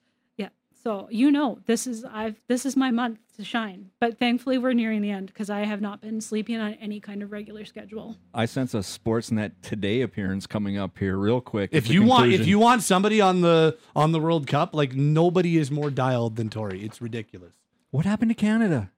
Yeah. 0.85 0.91
So 0.91 1.07
you 1.11 1.31
know, 1.31 1.59
this 1.65 1.87
is 1.87 2.05
I've 2.05 2.35
this 2.47 2.65
is 2.65 2.75
my 2.75 2.91
month 2.91 3.19
to 3.37 3.43
shine. 3.43 3.91
But 3.99 4.17
thankfully, 4.17 4.57
we're 4.57 4.73
nearing 4.73 5.01
the 5.01 5.11
end 5.11 5.27
because 5.27 5.49
I 5.49 5.59
have 5.61 5.81
not 5.81 6.01
been 6.01 6.21
sleeping 6.21 6.57
on 6.57 6.73
any 6.75 6.99
kind 6.99 7.21
of 7.23 7.31
regular 7.31 7.65
schedule. 7.65 8.17
I 8.33 8.45
sense 8.45 8.73
a 8.73 8.79
Sportsnet 8.79 9.51
today 9.61 10.01
appearance 10.01 10.47
coming 10.47 10.77
up 10.77 10.97
here 10.97 11.17
real 11.17 11.41
quick. 11.41 11.69
If 11.73 11.85
at 11.85 11.87
the 11.87 11.93
you 11.93 12.03
want, 12.03 12.31
if 12.33 12.47
you 12.47 12.59
want 12.59 12.83
somebody 12.83 13.21
on 13.21 13.41
the 13.41 13.77
on 13.95 14.11
the 14.11 14.19
World 14.19 14.47
Cup, 14.47 14.73
like 14.73 14.93
nobody 14.93 15.57
is 15.57 15.69
more 15.71 15.89
dialed 15.89 16.35
than 16.35 16.49
Torie. 16.49 16.83
It's 16.83 17.01
ridiculous. 17.01 17.53
what 17.91 18.05
happened 18.05 18.31
to 18.31 18.35
Canada? 18.35 18.91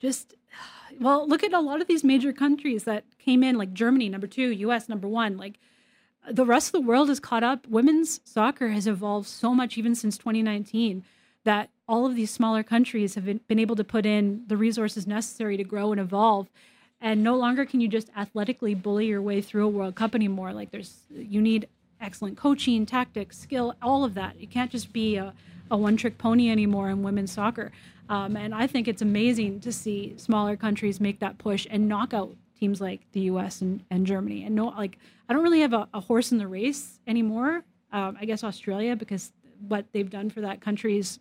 just 0.00 0.34
well 1.00 1.26
look 1.26 1.42
at 1.42 1.52
a 1.52 1.60
lot 1.60 1.80
of 1.80 1.86
these 1.86 2.04
major 2.04 2.32
countries 2.32 2.84
that 2.84 3.04
came 3.18 3.42
in 3.42 3.56
like 3.56 3.72
germany 3.72 4.08
number 4.08 4.26
two 4.26 4.52
us 4.52 4.88
number 4.88 5.08
one 5.08 5.36
like 5.36 5.58
the 6.30 6.44
rest 6.44 6.68
of 6.68 6.72
the 6.72 6.86
world 6.86 7.10
is 7.10 7.20
caught 7.20 7.42
up. 7.42 7.66
Women's 7.68 8.20
soccer 8.24 8.68
has 8.68 8.86
evolved 8.86 9.28
so 9.28 9.54
much 9.54 9.76
even 9.76 9.94
since 9.94 10.16
2019 10.16 11.04
that 11.44 11.70
all 11.86 12.06
of 12.06 12.14
these 12.14 12.30
smaller 12.30 12.62
countries 12.62 13.14
have 13.14 13.26
been, 13.26 13.40
been 13.46 13.58
able 13.58 13.76
to 13.76 13.84
put 13.84 14.06
in 14.06 14.44
the 14.46 14.56
resources 14.56 15.06
necessary 15.06 15.56
to 15.56 15.64
grow 15.64 15.92
and 15.92 16.00
evolve. 16.00 16.48
And 17.00 17.22
no 17.22 17.36
longer 17.36 17.66
can 17.66 17.80
you 17.80 17.88
just 17.88 18.10
athletically 18.16 18.74
bully 18.74 19.06
your 19.06 19.20
way 19.20 19.42
through 19.42 19.66
a 19.66 19.68
world 19.68 19.94
cup 19.94 20.14
anymore. 20.14 20.52
Like 20.52 20.70
there's 20.70 21.00
you 21.10 21.42
need 21.42 21.68
excellent 22.00 22.38
coaching 22.38 22.86
tactics 22.86 23.38
skill 23.38 23.74
all 23.82 24.04
of 24.04 24.14
that. 24.14 24.40
You 24.40 24.46
can't 24.46 24.70
just 24.70 24.92
be 24.92 25.16
a, 25.16 25.34
a 25.70 25.76
one 25.76 25.96
trick 25.96 26.16
pony 26.16 26.50
anymore 26.50 26.88
in 26.88 27.02
women's 27.02 27.32
soccer. 27.32 27.72
Um, 28.08 28.36
and 28.36 28.54
i 28.54 28.66
think 28.66 28.86
it's 28.86 29.00
amazing 29.00 29.60
to 29.60 29.72
see 29.72 30.12
smaller 30.18 30.58
countries 30.58 31.00
make 31.00 31.20
that 31.20 31.38
push 31.38 31.66
and 31.70 31.88
knock 31.88 32.12
out 32.12 32.36
teams 32.58 32.80
like 32.80 33.00
the 33.12 33.22
us 33.22 33.60
and, 33.60 33.82
and 33.90 34.06
germany 34.06 34.44
and 34.44 34.54
no 34.54 34.66
like 34.66 34.98
i 35.28 35.32
don't 35.32 35.42
really 35.42 35.60
have 35.60 35.72
a, 35.72 35.88
a 35.94 36.00
horse 36.00 36.32
in 36.32 36.38
the 36.38 36.46
race 36.46 37.00
anymore 37.06 37.62
um, 37.92 38.16
i 38.20 38.24
guess 38.24 38.44
australia 38.44 38.96
because 38.96 39.32
what 39.66 39.86
they've 39.92 40.10
done 40.10 40.30
for 40.30 40.40
that 40.40 40.60
country's 40.60 41.20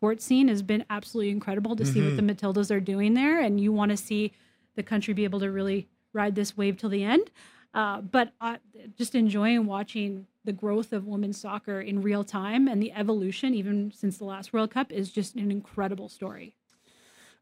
sports 0.00 0.24
scene 0.24 0.48
has 0.48 0.62
been 0.62 0.82
absolutely 0.88 1.30
incredible 1.30 1.76
to 1.76 1.84
see 1.84 2.02
what 2.02 2.16
the 2.16 2.22
Matildas 2.22 2.70
are 2.70 2.80
doing 2.80 3.12
there, 3.12 3.38
and 3.38 3.60
you 3.60 3.70
want 3.70 3.90
to 3.90 3.98
see 3.98 4.32
the 4.74 4.82
country 4.82 5.12
be 5.12 5.24
able 5.24 5.40
to 5.40 5.50
really 5.50 5.88
ride 6.14 6.34
this 6.34 6.56
wave 6.56 6.78
till 6.78 6.88
the 6.88 7.04
end. 7.04 7.30
Uh, 7.74 8.00
but 8.00 8.32
uh, 8.40 8.56
just 8.96 9.14
enjoying 9.14 9.66
watching 9.66 10.26
the 10.44 10.52
growth 10.52 10.94
of 10.94 11.06
women's 11.06 11.38
soccer 11.38 11.82
in 11.82 12.00
real 12.00 12.24
time 12.24 12.66
and 12.66 12.82
the 12.82 12.92
evolution, 12.92 13.54
even 13.54 13.92
since 13.94 14.16
the 14.16 14.24
last 14.24 14.54
World 14.54 14.70
Cup, 14.70 14.90
is 14.90 15.10
just 15.10 15.34
an 15.36 15.50
incredible 15.50 16.08
story. 16.08 16.54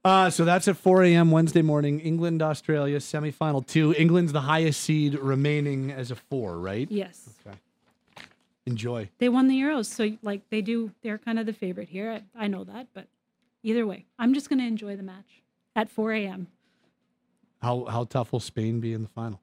Uh, 0.09 0.31
so 0.31 0.43
that's 0.47 0.67
at 0.69 0.77
4 0.79 1.05
a.m. 1.05 1.31
Wednesday 1.31 1.61
morning. 1.61 2.01
England, 2.01 2.41
Australia, 2.41 2.97
semifinal 2.97 3.67
two. 3.67 3.93
England's 3.93 4.33
the 4.33 4.41
highest 4.41 4.81
seed 4.81 5.15
remaining 5.15 5.93
as 5.93 6.11
a 6.11 6.15
four, 6.15 6.59
right? 6.59 6.91
Yes, 6.91 7.29
Enjoy. 8.65 9.11
they 9.19 9.29
won 9.29 9.49
the 9.49 9.61
Euros, 9.61 9.85
so 9.85 10.17
like 10.23 10.49
they 10.49 10.63
do, 10.63 10.93
they're 11.03 11.19
kind 11.19 11.39
of 11.39 11.45
the 11.45 11.53
favorite 11.53 11.91
here. 11.91 12.23
I, 12.35 12.45
I 12.45 12.47
know 12.47 12.65
that, 12.65 12.87
but 12.95 13.07
either 13.63 13.87
way, 13.87 14.07
I'm 14.19 14.33
just 14.33 14.49
going 14.49 14.61
to 14.61 14.65
enjoy 14.65 14.97
the 14.97 15.03
match 15.03 15.43
at 15.77 15.91
4 15.91 16.13
a.m. 16.15 16.47
How 17.61 17.85
how 17.85 18.05
tough 18.05 18.33
will 18.33 18.41
Spain 18.41 18.81
be 18.81 18.95
in 18.95 19.03
the 19.03 19.09
final? 19.09 19.43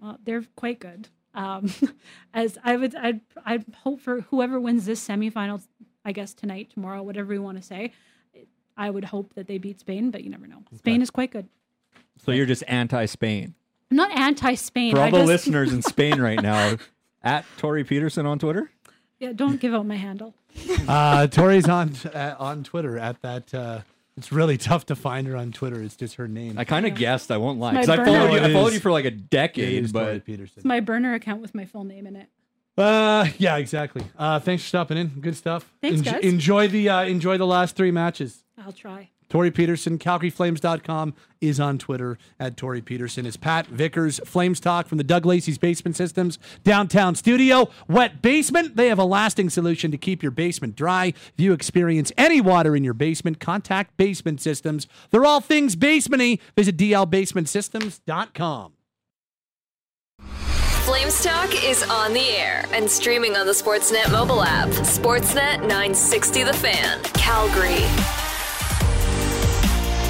Well, 0.00 0.18
they're 0.22 0.44
quite 0.54 0.78
good. 0.78 1.08
Um, 1.34 1.68
as 2.32 2.58
I 2.62 2.76
would, 2.76 2.94
I'd, 2.94 3.22
I'd 3.44 3.64
hope 3.82 4.00
for 4.00 4.20
whoever 4.20 4.60
wins 4.60 4.86
this 4.86 5.04
semifinal, 5.04 5.64
I 6.04 6.12
guess 6.12 6.32
tonight, 6.32 6.70
tomorrow, 6.70 7.02
whatever 7.02 7.30
we 7.30 7.40
want 7.40 7.56
to 7.56 7.62
say. 7.64 7.92
I 8.76 8.90
would 8.90 9.04
hope 9.04 9.34
that 9.34 9.46
they 9.46 9.58
beat 9.58 9.80
Spain, 9.80 10.10
but 10.10 10.24
you 10.24 10.30
never 10.30 10.46
know. 10.46 10.62
Spain 10.76 11.02
is 11.02 11.10
quite 11.10 11.30
good. 11.30 11.48
So 12.24 12.32
you're 12.32 12.46
just 12.46 12.64
anti-Spain. 12.68 13.54
I'm 13.90 13.96
not 13.96 14.10
anti-Spain. 14.18 14.92
For 14.94 14.98
all 15.00 15.04
I 15.06 15.10
the 15.10 15.18
just, 15.18 15.26
listeners 15.28 15.72
in 15.72 15.82
Spain 15.94 16.20
right 16.20 16.40
now, 16.42 16.76
at 17.22 17.44
Torie 17.58 17.84
Peterson 17.84 18.26
on 18.26 18.38
Twitter. 18.38 18.70
yeah, 19.18 19.32
don't 19.32 19.60
give 19.60 19.74
out 19.74 19.86
my 19.86 19.96
handle. 19.96 20.34
Uh, 20.88 21.26
Torie's 21.28 21.68
on 21.68 21.92
uh, 22.14 22.34
on 22.38 22.64
Twitter 22.64 22.98
at 22.98 23.20
that. 23.22 23.52
Uh, 23.54 23.80
it's 24.16 24.30
really 24.32 24.58
tough 24.58 24.84
to 24.86 24.94
find 24.96 25.26
her 25.26 25.36
on 25.36 25.52
Twitter. 25.52 25.80
It's 25.82 25.96
just 25.96 26.16
her 26.16 26.28
name. 26.28 26.58
I 26.58 26.64
kind 26.64 26.84
of 26.86 26.94
guessed. 26.94 27.30
I 27.30 27.38
won't 27.38 27.58
lie. 27.58 27.72
my 27.72 27.80
'cause 27.80 27.88
I 27.88 27.96
burner. 27.96 28.06
followed 28.06 28.30
you. 28.32 28.36
It 28.38 28.42
I 28.42 28.52
followed 28.52 28.66
is. 28.68 28.74
you 28.74 28.80
for 28.80 28.92
like 28.92 29.04
a 29.06 29.08
It 29.08 29.30
decade, 29.30 29.84
is 29.84 29.92
Torie 29.92 30.04
but 30.04 30.14
It's 30.16 30.26
Peterson. 30.26 30.62
my 30.66 30.80
burner 30.80 31.14
account 31.14 31.40
with 31.40 31.54
my 31.54 31.64
full 31.64 31.84
name 31.84 32.06
in 32.06 32.16
it. 32.16 32.28
Uh, 32.76 33.26
yeah, 33.38 33.56
exactly. 33.56 34.02
Uh, 34.18 34.40
thanks 34.40 34.62
for 34.62 34.68
stopping 34.68 34.96
in. 34.98 35.08
Good 35.20 35.36
stuff. 35.36 35.70
Thanks, 35.80 36.00
Enj- 36.00 36.04
guys. 36.04 36.20
Enjoy 36.24 36.68
the 36.68 36.88
uh, 36.88 37.02
enjoy 37.04 37.38
the 37.38 37.46
last 37.46 37.76
three 37.76 37.90
matches. 37.90 38.44
I'll 38.64 38.72
try. 38.72 39.10
Torie 39.32 39.50
Peterson, 39.50 39.98
CalgaryFlames.com 39.98 41.14
is 41.40 41.58
on 41.58 41.78
Twitter 41.78 42.18
at 42.38 42.54
Torie 42.54 42.82
Peterson. 42.82 43.24
Is 43.24 43.38
Pat 43.38 43.66
Vickers, 43.66 44.20
Flames 44.26 44.60
Talk 44.60 44.86
from 44.86 44.98
the 44.98 45.04
Doug 45.04 45.24
Lacey's 45.24 45.56
Basement 45.56 45.96
Systems 45.96 46.38
downtown 46.64 47.14
studio. 47.14 47.70
Wet 47.88 48.20
basement, 48.20 48.76
they 48.76 48.88
have 48.88 48.98
a 48.98 49.04
lasting 49.04 49.48
solution 49.48 49.90
to 49.90 49.96
keep 49.96 50.22
your 50.22 50.32
basement 50.32 50.76
dry. 50.76 51.06
If 51.06 51.32
you 51.38 51.54
experience 51.54 52.12
any 52.18 52.42
water 52.42 52.76
in 52.76 52.84
your 52.84 52.92
basement, 52.92 53.40
contact 53.40 53.96
Basement 53.96 54.42
Systems. 54.42 54.86
They're 55.10 55.24
all 55.24 55.40
things 55.40 55.76
basementy. 55.76 56.38
Visit 56.54 56.76
dlbasementsystems.com. 56.76 58.72
Flames 60.84 61.22
Talk 61.24 61.64
is 61.64 61.82
on 61.84 62.12
the 62.12 62.28
air 62.36 62.66
and 62.72 62.90
streaming 62.90 63.36
on 63.36 63.46
the 63.46 63.52
Sportsnet 63.52 64.10
mobile 64.12 64.42
app. 64.42 64.68
Sportsnet 64.68 65.60
960 65.60 66.42
The 66.42 66.52
Fan, 66.52 67.02
Calgary. 67.14 68.21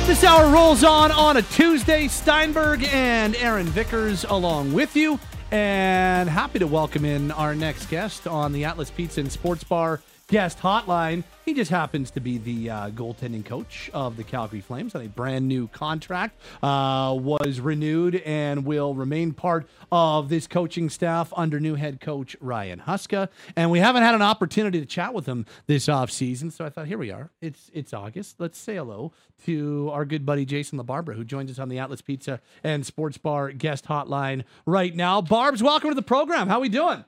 This 0.07 0.25
hour 0.25 0.53
rolls 0.53 0.85
on 0.85 1.11
on 1.11 1.39
a 1.39 1.43
Tuesday. 1.43 2.07
Steinberg 2.07 2.85
and 2.93 3.35
Aaron 3.37 3.67
Vickers 3.67 4.25
along 4.25 4.73
with 4.75 4.95
you. 4.95 5.19
And 5.51 6.29
happy 6.29 6.59
to 6.59 6.67
welcome 6.67 7.05
in 7.05 7.31
our 7.31 7.55
next 7.55 7.87
guest 7.87 8.27
on 8.27 8.53
the 8.53 8.65
Atlas 8.65 8.91
Pizza 8.91 9.21
and 9.21 9.33
Sports 9.33 9.65
Bar 9.65 10.01
guest 10.33 10.61
hotline. 10.61 11.23
He 11.45 11.53
just 11.53 11.71
happens 11.71 12.11
to 12.13 12.21
be 12.21 12.39
the 12.39 12.71
uh, 12.71 12.91
goaltending 12.91 13.45
coach 13.45 13.91
of 13.93 14.17
the 14.17 14.25
Calgary 14.25 14.63
Flames 14.63 14.95
on 14.95 15.03
a 15.03 15.09
brand 15.09 15.47
new 15.47 15.69
contract. 15.69 16.41
Uh, 16.63 17.15
was 17.21 17.61
renewed 17.61 18.15
and 18.15 18.65
will 18.65 18.95
remain 18.95 19.35
part 19.35 19.69
of 19.91 20.31
this 20.31 20.47
coaching 20.47 20.89
staff 20.89 21.35
under 21.37 21.61
new 21.61 21.75
head 21.75 22.01
coach 22.01 22.35
Ryan 22.41 22.81
Huska. 22.87 23.29
And 23.57 23.71
we 23.71 23.81
haven't 23.81 24.05
had 24.05 24.15
an 24.15 24.23
opportunity 24.23 24.81
to 24.81 24.87
chat 24.87 25.13
with 25.13 25.27
him 25.27 25.45
this 25.67 25.87
offseason, 25.87 26.51
so 26.51 26.65
I 26.65 26.71
thought, 26.71 26.87
here 26.87 26.99
we 26.99 27.11
are. 27.11 27.31
It's 27.43 27.71
it's 27.75 27.93
August. 27.93 28.37
Let's 28.39 28.57
say 28.57 28.77
hello 28.77 29.13
to 29.45 29.91
our 29.93 30.07
good 30.07 30.25
buddy 30.25 30.47
Jason 30.47 30.79
LaBarbera, 30.79 31.15
who 31.15 31.25
joins 31.25 31.51
us 31.51 31.59
on 31.59 31.69
the 31.69 31.79
Atlas 31.79 32.01
Pizza 32.01 32.41
and 32.65 32.87
Sports 32.87 33.19
Bar 33.19 33.53
guest 33.53 33.85
hotline 33.85 34.45
right 34.65 34.97
now. 34.97 35.21
Barb's, 35.21 35.63
welcome 35.63 35.91
to 35.91 35.95
the 35.95 36.01
program. 36.01 36.49
How 36.49 36.57
are 36.57 36.63
we 36.63 36.71
doing? 36.71 37.05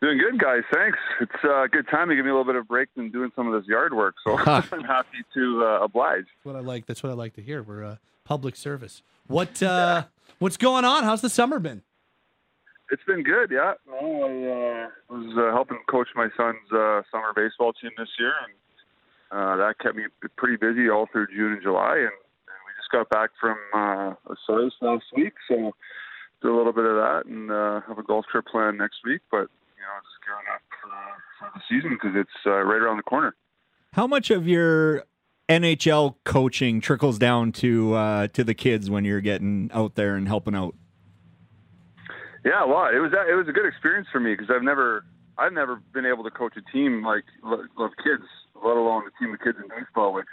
Doing 0.00 0.18
good, 0.18 0.38
guys. 0.38 0.62
Thanks. 0.72 0.98
It's 1.20 1.44
a 1.44 1.68
good 1.70 1.86
time 1.88 2.08
to 2.08 2.16
give 2.16 2.24
me 2.24 2.30
a 2.30 2.34
little 2.34 2.50
bit 2.50 2.56
of 2.56 2.66
break 2.66 2.88
than 2.96 3.10
doing 3.10 3.30
some 3.36 3.52
of 3.52 3.60
this 3.60 3.68
yard 3.68 3.92
work. 3.92 4.14
So 4.24 4.38
I'm 4.46 4.84
happy 4.84 5.24
to 5.34 5.64
uh, 5.64 5.84
oblige. 5.84 6.24
That's 6.24 6.44
what 6.44 6.56
I 6.56 6.60
like. 6.60 6.86
That's 6.86 7.02
what 7.02 7.10
I 7.10 7.14
like 7.14 7.34
to 7.34 7.42
hear. 7.42 7.62
We're 7.62 7.84
uh, 7.84 7.96
public 8.24 8.56
service. 8.56 9.02
What 9.26 9.62
uh, 9.62 10.04
what's 10.38 10.56
going 10.56 10.86
on? 10.86 11.04
How's 11.04 11.20
the 11.20 11.28
summer 11.28 11.58
been? 11.58 11.82
It's 12.90 13.02
been 13.06 13.22
good. 13.22 13.50
Yeah. 13.50 13.74
Well, 13.86 14.00
I 14.00 14.84
uh, 14.84 14.88
was 15.10 15.36
uh, 15.36 15.52
helping 15.52 15.78
coach 15.88 16.08
my 16.16 16.28
son's 16.36 16.56
uh, 16.72 17.02
summer 17.12 17.32
baseball 17.36 17.72
team 17.74 17.90
this 17.98 18.08
year, 18.18 18.32
and 18.42 19.38
uh, 19.38 19.56
that 19.56 19.78
kept 19.80 19.96
me 19.96 20.04
pretty 20.36 20.56
busy 20.56 20.88
all 20.88 21.08
through 21.12 21.28
June 21.28 21.52
and 21.52 21.62
July. 21.62 21.96
And, 21.96 22.16
and 22.48 22.60
we 22.66 22.72
just 22.78 22.90
got 22.90 23.08
back 23.10 23.30
from 23.38 23.58
uh, 23.74 24.32
a 24.32 24.36
service 24.46 24.74
last 24.80 25.04
week, 25.14 25.34
so 25.46 25.72
do 26.42 26.54
a 26.54 26.56
little 26.56 26.72
bit 26.72 26.86
of 26.86 26.96
that, 26.96 27.26
and 27.26 27.50
uh, 27.50 27.80
have 27.86 27.98
a 27.98 28.02
golf 28.02 28.24
trip 28.32 28.46
planned 28.46 28.78
next 28.78 28.98
week. 29.04 29.20
But 29.30 29.48
you 29.80 29.86
know, 29.88 29.96
just 30.04 30.20
gearing 30.20 30.44
up 30.52 30.60
for, 30.76 30.92
for 31.40 31.48
the 31.56 31.62
season 31.68 31.96
because 31.96 32.12
it's 32.14 32.38
uh, 32.44 32.60
right 32.60 32.82
around 32.82 32.98
the 32.98 33.02
corner. 33.02 33.34
How 33.94 34.06
much 34.06 34.30
of 34.30 34.46
your 34.46 35.04
NHL 35.48 36.16
coaching 36.24 36.80
trickles 36.80 37.18
down 37.18 37.50
to 37.64 37.94
uh, 37.94 38.26
to 38.28 38.44
the 38.44 38.54
kids 38.54 38.90
when 38.90 39.04
you're 39.04 39.22
getting 39.22 39.70
out 39.72 39.94
there 39.94 40.14
and 40.14 40.28
helping 40.28 40.54
out? 40.54 40.76
Yeah, 42.44 42.64
a 42.64 42.68
lot. 42.68 42.94
It 42.94 43.00
was 43.00 43.12
it 43.12 43.34
was 43.34 43.48
a 43.48 43.52
good 43.52 43.66
experience 43.66 44.06
for 44.12 44.20
me 44.20 44.34
because 44.34 44.52
I've 44.54 44.62
never 44.62 45.04
I've 45.38 45.52
never 45.52 45.82
been 45.92 46.06
able 46.06 46.24
to 46.24 46.30
coach 46.30 46.54
a 46.56 46.64
team 46.70 47.02
like 47.02 47.24
of 47.42 47.90
kids, 48.04 48.28
let 48.54 48.76
alone 48.76 49.04
a 49.08 49.12
team 49.18 49.32
of 49.32 49.40
kids 49.40 49.56
in 49.56 49.68
baseball, 49.68 50.12
which 50.12 50.28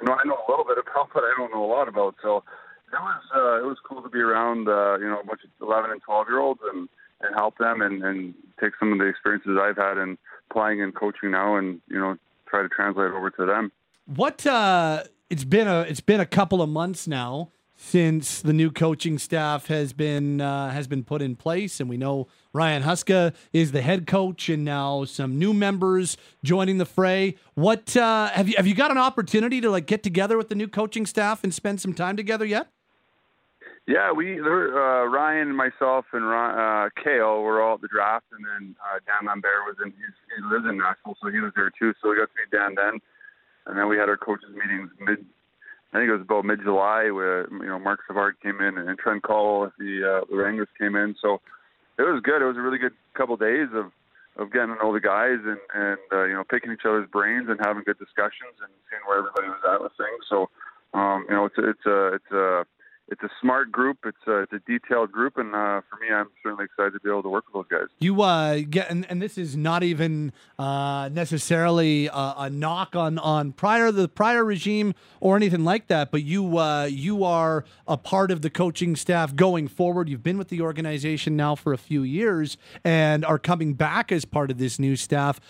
you 0.00 0.06
know 0.06 0.14
I 0.14 0.24
know 0.24 0.38
a 0.38 0.50
little 0.50 0.64
bit 0.64 0.78
about, 0.78 1.10
but 1.12 1.24
I 1.24 1.34
don't 1.36 1.52
know 1.52 1.64
a 1.64 1.70
lot 1.70 1.88
about. 1.88 2.14
So 2.22 2.42
it 2.88 3.02
was 3.02 3.22
uh, 3.34 3.58
it 3.58 3.66
was 3.66 3.76
cool 3.86 4.02
to 4.02 4.08
be 4.08 4.20
around 4.20 4.68
uh, 4.68 4.96
you 4.98 5.10
know 5.10 5.20
a 5.20 5.26
bunch 5.26 5.42
of 5.44 5.50
eleven 5.60 5.90
and 5.90 6.00
twelve 6.00 6.26
year 6.28 6.38
olds 6.38 6.60
and 6.72 6.88
and 7.24 7.34
help 7.34 7.58
them 7.58 7.82
and, 7.82 8.02
and 8.04 8.34
take 8.60 8.72
some 8.78 8.92
of 8.92 8.98
the 8.98 9.06
experiences 9.06 9.58
I've 9.60 9.76
had 9.76 9.98
in 9.98 10.18
playing 10.52 10.82
and 10.82 10.94
coaching 10.94 11.30
now 11.30 11.56
and 11.56 11.80
you 11.88 11.98
know 11.98 12.16
try 12.46 12.62
to 12.62 12.68
translate 12.68 13.12
over 13.12 13.30
to 13.30 13.46
them. 13.46 13.72
What 14.06 14.46
uh, 14.46 15.04
it's 15.30 15.44
been 15.44 15.68
a 15.68 15.80
it's 15.80 16.00
been 16.00 16.20
a 16.20 16.26
couple 16.26 16.62
of 16.62 16.68
months 16.68 17.08
now 17.08 17.50
since 17.76 18.40
the 18.40 18.52
new 18.52 18.70
coaching 18.70 19.18
staff 19.18 19.66
has 19.66 19.92
been 19.92 20.40
uh, 20.40 20.70
has 20.70 20.86
been 20.86 21.04
put 21.04 21.22
in 21.22 21.36
place, 21.36 21.80
and 21.80 21.88
we 21.88 21.96
know 21.96 22.28
Ryan 22.52 22.82
Huska 22.82 23.34
is 23.52 23.72
the 23.72 23.82
head 23.82 24.06
coach, 24.06 24.48
and 24.48 24.64
now 24.64 25.04
some 25.04 25.38
new 25.38 25.52
members 25.52 26.16
joining 26.44 26.78
the 26.78 26.86
fray. 26.86 27.36
What 27.54 27.96
uh, 27.96 28.28
have 28.28 28.48
you 28.48 28.54
have 28.56 28.66
you 28.66 28.74
got 28.74 28.90
an 28.90 28.98
opportunity 28.98 29.60
to 29.60 29.70
like 29.70 29.86
get 29.86 30.02
together 30.02 30.36
with 30.36 30.48
the 30.48 30.54
new 30.54 30.68
coaching 30.68 31.06
staff 31.06 31.42
and 31.42 31.52
spend 31.52 31.80
some 31.80 31.94
time 31.94 32.16
together 32.16 32.44
yet? 32.44 32.68
Yeah, 33.86 34.12
we 34.12 34.40
uh, 34.40 35.04
Ryan 35.12 35.54
myself 35.54 36.06
and 36.12 36.24
uh, 36.24 36.88
Cail 37.02 37.42
were 37.42 37.60
all 37.60 37.74
at 37.74 37.82
the 37.82 37.88
draft, 37.88 38.24
and 38.32 38.40
then 38.40 38.74
uh, 38.80 38.96
Dan 39.04 39.28
Lambert 39.28 39.68
was 39.68 39.76
in. 39.84 39.92
He's, 39.92 40.16
he 40.32 40.40
lives 40.48 40.64
in 40.64 40.78
Nashville, 40.78 41.16
so 41.20 41.28
he 41.28 41.40
was 41.40 41.52
there 41.54 41.68
too. 41.68 41.92
So 42.00 42.08
we 42.08 42.16
got 42.16 42.32
to 42.32 42.36
meet 42.40 42.48
Dan 42.48 42.72
then, 42.80 42.96
and 43.66 43.76
then 43.76 43.86
we 43.88 43.98
had 44.00 44.08
our 44.08 44.16
coaches 44.16 44.48
meetings 44.56 44.88
mid. 45.00 45.20
I 45.92 46.00
think 46.00 46.08
it 46.08 46.16
was 46.16 46.24
about 46.24 46.48
mid 46.48 46.64
July 46.64 47.12
where 47.12 47.44
you 47.52 47.68
know 47.68 47.78
Marc 47.78 48.00
Savard 48.08 48.40
came 48.40 48.60
in 48.64 48.78
and 48.78 48.98
Trent 48.98 49.22
Cull, 49.22 49.70
the 49.78 50.00
uh, 50.00 50.24
the 50.32 50.36
Wranglers 50.36 50.72
came 50.80 50.96
in. 50.96 51.14
So 51.20 51.44
it 51.98 52.08
was 52.08 52.24
good. 52.24 52.40
It 52.40 52.48
was 52.48 52.56
a 52.56 52.64
really 52.64 52.80
good 52.80 52.96
couple 53.12 53.34
of 53.34 53.40
days 53.44 53.68
of 53.76 53.92
of 54.40 54.50
getting 54.50 54.72
to 54.72 54.80
know 54.80 54.96
the 54.96 55.04
guys 55.04 55.44
and 55.44 55.60
and 55.76 56.00
uh, 56.08 56.24
you 56.24 56.32
know 56.32 56.44
picking 56.48 56.72
each 56.72 56.88
other's 56.88 57.08
brains 57.12 57.52
and 57.52 57.60
having 57.60 57.84
good 57.84 58.00
discussions 58.00 58.56
and 58.64 58.72
seeing 58.88 59.04
where 59.04 59.20
everybody 59.20 59.52
was 59.52 59.60
at 59.68 59.84
with 59.84 59.92
things. 60.00 60.24
So 60.32 60.48
um, 60.96 61.28
you 61.28 61.36
know 61.36 61.44
it's 61.44 61.60
it's 61.60 61.84
a 61.84 62.16
it's 62.16 62.32
a 62.32 62.64
it's 63.08 63.22
a 63.22 63.28
smart 63.40 63.70
group. 63.70 63.98
It's 64.04 64.16
a, 64.26 64.40
it's 64.40 64.52
a 64.52 64.60
detailed 64.60 65.12
group, 65.12 65.36
and 65.36 65.54
uh, 65.54 65.82
for 65.90 65.98
me, 66.00 66.12
I'm 66.12 66.28
certainly 66.42 66.64
excited 66.64 66.92
to 66.94 67.00
be 67.00 67.10
able 67.10 67.22
to 67.24 67.28
work 67.28 67.44
with 67.52 67.68
those 67.68 67.80
guys. 67.80 67.88
You 67.98 68.22
uh, 68.22 68.60
get, 68.68 68.90
and, 68.90 69.06
and 69.10 69.20
this 69.20 69.36
is 69.36 69.56
not 69.56 69.82
even 69.82 70.32
uh, 70.58 71.10
necessarily 71.12 72.06
a, 72.06 72.34
a, 72.38 72.50
knock 72.50 72.96
on 72.96 73.18
on 73.18 73.52
prior 73.52 73.90
the 73.90 74.08
prior 74.08 74.44
regime 74.44 74.94
or 75.20 75.36
anything 75.36 75.64
like 75.64 75.88
that, 75.88 76.10
but 76.10 76.22
you 76.22 76.58
uh, 76.58 76.84
you 76.84 77.24
are 77.24 77.64
a 77.86 77.96
part 77.96 78.30
of 78.30 78.40
the 78.42 78.50
coaching 78.50 78.96
staff 78.96 79.36
going 79.36 79.68
forward. 79.68 80.08
You've 80.08 80.22
been 80.22 80.38
with 80.38 80.48
the 80.48 80.62
organization 80.62 81.36
now 81.36 81.54
for 81.54 81.72
a 81.72 81.78
few 81.78 82.02
years, 82.02 82.56
and 82.84 83.24
are 83.24 83.38
coming 83.38 83.74
back 83.74 84.12
as 84.12 84.24
part 84.24 84.50
of 84.50 84.58
this 84.58 84.78
new 84.78 84.96
staff 84.96 85.40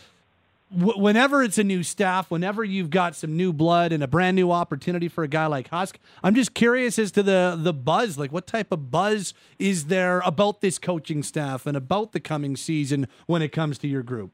whenever 0.75 1.43
it's 1.43 1.59
a 1.59 1.65
new 1.65 1.83
staff, 1.83 2.31
whenever 2.31 2.65
you've 2.65 2.91
got 2.91 3.15
some 3.15 3.37
new 3.37 3.53
blood 3.53 3.93
and 3.93 4.03
a 4.03 4.09
brand 4.09 4.35
new 4.35 4.51
opportunity 4.51 5.09
for 5.09 5.25
a 5.25 5.29
guy 5.29 5.47
like 5.47 5.69
Husk, 5.69 5.99
I'm 6.23 6.35
just 6.35 6.55
curious 6.55 6.99
as 6.99 7.13
to 7.13 7.23
the 7.23 7.59
the 7.61 7.73
buzz. 7.73 8.19
Like, 8.19 8.33
what 8.33 8.47
type 8.47 8.73
of 8.73 8.91
buzz 8.91 9.35
is 9.59 9.87
there 9.87 10.21
about 10.25 10.61
this 10.61 10.79
coaching 10.79 11.23
staff 11.23 11.67
and 11.67 11.77
about 11.77 12.13
the 12.13 12.21
coming 12.21 12.57
season 12.57 13.07
when 13.27 13.43
it 13.43 13.53
comes 13.53 13.79
to 13.79 13.89
your 13.89 14.03
group? 14.03 14.33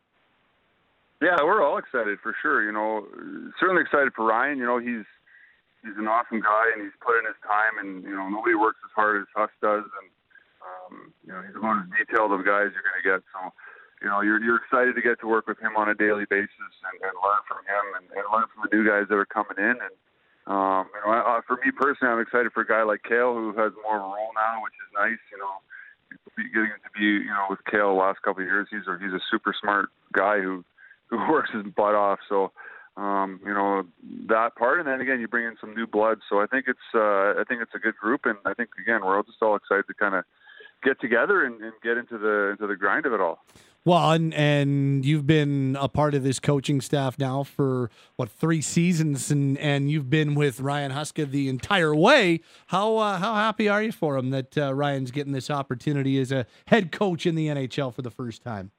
Yeah, 1.20 1.36
we're 1.42 1.62
all 1.62 1.76
excited 1.76 2.18
for 2.22 2.34
sure. 2.40 2.64
You 2.64 2.72
know, 2.72 3.06
certainly 3.60 3.82
excited 3.82 4.12
for 4.14 4.24
Ryan. 4.24 4.58
You 4.58 4.64
know, 4.64 4.78
he's 4.78 5.04
he's 5.82 5.96
an 5.98 6.08
awesome 6.08 6.40
guy 6.40 6.72
and 6.74 6.82
he's 6.82 6.96
put 7.00 7.18
in 7.18 7.26
his 7.26 7.36
time, 7.46 7.78
and 7.78 8.02
you 8.04 8.16
know, 8.16 8.28
nobody 8.28 8.54
works 8.54 8.78
as 8.84 8.90
hard 8.94 9.20
as 9.20 9.28
Husk 9.34 9.52
does, 9.60 9.84
and 9.84 10.08
um, 10.64 11.12
you 11.26 11.32
know, 11.32 11.42
he's 11.42 11.60
one 11.60 11.78
of 11.78 11.84
the 11.88 11.96
detailed 11.96 12.32
of 12.32 12.44
guys 12.44 12.72
you're 12.72 12.84
going 12.84 13.00
to 13.00 13.06
get. 13.06 13.20
So 13.32 13.52
you 14.02 14.08
know, 14.08 14.20
you're 14.20 14.40
you're 14.42 14.56
excited 14.56 14.94
to 14.96 15.02
get 15.02 15.20
to 15.20 15.26
work 15.28 15.46
with 15.46 15.60
him 15.60 15.76
on 15.76 15.88
a 15.88 15.94
daily 15.94 16.24
basis 16.24 16.72
and, 16.88 16.96
and 17.04 17.12
learn 17.20 17.42
from 17.44 17.60
him 17.68 17.84
and, 18.00 18.04
and 18.16 18.24
learn 18.32 18.48
from 18.48 18.64
the 18.64 18.72
new 18.72 18.84
guys 18.84 19.04
that 19.08 19.16
are 19.16 19.28
coming 19.28 19.60
in. 19.60 19.76
And 19.76 19.94
um, 20.48 20.88
you 20.96 21.00
know, 21.04 21.12
I, 21.12 21.40
for 21.46 21.56
me 21.60 21.70
personally, 21.76 22.12
I'm 22.12 22.20
excited 22.20 22.52
for 22.52 22.64
a 22.64 22.66
guy 22.66 22.82
like 22.82 23.04
Cail 23.04 23.34
who 23.36 23.52
has 23.60 23.72
more 23.84 24.00
of 24.00 24.04
a 24.04 24.08
role 24.08 24.32
now, 24.32 24.64
which 24.64 24.72
is 24.80 24.88
nice. 24.96 25.20
You 25.28 25.38
know, 25.38 25.52
getting 26.36 26.80
to 26.80 26.92
be 26.96 27.28
you 27.28 27.32
know 27.32 27.46
with 27.52 27.60
Cail 27.70 27.92
the 27.92 28.00
last 28.00 28.22
couple 28.22 28.42
of 28.42 28.48
years, 28.48 28.68
he's 28.70 28.88
a 28.88 28.96
he's 28.96 29.12
a 29.12 29.20
super 29.30 29.52
smart 29.52 29.90
guy 30.12 30.40
who 30.40 30.64
who 31.12 31.18
works 31.30 31.50
his 31.52 31.64
butt 31.64 31.94
off. 31.94 32.20
So. 32.28 32.52
Um, 32.96 33.40
you 33.46 33.54
know 33.54 33.84
that 34.28 34.56
part, 34.56 34.80
and 34.80 34.86
then 34.86 35.00
again, 35.00 35.20
you 35.20 35.28
bring 35.28 35.46
in 35.46 35.56
some 35.60 35.74
new 35.74 35.86
blood. 35.86 36.18
So 36.28 36.40
I 36.40 36.46
think 36.46 36.66
it's 36.66 36.90
uh, 36.92 37.40
I 37.40 37.44
think 37.48 37.62
it's 37.62 37.72
a 37.74 37.78
good 37.78 37.96
group, 37.96 38.22
and 38.26 38.36
I 38.44 38.52
think 38.52 38.70
again 38.78 39.00
we're 39.02 39.16
all 39.16 39.22
just 39.22 39.40
all 39.40 39.54
excited 39.54 39.86
to 39.86 39.94
kind 39.94 40.16
of 40.16 40.24
get 40.82 41.00
together 41.00 41.44
and, 41.44 41.62
and 41.62 41.72
get 41.82 41.96
into 41.96 42.18
the 42.18 42.50
into 42.50 42.66
the 42.66 42.76
grind 42.76 43.06
of 43.06 43.12
it 43.12 43.20
all. 43.20 43.44
Well, 43.82 44.12
and, 44.12 44.34
and 44.34 45.06
you've 45.06 45.26
been 45.26 45.74
a 45.80 45.88
part 45.88 46.14
of 46.14 46.22
this 46.22 46.38
coaching 46.38 46.82
staff 46.82 47.18
now 47.18 47.44
for 47.44 47.90
what 48.16 48.28
three 48.28 48.60
seasons, 48.60 49.30
and, 49.30 49.56
and 49.56 49.90
you've 49.90 50.10
been 50.10 50.34
with 50.34 50.60
Ryan 50.60 50.92
Huska 50.92 51.30
the 51.30 51.48
entire 51.48 51.94
way. 51.94 52.40
How 52.66 52.98
uh, 52.98 53.18
how 53.18 53.34
happy 53.34 53.70
are 53.70 53.82
you 53.82 53.90
for 53.90 54.18
him 54.18 54.30
that 54.30 54.58
uh, 54.58 54.74
Ryan's 54.74 55.10
getting 55.10 55.32
this 55.32 55.48
opportunity 55.48 56.20
as 56.20 56.30
a 56.30 56.44
head 56.66 56.92
coach 56.92 57.24
in 57.24 57.36
the 57.36 57.46
NHL 57.46 57.94
for 57.94 58.02
the 58.02 58.10
first 58.10 58.42
time? 58.42 58.70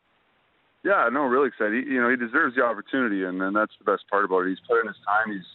Yeah, 0.84 1.10
no, 1.12 1.26
really 1.26 1.48
excited. 1.48 1.84
He, 1.84 1.94
you 1.94 2.02
know, 2.02 2.10
he 2.10 2.16
deserves 2.16 2.56
the 2.56 2.64
opportunity, 2.64 3.24
and, 3.24 3.42
and 3.42 3.56
that's 3.56 3.74
the 3.80 3.86
best 3.86 4.04
part 4.08 4.26
about 4.26 4.46
it. 4.46 4.50
He's 4.50 4.62
put 4.68 4.82
in 4.82 4.88
his 4.88 4.98
time. 5.04 5.34
He's 5.34 5.46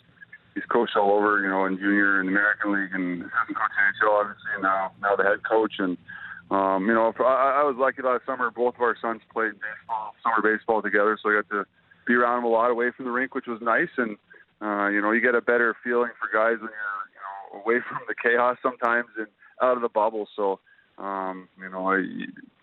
he's 0.54 0.64
coached 0.64 0.96
all 0.96 1.12
over, 1.12 1.40
you 1.40 1.48
know, 1.48 1.66
in 1.66 1.78
junior 1.78 2.18
and 2.18 2.28
American 2.28 2.72
League, 2.72 2.90
and 2.92 3.22
hasn't 3.22 3.56
coached 3.56 3.78
NHL 3.78 4.10
obviously. 4.10 4.50
And 4.54 4.62
now 4.64 4.90
now 5.00 5.14
the 5.14 5.22
head 5.22 5.38
coach 5.48 5.74
and 5.78 5.96
um, 6.50 6.86
you 6.86 6.94
know, 6.94 7.12
I, 7.20 7.60
I 7.60 7.62
was 7.64 7.76
lucky 7.78 8.02
last 8.02 8.24
summer. 8.26 8.50
Both 8.50 8.76
of 8.76 8.80
our 8.80 8.96
sons 9.00 9.20
played 9.32 9.52
baseball, 9.52 10.14
summer 10.22 10.42
baseball 10.42 10.82
together, 10.82 11.18
so 11.20 11.30
I 11.30 11.42
got 11.42 11.48
to 11.50 11.64
be 12.06 12.14
around 12.14 12.42
them 12.42 12.44
a 12.44 12.54
lot 12.54 12.70
away 12.70 12.90
from 12.96 13.04
the 13.04 13.10
rink, 13.10 13.34
which 13.34 13.46
was 13.46 13.60
nice. 13.60 13.90
And 13.96 14.16
Uh, 14.60 14.88
you 14.88 15.02
know, 15.02 15.10
you 15.12 15.20
get 15.20 15.34
a 15.34 15.42
better 15.42 15.76
feeling 15.84 16.10
for 16.18 16.28
guys 16.32 16.58
when 16.60 16.70
you're 16.72 17.04
you 17.12 17.20
know 17.20 17.60
away 17.60 17.80
from 17.88 18.00
the 18.08 18.14
chaos 18.14 18.56
sometimes 18.62 19.08
and 19.18 19.26
out 19.60 19.76
of 19.76 19.82
the 19.82 19.88
bubble. 19.88 20.26
So, 20.34 20.60
um, 20.98 21.48
you 21.60 21.68
know, 21.68 21.90
I, 21.90 22.02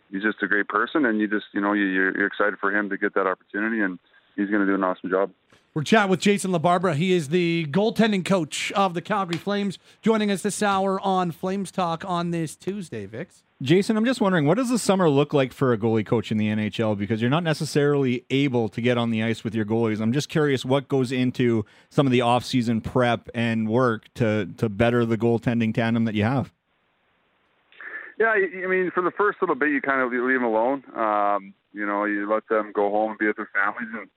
he's 0.09 0.23
just 0.23 0.41
a 0.41 0.47
great 0.47 0.67
person, 0.67 1.05
and 1.05 1.19
you 1.19 1.27
just 1.27 1.45
you 1.53 1.61
know 1.61 1.73
you, 1.73 1.85
you're 1.85 2.25
excited 2.25 2.57
for 2.59 2.75
him 2.75 2.89
to 2.89 2.97
get 2.97 3.13
that 3.13 3.27
opportunity, 3.27 3.81
and 3.81 3.99
he's 4.35 4.49
going 4.49 4.61
to 4.61 4.65
do 4.65 4.75
an 4.75 4.83
awesome 4.83 5.09
job. 5.09 5.31
We're 5.75 5.81
chatting 5.81 6.11
with 6.11 6.19
Jason 6.19 6.51
LaBarbera. 6.51 6.93
He 6.93 7.13
is 7.13 7.29
the 7.29 7.65
goaltending 7.71 8.23
coach 8.23 8.71
of 8.73 8.93
the 8.93 9.01
Calgary 9.01 9.39
Flames, 9.39 9.79
joining 10.03 10.29
us 10.29 10.43
this 10.43 10.61
hour 10.61 10.99
on 10.99 11.31
Flames 11.31 11.71
Talk 11.71 12.05
on 12.05 12.29
this 12.29 12.55
Tuesday, 12.55 13.07
Vix. 13.07 13.41
Jason, 13.59 13.97
I'm 13.97 14.05
just 14.05 14.21
wondering, 14.21 14.45
what 14.45 14.57
does 14.57 14.69
the 14.69 14.77
summer 14.77 15.09
look 15.09 15.33
like 15.33 15.51
for 15.51 15.73
a 15.73 15.77
goalie 15.79 16.05
coach 16.05 16.31
in 16.31 16.37
the 16.37 16.47
NHL? 16.49 16.95
Because 16.95 17.21
you're 17.21 17.31
not 17.31 17.41
necessarily 17.41 18.23
able 18.29 18.69
to 18.69 18.81
get 18.81 18.99
on 18.99 19.09
the 19.09 19.23
ice 19.23 19.43
with 19.43 19.55
your 19.55 19.65
goalies. 19.65 19.99
I'm 19.99 20.13
just 20.13 20.29
curious 20.29 20.63
what 20.63 20.87
goes 20.89 21.11
into 21.11 21.65
some 21.89 22.05
of 22.05 22.11
the 22.11 22.21
off-season 22.21 22.81
prep 22.81 23.27
and 23.33 23.67
work 23.67 24.13
to 24.13 24.49
to 24.57 24.69
better 24.69 25.07
the 25.07 25.17
goaltending 25.17 25.73
tandem 25.73 26.05
that 26.05 26.13
you 26.13 26.23
have. 26.23 26.51
Yeah, 28.19 28.27
I 28.27 28.67
mean, 28.67 28.91
for 28.93 29.01
the 29.01 29.11
first 29.17 29.39
little 29.41 29.55
bit, 29.55 29.69
you 29.69 29.81
kind 29.81 30.01
of 30.01 30.11
leave 30.11 30.39
them 30.39 30.43
alone. 30.43 30.83
Um, 30.95 31.55
you 31.73 31.87
know, 31.87 32.05
you 32.05 32.31
let 32.31 32.47
them 32.47 32.71
go 32.75 32.91
home 32.91 33.11
and 33.11 33.17
be 33.17 33.25
with 33.25 33.37
their 33.37 33.49
families 33.55 33.89
and 33.99 34.07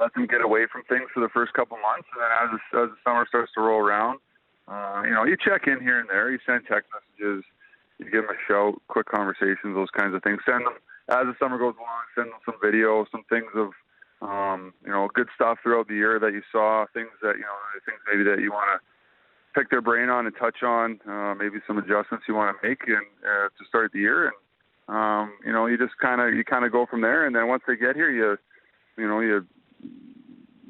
let 0.00 0.12
them 0.14 0.26
get 0.26 0.42
away 0.42 0.66
from 0.70 0.82
things 0.84 1.08
for 1.14 1.20
the 1.20 1.28
first 1.28 1.52
couple 1.54 1.76
months, 1.78 2.08
and 2.12 2.18
then 2.22 2.32
as 2.42 2.48
the, 2.50 2.60
as 2.82 2.88
the 2.90 3.00
summer 3.04 3.26
starts 3.28 3.52
to 3.54 3.60
roll 3.60 3.80
around, 3.80 4.18
uh, 4.66 5.02
you 5.04 5.12
know, 5.12 5.24
you 5.24 5.36
check 5.36 5.66
in 5.66 5.80
here 5.80 6.00
and 6.00 6.08
there, 6.08 6.30
you 6.30 6.38
send 6.46 6.62
text 6.66 6.90
messages, 6.90 7.44
you 7.98 8.10
give 8.10 8.26
them 8.26 8.34
a 8.34 8.40
shout, 8.48 8.80
quick 8.88 9.06
conversations, 9.06 9.74
those 9.74 9.90
kinds 9.90 10.14
of 10.14 10.22
things. 10.22 10.40
Send 10.46 10.66
them 10.66 10.74
as 11.08 11.26
the 11.26 11.34
summer 11.38 11.58
goes 11.58 11.74
along. 11.76 12.04
Send 12.14 12.32
them 12.32 12.40
some 12.44 12.56
video, 12.62 13.04
some 13.12 13.24
things 13.28 13.52
of 13.54 13.70
um, 14.22 14.72
you 14.84 14.90
know 14.90 15.08
good 15.14 15.28
stuff 15.34 15.58
throughout 15.62 15.88
the 15.88 15.94
year 15.94 16.18
that 16.18 16.32
you 16.32 16.42
saw, 16.50 16.86
things 16.94 17.10
that 17.22 17.36
you 17.36 17.44
know, 17.44 17.58
things 17.84 17.98
maybe 18.10 18.24
that 18.24 18.40
you 18.40 18.50
want 18.50 18.68
to 18.72 18.80
pick 19.58 19.70
their 19.70 19.82
brain 19.82 20.08
on 20.08 20.26
and 20.26 20.34
touch 20.36 20.62
on, 20.62 20.98
uh, 21.06 21.34
maybe 21.34 21.58
some 21.66 21.78
adjustments 21.78 22.24
you 22.26 22.34
want 22.34 22.56
to 22.56 22.68
make 22.68 22.80
and 22.88 23.06
uh, 23.22 23.48
to 23.52 23.64
start 23.68 23.92
the 23.92 24.00
year, 24.00 24.32
and 24.32 24.36
um, 24.88 25.32
you 25.44 25.52
know, 25.52 25.66
you 25.66 25.76
just 25.76 25.96
kind 25.98 26.20
of 26.20 26.34
you 26.34 26.44
kind 26.44 26.64
of 26.64 26.72
go 26.72 26.86
from 26.86 27.02
there, 27.02 27.26
and 27.26 27.36
then 27.36 27.48
once 27.48 27.62
they 27.68 27.76
get 27.76 27.94
here, 27.94 28.10
you 28.10 28.36
you 28.96 29.06
know 29.06 29.20
you 29.20 29.46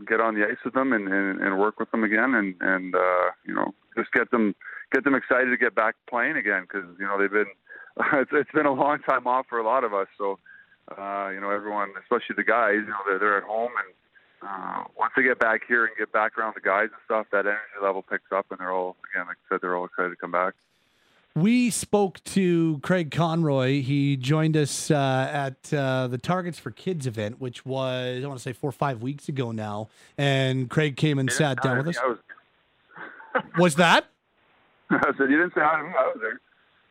get 0.06 0.20
on 0.20 0.34
the 0.34 0.44
ice 0.44 0.58
with 0.64 0.74
them 0.74 0.92
and, 0.92 1.08
and, 1.08 1.40
and 1.40 1.58
work 1.58 1.78
with 1.78 1.90
them 1.90 2.04
again 2.04 2.34
and 2.34 2.54
and 2.60 2.94
uh, 2.94 3.30
you 3.46 3.54
know 3.54 3.74
just 3.96 4.12
get 4.12 4.30
them 4.30 4.54
get 4.92 5.04
them 5.04 5.14
excited 5.14 5.50
to 5.50 5.56
get 5.56 5.74
back 5.74 5.94
playing 6.08 6.36
again 6.36 6.62
because 6.62 6.88
you 6.98 7.06
know 7.06 7.18
they've 7.18 7.30
been 7.30 7.52
it's, 8.14 8.30
it's 8.32 8.50
been 8.52 8.66
a 8.66 8.72
long 8.72 8.98
time 9.00 9.26
off 9.26 9.46
for 9.48 9.58
a 9.58 9.64
lot 9.64 9.84
of 9.84 9.94
us 9.94 10.08
so 10.18 10.38
uh, 10.98 11.28
you 11.32 11.40
know 11.40 11.50
everyone 11.50 11.90
especially 12.00 12.36
the 12.36 12.44
guys 12.44 12.76
you 12.76 12.90
know 12.90 13.04
they're 13.06 13.18
they're 13.18 13.38
at 13.38 13.44
home 13.44 13.72
and 13.84 13.94
uh, 14.46 14.84
once 14.98 15.12
they 15.16 15.22
get 15.22 15.38
back 15.38 15.62
here 15.66 15.86
and 15.86 15.96
get 15.96 16.12
back 16.12 16.36
around 16.36 16.54
the 16.54 16.60
guys 16.60 16.88
and 16.92 17.00
stuff 17.06 17.26
that 17.32 17.46
energy 17.46 17.80
level 17.82 18.02
picks 18.02 18.30
up 18.30 18.46
and 18.50 18.60
they're 18.60 18.72
all 18.72 18.96
again 19.12 19.26
like 19.26 19.36
I 19.48 19.54
said 19.54 19.60
they're 19.62 19.76
all 19.76 19.86
excited 19.86 20.10
to 20.10 20.16
come 20.16 20.32
back. 20.32 20.54
We 21.36 21.70
spoke 21.70 22.22
to 22.24 22.78
Craig 22.84 23.10
Conroy. 23.10 23.82
He 23.82 24.16
joined 24.16 24.56
us 24.56 24.88
uh, 24.88 25.28
at 25.32 25.74
uh, 25.74 26.06
the 26.06 26.18
Targets 26.18 26.60
for 26.60 26.70
Kids 26.70 27.08
event, 27.08 27.40
which 27.40 27.66
was, 27.66 28.22
I 28.22 28.26
want 28.28 28.38
to 28.38 28.42
say, 28.42 28.52
four 28.52 28.68
or 28.68 28.72
five 28.72 29.02
weeks 29.02 29.28
ago 29.28 29.50
now. 29.50 29.88
And 30.16 30.70
Craig 30.70 30.96
came 30.96 31.18
and 31.18 31.32
sat 31.32 31.60
down 31.60 31.78
with 31.78 31.88
us. 31.88 31.98
Was, 33.58 33.74
that? 33.74 34.06
I 34.90 35.12
said, 35.18 35.28
You 35.28 35.38
didn't 35.38 35.54
say 35.54 35.60
hi 35.60 35.78
to 35.78 35.82
me. 35.82 35.90
I 35.98 36.06
was 36.06 36.18
there. 36.20 36.40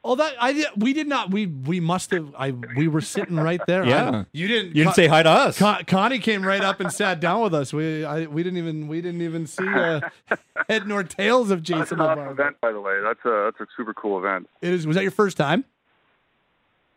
Oh, 0.05 0.15
that 0.15 0.35
I 0.37 0.65
we 0.75 0.91
did 0.91 1.07
not. 1.07 1.31
We 1.31 1.45
we 1.45 1.79
must 1.79 2.11
have. 2.11 2.35
I 2.37 2.51
we 2.51 2.89
were 2.89 2.99
sitting 2.99 3.37
right 3.37 3.61
there. 3.67 3.85
Yeah. 3.85 4.09
I, 4.09 4.25
you 4.33 4.49
didn't. 4.49 4.75
You 4.75 4.83
didn't 4.83 4.95
say 4.95 5.07
hi 5.07 5.23
to 5.23 5.29
us. 5.29 5.57
Con, 5.57 5.85
Connie 5.85 6.19
came 6.19 6.43
right 6.43 6.61
up 6.61 6.81
and 6.81 6.91
sat 6.91 7.21
down 7.21 7.41
with 7.41 7.53
us. 7.53 7.71
We 7.71 8.03
I, 8.03 8.25
we 8.25 8.43
didn't 8.43 8.57
even 8.57 8.89
we 8.89 9.01
didn't 9.01 9.21
even 9.21 9.47
see 9.47 9.67
uh, 9.67 10.01
head 10.69 10.87
nor 10.87 11.03
tails 11.03 11.51
of 11.51 11.63
Jason. 11.63 11.79
That's 11.79 11.91
Jason 11.91 12.01
an 12.01 12.19
awesome 12.19 12.27
event, 12.27 12.59
by 12.59 12.73
the 12.73 12.81
way. 12.81 12.99
That's 13.01 13.23
a 13.23 13.51
that's 13.51 13.61
a 13.61 13.73
super 13.77 13.93
cool 13.93 14.19
event. 14.19 14.49
It 14.61 14.73
is. 14.73 14.85
Was 14.85 14.97
that 14.97 15.03
your 15.03 15.11
first 15.11 15.37
time? 15.37 15.63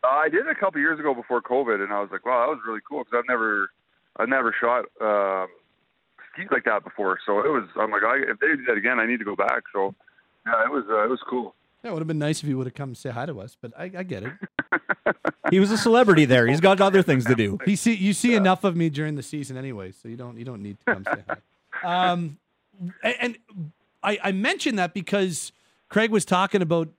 Uh, 0.03 0.07
I 0.07 0.27
did 0.27 0.45
it 0.45 0.49
a 0.49 0.55
couple 0.55 0.81
years 0.81 0.99
ago 0.99 1.13
before 1.13 1.41
COVID, 1.41 1.81
and 1.81 1.93
I 1.93 2.01
was 2.01 2.09
like, 2.11 2.25
wow, 2.25 2.45
that 2.45 2.49
was 2.49 2.59
really 2.67 2.81
cool 2.87 3.05
because 3.05 3.19
I've 3.19 3.27
never 3.29 3.71
I've 4.17 4.29
never 4.29 4.53
shot 4.59 4.83
um, 4.99 5.47
skis 6.33 6.47
like 6.51 6.65
that 6.65 6.83
before. 6.83 7.19
So 7.25 7.39
it 7.39 7.49
was. 7.49 7.69
I'm 7.79 7.91
like, 7.91 8.03
I, 8.03 8.17
if 8.17 8.39
they 8.39 8.47
do 8.47 8.65
that 8.67 8.77
again, 8.77 8.99
I 8.99 9.05
need 9.05 9.19
to 9.19 9.25
go 9.25 9.35
back. 9.37 9.63
So 9.71 9.95
yeah, 10.45 10.65
it 10.65 10.71
was 10.71 10.83
uh, 10.89 11.05
it 11.05 11.09
was 11.09 11.21
cool. 11.29 11.55
Yeah, 11.83 11.91
it 11.91 11.93
would 11.93 11.99
have 11.99 12.07
been 12.07 12.19
nice 12.19 12.41
if 12.41 12.49
you 12.49 12.57
would 12.57 12.67
have 12.67 12.73
come 12.73 12.95
say 12.95 13.11
hi 13.11 13.25
to 13.25 13.39
us, 13.39 13.55
but 13.59 13.71
I, 13.77 13.83
I 13.97 14.03
get 14.03 14.23
it. 14.23 14.33
He 15.49 15.59
was 15.59 15.71
a 15.71 15.77
celebrity 15.77 16.25
there. 16.25 16.45
He's 16.47 16.59
got 16.59 16.81
other 16.81 17.01
things 17.01 17.25
to 17.25 17.35
do. 17.35 17.57
You 17.65 17.77
see, 17.77 17.93
you 17.93 18.11
see 18.11 18.33
enough 18.35 18.65
of 18.65 18.75
me 18.75 18.89
during 18.89 19.15
the 19.15 19.23
season 19.23 19.55
anyway, 19.55 19.93
so 19.93 20.09
you 20.09 20.17
don't 20.17 20.37
you 20.37 20.43
don't 20.43 20.61
need 20.61 20.77
to 20.79 20.93
come 20.93 21.05
say 21.05 21.23
hi. 21.81 22.11
Um, 22.11 22.37
and, 23.03 23.15
and 23.21 23.37
I, 24.03 24.19
I 24.23 24.31
mentioned 24.31 24.77
that 24.79 24.93
because 24.93 25.51
Craig 25.89 26.11
was 26.11 26.25
talking 26.25 26.61
about 26.61 26.89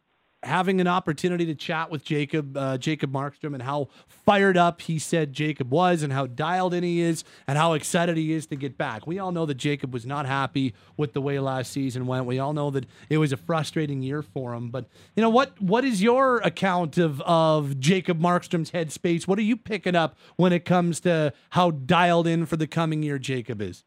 having 0.42 0.80
an 0.80 0.86
opportunity 0.86 1.44
to 1.46 1.54
chat 1.54 1.90
with 1.90 2.04
Jacob 2.04 2.56
uh, 2.56 2.78
Jacob 2.78 3.12
Markstrom 3.12 3.54
and 3.54 3.62
how 3.62 3.88
fired 4.06 4.56
up 4.56 4.82
he 4.82 4.98
said 4.98 5.32
Jacob 5.32 5.70
was 5.70 6.02
and 6.02 6.12
how 6.12 6.26
dialed 6.26 6.74
in 6.74 6.84
he 6.84 7.00
is 7.00 7.24
and 7.46 7.58
how 7.58 7.72
excited 7.72 8.16
he 8.16 8.32
is 8.32 8.46
to 8.46 8.56
get 8.56 8.78
back. 8.78 9.06
We 9.06 9.18
all 9.18 9.32
know 9.32 9.46
that 9.46 9.56
Jacob 9.56 9.92
was 9.92 10.06
not 10.06 10.26
happy 10.26 10.74
with 10.96 11.12
the 11.12 11.20
way 11.20 11.40
last 11.40 11.72
season 11.72 12.06
went. 12.06 12.26
We 12.26 12.38
all 12.38 12.52
know 12.52 12.70
that 12.70 12.86
it 13.08 13.18
was 13.18 13.32
a 13.32 13.36
frustrating 13.36 14.02
year 14.02 14.22
for 14.22 14.54
him. 14.54 14.70
But 14.70 14.86
you 15.16 15.22
know 15.22 15.30
what 15.30 15.60
what 15.60 15.84
is 15.84 16.02
your 16.02 16.38
account 16.38 16.98
of 16.98 17.20
of 17.22 17.80
Jacob 17.80 18.20
Markstrom's 18.20 18.70
headspace? 18.70 19.26
What 19.26 19.38
are 19.38 19.42
you 19.42 19.56
picking 19.56 19.96
up 19.96 20.16
when 20.36 20.52
it 20.52 20.64
comes 20.64 21.00
to 21.00 21.32
how 21.50 21.72
dialed 21.72 22.26
in 22.26 22.46
for 22.46 22.56
the 22.56 22.66
coming 22.66 23.02
year 23.02 23.18
Jacob 23.18 23.60
is? 23.60 23.84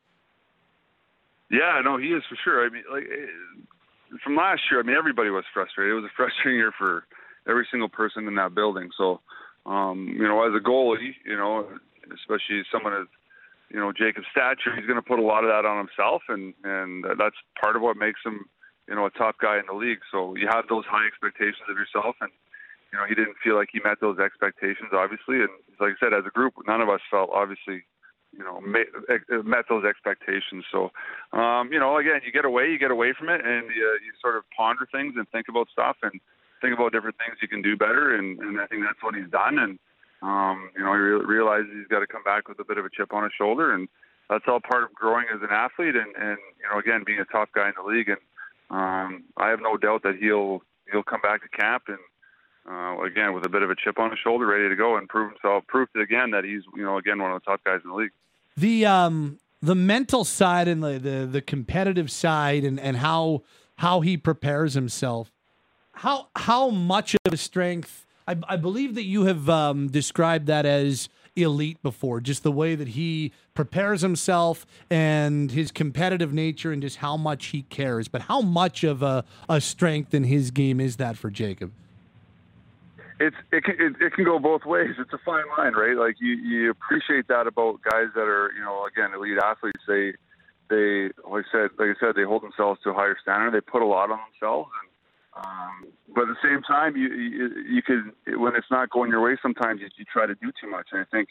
Yeah, 1.50 1.82
no, 1.84 1.98
he 1.98 2.08
is 2.08 2.24
for 2.30 2.38
sure. 2.42 2.66
I 2.66 2.70
mean, 2.70 2.84
like 2.92 3.04
eh, 3.04 3.62
from 4.24 4.36
last 4.36 4.62
year, 4.70 4.80
I 4.80 4.84
mean, 4.84 4.96
everybody 4.96 5.30
was 5.30 5.46
frustrated. 5.54 5.92
It 5.92 6.02
was 6.02 6.06
a 6.06 6.14
frustrating 6.18 6.60
year 6.60 6.74
for 6.78 7.06
every 7.48 7.68
single 7.72 7.90
person 7.90 8.28
in 8.28 8.36
that 8.36 8.56
building. 8.56 8.90
So, 8.98 9.22
um, 9.66 10.10
you 10.14 10.28
know, 10.28 10.46
as 10.46 10.54
a 10.56 10.64
goalie, 10.64 11.16
you 11.26 11.38
know, 11.38 11.68
especially 12.14 12.64
someone 12.72 12.94
as 12.94 13.08
you 13.70 13.80
know 13.80 13.94
Jacob's 13.94 14.28
stature, 14.32 14.76
he's 14.76 14.86
going 14.86 15.00
to 15.00 15.06
put 15.06 15.20
a 15.20 15.24
lot 15.24 15.44
of 15.44 15.50
that 15.50 15.66
on 15.66 15.78
himself, 15.78 16.24
and 16.28 16.54
and 16.64 17.06
that's 17.18 17.38
part 17.60 17.76
of 17.76 17.82
what 17.82 17.96
makes 17.96 18.20
him, 18.26 18.46
you 18.88 18.96
know, 18.96 19.06
a 19.06 19.12
top 19.12 19.40
guy 19.40 19.58
in 19.58 19.66
the 19.68 19.78
league. 19.78 20.04
So 20.12 20.36
you 20.36 20.48
have 20.52 20.68
those 20.68 20.84
high 20.86 21.08
expectations 21.08 21.64
of 21.70 21.78
yourself, 21.78 22.16
and 22.20 22.32
you 22.92 23.00
know, 23.00 23.06
he 23.08 23.16
didn't 23.16 23.38
feel 23.44 23.56
like 23.56 23.70
he 23.72 23.80
met 23.80 24.02
those 24.02 24.20
expectations, 24.20 24.92
obviously. 24.92 25.40
And 25.40 25.54
like 25.80 25.96
I 25.96 26.00
said, 26.04 26.14
as 26.14 26.26
a 26.28 26.34
group, 26.36 26.54
none 26.68 26.82
of 26.82 26.90
us 26.90 27.00
felt 27.10 27.30
obviously 27.32 27.86
you 28.32 28.44
know 28.44 28.62
met, 28.62 29.66
those 29.70 29.86
expectations. 29.86 30.66
So, 30.72 30.92
um, 31.38 31.72
you 31.72 31.80
know, 31.80 31.98
again, 31.98 32.22
you 32.26 32.32
get 32.32 32.46
away, 32.46 32.70
you 32.70 32.80
get 32.80 32.92
away 32.92 33.14
from 33.18 33.30
it, 33.30 33.42
and 33.46 33.68
you, 33.70 33.84
you 34.04 34.12
sort 34.22 34.36
of 34.36 34.44
ponder 34.56 34.88
things 34.92 35.14
and 35.18 35.28
think 35.30 35.48
about 35.50 35.68
stuff 35.72 35.98
and 36.04 36.20
think 36.62 36.74
about 36.74 36.92
different 36.92 37.18
things 37.18 37.38
you 37.42 37.48
can 37.48 37.62
do 37.62 37.76
better. 37.76 38.16
And, 38.16 38.40
and 38.40 38.60
I 38.60 38.68
think 38.68 38.84
that's 38.84 39.02
what 39.02 39.16
he's 39.16 39.30
done. 39.30 39.58
And 39.60 39.80
um, 40.22 40.70
you 40.76 40.84
know, 40.84 40.94
he 40.94 41.00
re- 41.00 41.26
realizes 41.26 41.72
he's 41.74 41.88
got 41.88 42.00
to 42.00 42.08
come 42.08 42.24
back 42.24 42.48
with 42.48 42.60
a 42.60 42.66
bit 42.66 42.78
of 42.78 42.86
a 42.86 42.90
chip 42.90 43.14
on 43.14 43.24
his 43.24 43.34
shoulder, 43.38 43.74
and 43.74 43.88
that's 44.30 44.46
all 44.48 44.60
part 44.60 44.84
of 44.84 44.94
growing 44.94 45.26
as 45.34 45.42
an 45.42 45.50
athlete. 45.52 45.96
And, 45.96 46.16
and 46.16 46.38
you 46.60 46.68
know, 46.72 46.80
again, 46.80 47.04
being 47.06 47.20
a 47.20 47.26
top 47.26 47.50
guy 47.54 47.68
in 47.68 47.74
the 47.76 47.90
league. 47.90 48.10
And 48.10 48.22
um, 48.70 49.24
I 49.38 49.50
have 49.50 49.60
no 49.62 49.78
doubt 49.78 50.04
that 50.04 50.16
he'll 50.20 50.62
he'll 50.92 51.04
come 51.04 51.22
back 51.22 51.42
to 51.42 51.50
camp 51.50 51.84
and 51.88 52.00
uh, 52.70 53.02
again 53.02 53.34
with 53.34 53.46
a 53.46 53.50
bit 53.50 53.62
of 53.62 53.70
a 53.70 53.76
chip 53.76 54.00
on 54.00 54.12
his 54.12 54.20
shoulder, 54.20 54.46
ready 54.46 54.70
to 54.70 54.76
go 54.76 54.98
and 54.98 55.08
prove 55.08 55.32
himself, 55.32 55.66
prove 55.68 55.90
it 55.96 56.02
again 56.02 56.32
that 56.32 56.44
he's 56.44 56.64
you 56.76 56.84
know 56.84 56.98
again 56.98 57.22
one 57.22 57.32
of 57.32 57.42
the 57.42 57.46
top 57.46 57.64
guys 57.64 57.80
in 57.84 57.90
the 57.90 57.96
league. 57.96 58.12
The 58.58 58.86
um 58.86 59.40
the 59.62 59.76
mental 59.76 60.24
side 60.24 60.68
and 60.68 60.84
the 60.84 61.00
the, 61.00 61.26
the 61.26 61.42
competitive 61.42 62.12
side 62.12 62.64
and, 62.64 62.80
and 62.80 62.98
how 62.98 63.44
how 63.78 64.02
he 64.02 64.18
prepares 64.18 64.74
himself. 64.74 65.32
How 65.94 66.28
how 66.36 66.70
much 66.70 67.16
of 67.26 67.34
a 67.34 67.38
strength 67.38 68.06
I, 68.28 68.38
I 68.48 68.56
believe 68.56 68.96
that 68.96 69.04
you 69.04 69.26
have 69.26 69.50
um, 69.50 69.88
described 69.88 70.48
that 70.48 70.66
as 70.66 71.10
elite 71.36 71.82
before, 71.82 72.20
just 72.20 72.44
the 72.44 72.52
way 72.52 72.76
that 72.76 72.90
he 72.90 73.32
prepares 73.54 74.02
himself 74.02 74.66
and 74.90 75.52
his 75.52 75.72
competitive 75.72 76.34
nature 76.34 76.72
and 76.72 76.82
just 76.82 76.98
how 76.98 77.18
much 77.18 77.48
he 77.48 77.64
cares. 77.64 78.08
But 78.08 78.24
how 78.24 78.42
much 78.42 78.84
of 78.84 79.02
a, 79.02 79.24
a 79.50 79.62
strength 79.62 80.14
in 80.14 80.26
his 80.26 80.52
game 80.52 80.80
is 80.80 80.98
that 80.98 81.18
for 81.18 81.30
Jacob? 81.30 81.72
It's 83.22 83.36
it 83.52 83.64
can 83.64 83.76
it, 83.80 83.94
it 84.02 84.14
can 84.14 84.26
go 84.26 84.40
both 84.40 84.66
ways. 84.66 84.96
It's 84.98 85.14
a 85.14 85.22
fine 85.24 85.46
line, 85.58 85.74
right? 85.74 85.96
Like 85.96 86.16
you 86.20 86.34
you 86.34 86.72
appreciate 86.72 87.28
that 87.28 87.48
about 87.48 87.82
guys 87.84 88.10
that 88.16 88.26
are 88.26 88.52
you 88.56 88.62
know 88.62 88.86
again 88.86 89.14
elite 89.14 89.38
athletes. 89.38 89.82
They 89.88 90.14
they 90.70 91.14
like 91.30 91.46
I 91.46 91.52
said 91.52 91.70
like 91.78 91.96
I 91.96 91.98
said 92.00 92.16
they 92.16 92.24
hold 92.24 92.44
themselves 92.44 92.80
to 92.84 92.90
a 92.90 92.94
higher 92.94 93.18
standard. 93.22 93.54
They 93.54 93.62
put 93.62 93.82
a 93.82 93.86
lot 93.86 94.10
on 94.10 94.20
themselves, 94.26 94.70
and 94.82 94.90
um, 95.46 95.94
but 96.14 96.24
at 96.24 96.34
the 96.34 96.42
same 96.44 96.62
time 96.64 96.98
you 96.98 97.10
you, 97.10 97.46
you 97.70 97.82
could 97.82 98.12
when 98.40 98.56
it's 98.56 98.72
not 98.72 98.90
going 98.90 99.12
your 99.12 99.22
way, 99.22 99.38
sometimes 99.42 99.82
you, 99.82 99.90
you 99.98 100.06
try 100.12 100.26
to 100.26 100.36
do 100.36 100.52
too 100.60 100.70
much. 100.70 100.88
And 100.92 101.02
I 101.02 101.06
think 101.12 101.30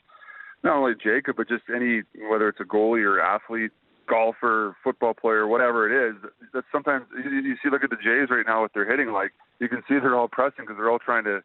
not 0.62 0.76
only 0.76 0.94
Jacob, 0.94 1.36
but 1.36 1.48
just 1.48 1.64
any 1.74 2.02
whether 2.30 2.48
it's 2.48 2.60
a 2.60 2.64
goalie 2.64 3.04
or 3.04 3.20
athlete, 3.20 3.72
golfer, 4.08 4.76
football 4.84 5.14
player, 5.14 5.46
whatever 5.46 5.88
it 5.88 6.10
is. 6.10 6.16
That 6.52 6.64
sometimes 6.70 7.06
you, 7.24 7.30
you 7.30 7.56
see 7.62 7.70
look 7.70 7.84
at 7.84 7.90
the 7.90 7.96
Jays 7.96 8.30
right 8.30 8.46
now 8.46 8.62
with 8.62 8.72
their 8.74 8.88
hitting. 8.88 9.12
Like 9.12 9.32
you 9.58 9.68
can 9.68 9.82
see 9.88 9.98
they're 9.98 10.16
all 10.16 10.28
pressing 10.28 10.64
because 10.64 10.76
they're 10.76 10.90
all 10.90 10.98
trying 10.98 11.24
to 11.24 11.42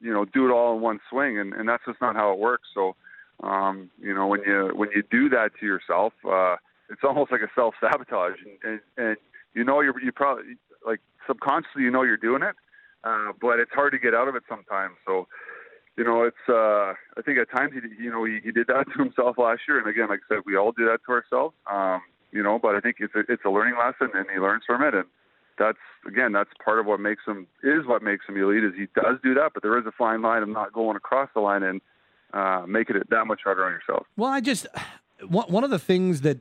you 0.00 0.12
know 0.12 0.24
do 0.24 0.46
it 0.48 0.52
all 0.52 0.74
in 0.74 0.80
one 0.80 1.00
swing 1.08 1.38
and, 1.38 1.52
and 1.52 1.68
that's 1.68 1.84
just 1.86 2.00
not 2.00 2.16
how 2.16 2.32
it 2.32 2.38
works 2.38 2.68
so 2.74 2.94
um 3.42 3.90
you 4.00 4.14
know 4.14 4.26
when 4.26 4.40
you 4.46 4.70
when 4.74 4.88
you 4.94 5.02
do 5.10 5.28
that 5.28 5.50
to 5.58 5.66
yourself 5.66 6.12
uh 6.30 6.56
it's 6.90 7.02
almost 7.04 7.32
like 7.32 7.40
a 7.40 7.50
self 7.54 7.74
sabotage, 7.80 8.38
and, 8.44 8.58
and 8.64 8.80
and 8.96 9.16
you 9.54 9.64
know 9.64 9.80
you're 9.80 9.98
you 10.02 10.12
probably 10.12 10.56
like 10.84 11.00
subconsciously 11.26 11.82
you 11.82 11.90
know 11.90 12.02
you're 12.02 12.16
doing 12.16 12.42
it, 12.42 12.56
uh, 13.04 13.32
but 13.40 13.60
it's 13.60 13.72
hard 13.72 13.92
to 13.92 13.98
get 13.98 14.14
out 14.14 14.28
of 14.28 14.34
it 14.34 14.42
sometimes. 14.48 14.96
So 15.06 15.28
you 15.96 16.04
know, 16.04 16.24
it's 16.24 16.48
uh 16.48 16.94
I 17.16 17.22
think 17.24 17.38
at 17.38 17.50
times 17.50 17.72
he 17.72 18.02
you 18.02 18.10
know 18.10 18.24
he, 18.24 18.40
he 18.42 18.50
did 18.50 18.66
that 18.66 18.86
to 18.92 19.02
himself 19.02 19.38
last 19.38 19.62
year, 19.68 19.78
and 19.78 19.88
again, 19.88 20.08
like 20.08 20.20
I 20.28 20.34
said, 20.34 20.42
we 20.44 20.56
all 20.56 20.72
do 20.72 20.84
that 20.86 21.00
to 21.06 21.12
ourselves. 21.12 21.54
Um, 21.70 22.02
you 22.32 22.42
know, 22.42 22.58
but 22.60 22.74
I 22.74 22.80
think 22.80 22.96
it's 23.00 23.14
a, 23.14 23.20
it's 23.28 23.44
a 23.44 23.50
learning 23.50 23.74
lesson, 23.78 24.10
and 24.14 24.26
he 24.32 24.38
learns 24.38 24.62
from 24.66 24.82
it, 24.82 24.94
and 24.94 25.06
that's 25.60 25.78
again 26.08 26.32
that's 26.32 26.50
part 26.64 26.80
of 26.80 26.86
what 26.86 26.98
makes 26.98 27.22
him 27.26 27.46
is 27.62 27.86
what 27.86 28.02
makes 28.02 28.26
him 28.26 28.36
elite 28.36 28.64
is 28.64 28.72
he 28.76 28.86
does 28.94 29.18
do 29.22 29.34
that, 29.34 29.50
but 29.54 29.62
there 29.62 29.78
is 29.78 29.86
a 29.86 29.92
fine 29.92 30.22
line 30.22 30.42
of 30.42 30.48
not 30.48 30.72
going 30.72 30.96
across 30.96 31.28
the 31.34 31.40
line 31.40 31.62
and 31.62 31.80
uh, 32.32 32.64
making 32.66 32.96
it 32.96 33.08
that 33.10 33.26
much 33.26 33.40
harder 33.44 33.64
on 33.64 33.72
yourself. 33.72 34.06
Well, 34.16 34.30
I 34.30 34.40
just 34.40 34.66
one 35.28 35.62
of 35.62 35.70
the 35.70 35.78
things 35.78 36.22
that 36.22 36.38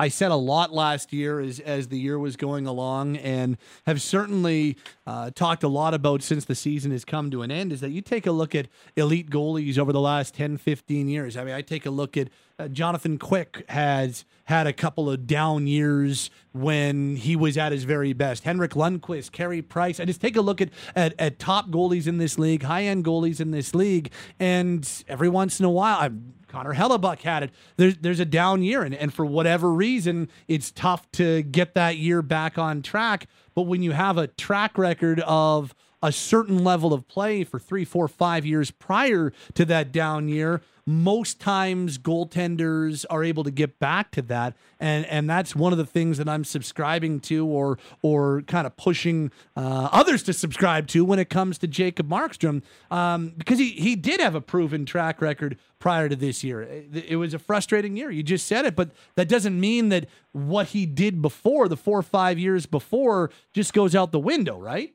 I 0.00 0.08
said 0.08 0.30
a 0.30 0.36
lot 0.36 0.72
last 0.72 1.12
year 1.12 1.40
as 1.40 1.60
as 1.60 1.88
the 1.88 1.98
year 1.98 2.18
was 2.18 2.36
going 2.36 2.66
along, 2.66 3.16
and 3.16 3.56
have 3.86 4.02
certainly 4.02 4.76
uh, 5.06 5.30
talked 5.30 5.62
a 5.62 5.68
lot 5.68 5.94
about 5.94 6.22
since 6.22 6.44
the 6.44 6.54
season 6.54 6.90
has 6.90 7.04
come 7.04 7.30
to 7.30 7.42
an 7.42 7.50
end, 7.50 7.72
is 7.72 7.80
that 7.80 7.90
you 7.90 8.00
take 8.00 8.26
a 8.26 8.32
look 8.32 8.54
at 8.54 8.66
elite 8.96 9.30
goalies 9.30 9.78
over 9.78 9.92
the 9.92 10.00
last 10.00 10.34
10, 10.34 10.56
15 10.56 11.08
years. 11.08 11.36
I 11.36 11.44
mean, 11.44 11.54
I 11.54 11.62
take 11.62 11.86
a 11.86 11.90
look 11.90 12.16
at 12.16 12.28
uh, 12.58 12.68
Jonathan 12.68 13.18
Quick 13.18 13.64
has 13.68 14.24
had 14.44 14.66
a 14.66 14.72
couple 14.72 15.10
of 15.10 15.26
down 15.26 15.66
years 15.66 16.30
when 16.52 17.16
he 17.16 17.36
was 17.36 17.56
at 17.56 17.72
his 17.72 17.84
very 17.84 18.12
best. 18.12 18.44
Henrik 18.44 18.72
Lundqvist, 18.72 19.32
Carey 19.32 19.62
Price. 19.62 20.00
I 20.00 20.04
just 20.04 20.20
take 20.20 20.36
a 20.36 20.40
look 20.40 20.60
at, 20.60 20.70
at, 20.96 21.14
at 21.18 21.38
top 21.38 21.70
goalies 21.70 22.06
in 22.06 22.18
this 22.18 22.38
league, 22.38 22.62
high 22.62 22.84
end 22.84 23.04
goalies 23.04 23.40
in 23.40 23.50
this 23.50 23.74
league, 23.74 24.10
and 24.38 24.88
every 25.08 25.28
once 25.28 25.60
in 25.60 25.66
a 25.66 25.70
while, 25.70 25.98
I'm 26.00 26.34
Connor 26.48 26.74
Hellebuyck 26.74 27.20
had 27.20 27.42
it. 27.42 27.50
There's 27.76 27.98
there's 27.98 28.20
a 28.20 28.24
down 28.24 28.62
year, 28.62 28.82
and, 28.82 28.94
and 28.94 29.12
for 29.12 29.24
whatever 29.24 29.70
reason, 29.70 30.28
it's 30.48 30.70
tough 30.70 31.10
to 31.12 31.42
get 31.42 31.74
that 31.74 31.98
year 31.98 32.22
back 32.22 32.58
on 32.58 32.82
track. 32.82 33.26
But 33.54 33.62
when 33.62 33.82
you 33.82 33.92
have 33.92 34.16
a 34.16 34.28
track 34.28 34.78
record 34.78 35.20
of 35.20 35.74
a 36.02 36.12
certain 36.12 36.62
level 36.62 36.92
of 36.92 37.08
play 37.08 37.44
for 37.44 37.58
three, 37.58 37.84
four, 37.84 38.08
five 38.08 38.46
years 38.46 38.70
prior 38.70 39.32
to 39.54 39.64
that 39.64 39.92
down 39.92 40.28
year, 40.28 40.62
most 40.88 41.38
times 41.38 41.98
goaltenders 41.98 43.04
are 43.10 43.22
able 43.22 43.44
to 43.44 43.50
get 43.50 43.78
back 43.78 44.10
to 44.12 44.22
that. 44.22 44.56
And 44.80 45.04
and 45.06 45.28
that's 45.28 45.54
one 45.54 45.72
of 45.72 45.78
the 45.78 45.84
things 45.84 46.16
that 46.16 46.28
I'm 46.28 46.44
subscribing 46.44 47.20
to 47.20 47.46
or 47.46 47.78
or 48.00 48.42
kind 48.42 48.66
of 48.66 48.76
pushing 48.76 49.30
uh, 49.54 49.90
others 49.92 50.22
to 50.24 50.32
subscribe 50.32 50.86
to 50.88 51.04
when 51.04 51.18
it 51.18 51.28
comes 51.28 51.58
to 51.58 51.66
Jacob 51.66 52.08
Markstrom 52.08 52.62
um, 52.90 53.34
because 53.36 53.58
he 53.58 53.70
he 53.72 53.96
did 53.96 54.18
have 54.20 54.34
a 54.34 54.40
proven 54.40 54.86
track 54.86 55.20
record 55.20 55.58
prior 55.78 56.08
to 56.08 56.16
this 56.16 56.42
year. 56.42 56.62
It, 56.62 57.04
it 57.08 57.16
was 57.16 57.34
a 57.34 57.38
frustrating 57.38 57.96
year. 57.96 58.10
You 58.10 58.22
just 58.22 58.46
said 58.46 58.64
it 58.64 58.74
but 58.74 58.92
that 59.16 59.28
doesn't 59.28 59.60
mean 59.60 59.90
that 59.90 60.06
what 60.32 60.68
he 60.68 60.86
did 60.86 61.20
before 61.20 61.68
the 61.68 61.76
four 61.76 61.98
or 61.98 62.02
five 62.02 62.38
years 62.38 62.64
before 62.64 63.30
just 63.52 63.74
goes 63.74 63.94
out 63.94 64.10
the 64.10 64.18
window 64.18 64.58
right 64.58 64.94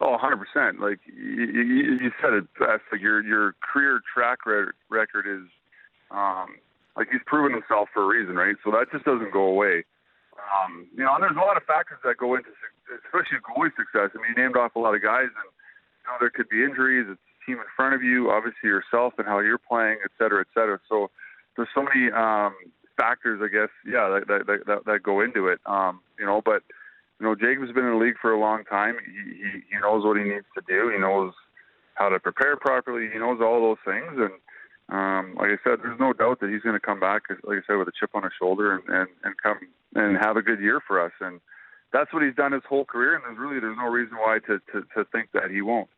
Oh, 0.00 0.16
100%. 0.16 0.78
Like 0.78 1.00
you, 1.06 1.98
you, 2.00 2.10
said 2.22 2.32
it 2.32 2.44
best. 2.58 2.82
Like 2.92 3.00
your 3.00 3.22
your 3.22 3.54
career 3.60 4.00
track 4.14 4.38
record 4.46 5.26
is, 5.26 5.48
um, 6.12 6.54
like 6.96 7.08
he's 7.10 7.20
proven 7.26 7.52
himself 7.52 7.88
for 7.92 8.04
a 8.04 8.06
reason, 8.06 8.36
right? 8.36 8.54
So 8.64 8.70
that 8.70 8.86
just 8.92 9.04
doesn't 9.04 9.32
go 9.32 9.42
away. 9.42 9.84
Um, 10.38 10.86
you 10.94 11.02
know, 11.02 11.14
and 11.14 11.22
there's 11.22 11.36
a 11.36 11.44
lot 11.44 11.56
of 11.56 11.64
factors 11.64 11.98
that 12.04 12.16
go 12.16 12.36
into, 12.36 12.50
especially 13.06 13.38
goalie 13.42 13.74
success. 13.74 14.14
I 14.14 14.22
mean, 14.22 14.34
you 14.36 14.42
named 14.42 14.56
off 14.56 14.76
a 14.76 14.78
lot 14.78 14.94
of 14.94 15.02
guys, 15.02 15.34
and 15.34 15.48
you 15.50 16.06
know 16.06 16.16
there 16.20 16.30
could 16.30 16.48
be 16.48 16.62
injuries. 16.62 17.06
It's 17.10 17.18
the 17.18 17.52
team 17.52 17.58
in 17.58 17.66
front 17.74 17.94
of 17.94 18.02
you, 18.02 18.30
obviously 18.30 18.70
yourself, 18.70 19.14
and 19.18 19.26
how 19.26 19.40
you're 19.40 19.58
playing, 19.58 19.98
et 20.04 20.14
cetera, 20.16 20.40
et 20.40 20.50
cetera. 20.54 20.78
So 20.88 21.10
there's 21.56 21.68
so 21.74 21.82
many 21.82 22.12
um, 22.12 22.54
factors, 22.96 23.40
I 23.42 23.48
guess, 23.50 23.74
yeah, 23.84 24.08
that 24.14 24.46
that, 24.46 24.66
that, 24.66 24.84
that 24.86 25.02
go 25.02 25.20
into 25.20 25.48
it. 25.48 25.58
Um, 25.66 26.00
you 26.18 26.26
know, 26.26 26.40
but 26.44 26.62
you 27.20 27.26
know, 27.26 27.34
Jacob's 27.34 27.72
been 27.72 27.84
in 27.84 27.98
the 27.98 28.04
league 28.04 28.18
for 28.20 28.32
a 28.32 28.38
long 28.38 28.64
time. 28.64 28.96
He, 29.04 29.34
he 29.34 29.50
he 29.70 29.80
knows 29.80 30.04
what 30.04 30.16
he 30.16 30.24
needs 30.24 30.46
to 30.54 30.62
do. 30.66 30.90
He 30.92 31.00
knows 31.00 31.32
how 31.94 32.08
to 32.08 32.20
prepare 32.20 32.56
properly. 32.56 33.08
He 33.12 33.18
knows 33.18 33.40
all 33.42 33.60
those 33.60 33.82
things, 33.84 34.12
and 34.16 34.32
um, 34.90 35.34
like 35.34 35.50
I 35.50 35.58
said, 35.64 35.80
there's 35.82 36.00
no 36.00 36.12
doubt 36.12 36.40
that 36.40 36.50
he's 36.50 36.62
going 36.62 36.76
to 36.76 36.80
come 36.80 37.00
back, 37.00 37.22
like 37.44 37.58
I 37.58 37.66
said, 37.66 37.76
with 37.76 37.88
a 37.88 37.92
chip 37.98 38.10
on 38.14 38.22
his 38.22 38.32
shoulder 38.38 38.74
and, 38.74 38.88
and 38.88 39.08
and 39.24 39.34
come 39.42 39.58
and 39.94 40.16
have 40.16 40.36
a 40.36 40.42
good 40.42 40.60
year 40.60 40.80
for 40.86 41.04
us. 41.04 41.12
And 41.20 41.40
that's 41.92 42.12
what 42.12 42.22
he's 42.22 42.34
done 42.34 42.52
his 42.52 42.62
whole 42.68 42.84
career. 42.84 43.14
And 43.14 43.24
there's 43.24 43.38
really 43.38 43.60
there's 43.60 43.76
no 43.76 43.88
reason 43.88 44.16
why 44.16 44.38
to 44.46 44.60
to, 44.72 44.86
to 44.94 45.04
think 45.12 45.30
that 45.32 45.50
he 45.50 45.60
won't. 45.60 45.88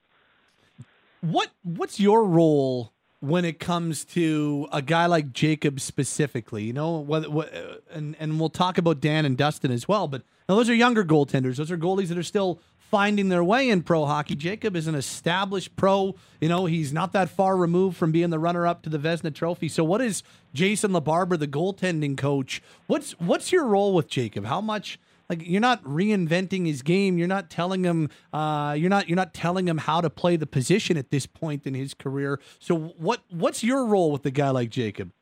What 1.20 1.50
what's 1.62 2.00
your 2.00 2.24
role 2.24 2.92
when 3.20 3.44
it 3.44 3.58
comes 3.58 4.04
to 4.06 4.68
a 4.72 4.82
guy 4.82 5.06
like 5.06 5.32
Jacob 5.32 5.80
specifically? 5.80 6.64
You 6.64 6.72
know, 6.72 6.98
what, 6.98 7.30
what 7.30 7.54
uh, 7.54 7.76
and 7.92 8.16
and 8.18 8.40
we'll 8.40 8.50
talk 8.50 8.78
about 8.78 9.00
Dan 9.00 9.24
and 9.24 9.36
Dustin 9.36 9.70
as 9.70 9.86
well, 9.86 10.08
but 10.08 10.22
now, 10.50 10.56
those 10.56 10.68
are 10.68 10.74
younger 10.74 11.04
goaltenders. 11.04 11.58
Those 11.58 11.70
are 11.70 11.78
goalies 11.78 12.08
that 12.08 12.18
are 12.18 12.24
still 12.24 12.58
finding 12.90 13.28
their 13.28 13.44
way 13.44 13.68
in 13.68 13.82
pro 13.82 14.04
hockey. 14.04 14.34
Jacob 14.34 14.74
is 14.74 14.88
an 14.88 14.96
established 14.96 15.76
pro. 15.76 16.16
You 16.40 16.48
know, 16.48 16.66
he's 16.66 16.92
not 16.92 17.12
that 17.12 17.30
far 17.30 17.56
removed 17.56 17.96
from 17.96 18.10
being 18.10 18.30
the 18.30 18.38
runner 18.40 18.66
up 18.66 18.82
to 18.82 18.90
the 18.90 18.98
Vezina 18.98 19.32
Trophy. 19.32 19.68
So, 19.68 19.84
what 19.84 20.00
is 20.00 20.24
Jason 20.52 20.90
LaBarbera, 20.90 21.38
the 21.38 21.46
goaltending 21.46 22.18
coach? 22.18 22.60
What's 22.88 23.12
what's 23.20 23.52
your 23.52 23.64
role 23.64 23.94
with 23.94 24.08
Jacob? 24.08 24.46
How 24.46 24.60
much? 24.60 24.98
Like 25.30 25.46
you're 25.46 25.60
not 25.60 25.82
reinventing 25.84 26.66
his 26.66 26.82
game. 26.82 27.16
You're 27.16 27.28
not 27.28 27.50
telling 27.50 27.84
him. 27.84 28.10
Uh, 28.32 28.74
you're 28.76 28.90
not. 28.90 29.08
You're 29.08 29.14
not 29.14 29.32
telling 29.32 29.68
him 29.68 29.78
how 29.78 30.00
to 30.00 30.10
play 30.10 30.34
the 30.34 30.46
position 30.46 30.96
at 30.96 31.12
this 31.12 31.24
point 31.24 31.68
in 31.68 31.74
his 31.74 31.94
career. 31.94 32.40
So 32.58 32.76
what? 32.98 33.20
What's 33.30 33.62
your 33.62 33.86
role 33.86 34.10
with 34.10 34.26
a 34.26 34.32
guy 34.32 34.50
like 34.50 34.70
Jacob? 34.70 35.12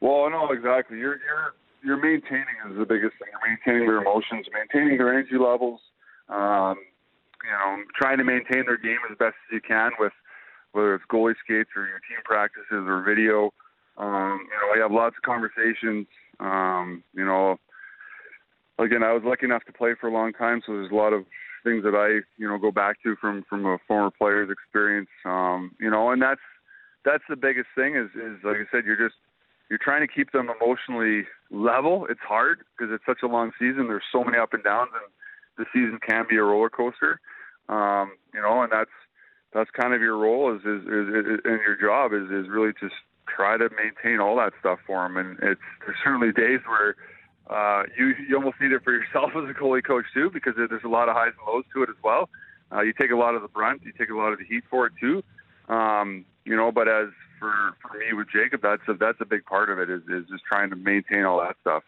Well, 0.00 0.28
no, 0.28 0.50
exactly. 0.50 0.98
You're 0.98 1.20
you're 1.24 1.54
you're 1.84 1.96
maintaining 2.02 2.56
is 2.68 2.76
the 2.76 2.84
biggest 2.84 3.14
thing. 3.18 3.28
You're 3.30 3.48
maintaining 3.48 3.86
their 3.86 4.02
emotions, 4.02 4.46
maintaining 4.52 4.98
their 4.98 5.10
energy 5.10 5.38
levels. 5.38 5.80
Um, 6.28 6.78
you 7.44 7.50
know, 7.50 7.84
trying 7.94 8.18
to 8.18 8.24
maintain 8.24 8.64
their 8.66 8.76
game 8.76 8.98
as 9.08 9.16
best 9.18 9.36
as 9.46 9.52
you 9.52 9.60
can 9.60 9.92
with 10.00 10.12
whether 10.72 10.96
it's 10.96 11.04
goalie 11.08 11.36
skates 11.44 11.70
or 11.76 11.86
your 11.86 12.00
team 12.00 12.18
practices 12.24 12.66
or 12.72 13.02
video. 13.02 13.52
Um, 13.96 14.40
you 14.50 14.56
know, 14.58 14.74
we 14.74 14.80
have 14.80 14.90
lots 14.90 15.14
of 15.16 15.22
conversations. 15.22 16.08
Um, 16.40 17.04
you 17.14 17.24
know, 17.24 17.58
again, 18.78 19.02
I 19.02 19.12
was 19.12 19.22
lucky 19.24 19.46
enough 19.46 19.64
to 19.64 19.72
play 19.72 19.94
for 20.00 20.08
a 20.08 20.12
long 20.12 20.32
time, 20.32 20.62
so 20.64 20.72
there's 20.72 20.90
a 20.90 20.94
lot 20.94 21.12
of 21.12 21.24
things 21.64 21.82
that 21.84 21.94
I, 21.94 22.24
you 22.40 22.48
know, 22.48 22.58
go 22.58 22.70
back 22.70 23.02
to 23.02 23.16
from 23.16 23.44
from 23.48 23.66
a 23.66 23.78
former 23.86 24.10
player's 24.10 24.50
experience. 24.50 25.08
Um, 25.24 25.72
you 25.80 25.90
know, 25.90 26.10
and 26.10 26.22
that's 26.22 26.40
that's 27.04 27.24
the 27.28 27.36
biggest 27.36 27.68
thing 27.74 27.96
is 27.96 28.10
is 28.14 28.42
like 28.44 28.56
I 28.56 28.66
said, 28.70 28.84
you're 28.84 28.96
just 28.96 29.18
you're 29.70 29.78
trying 29.82 30.06
to 30.06 30.12
keep 30.12 30.32
them 30.32 30.48
emotionally 30.48 31.26
level. 31.50 32.06
It's 32.08 32.20
hard 32.20 32.60
because 32.76 32.92
it's 32.92 33.04
such 33.04 33.22
a 33.22 33.26
long 33.26 33.50
season. 33.58 33.88
There's 33.88 34.06
so 34.10 34.24
many 34.24 34.38
up 34.38 34.54
and 34.54 34.64
downs, 34.64 34.90
and 34.94 35.04
the 35.58 35.66
season 35.72 35.98
can 36.06 36.24
be 36.28 36.36
a 36.36 36.42
roller 36.42 36.70
coaster. 36.70 37.20
Um, 37.68 38.12
you 38.32 38.40
know, 38.40 38.62
and 38.62 38.72
that's 38.72 38.94
that's 39.52 39.70
kind 39.70 39.94
of 39.94 40.00
your 40.00 40.16
role 40.16 40.54
is 40.54 40.60
is, 40.60 40.82
is, 40.82 41.08
is 41.08 41.40
and 41.44 41.60
your 41.60 41.76
job 41.80 42.12
is 42.12 42.30
is 42.30 42.48
really 42.48 42.72
just 42.80 42.94
try 43.28 43.56
to 43.56 43.68
maintain 43.76 44.20
all 44.20 44.36
that 44.36 44.52
stuff 44.60 44.78
for 44.86 45.02
them. 45.02 45.16
And 45.16 45.38
it's 45.42 45.60
there's 45.84 45.98
certainly 46.02 46.32
days 46.32 46.60
where 46.66 46.96
uh, 47.48 47.84
you 47.96 48.14
you 48.28 48.36
almost 48.36 48.60
need 48.60 48.72
it 48.72 48.82
for 48.84 48.92
yourself 48.92 49.30
as 49.36 49.48
a 49.48 49.54
goalie 49.54 49.84
coach 49.84 50.04
too, 50.12 50.30
because 50.30 50.54
there's 50.56 50.84
a 50.84 50.88
lot 50.88 51.08
of 51.08 51.14
highs 51.14 51.32
and 51.38 51.46
lows 51.46 51.64
to 51.74 51.82
it 51.82 51.88
as 51.88 51.96
well. 52.02 52.28
Uh, 52.70 52.82
you 52.82 52.92
take 52.92 53.10
a 53.10 53.16
lot 53.16 53.34
of 53.34 53.42
the 53.42 53.48
brunt, 53.48 53.82
you 53.84 53.92
take 53.96 54.10
a 54.10 54.16
lot 54.16 54.32
of 54.32 54.38
the 54.38 54.44
heat 54.44 54.64
for 54.68 54.86
it 54.86 54.92
too. 55.00 55.22
Um, 55.72 56.24
you 56.44 56.56
know, 56.56 56.70
but 56.72 56.88
as 56.88 57.08
for 57.38 57.52
for 57.80 57.96
me 57.98 58.12
with 58.12 58.28
Jacob, 58.30 58.60
that's 58.62 58.82
a, 58.88 58.94
that's 58.94 59.20
a 59.20 59.24
big 59.24 59.44
part 59.44 59.70
of 59.70 59.78
it 59.78 59.88
is 59.90 60.02
is 60.02 60.28
just 60.28 60.44
trying 60.44 60.70
to 60.70 60.76
maintain 60.76 61.24
all 61.24 61.40
that 61.40 61.56
stuff. 61.60 61.82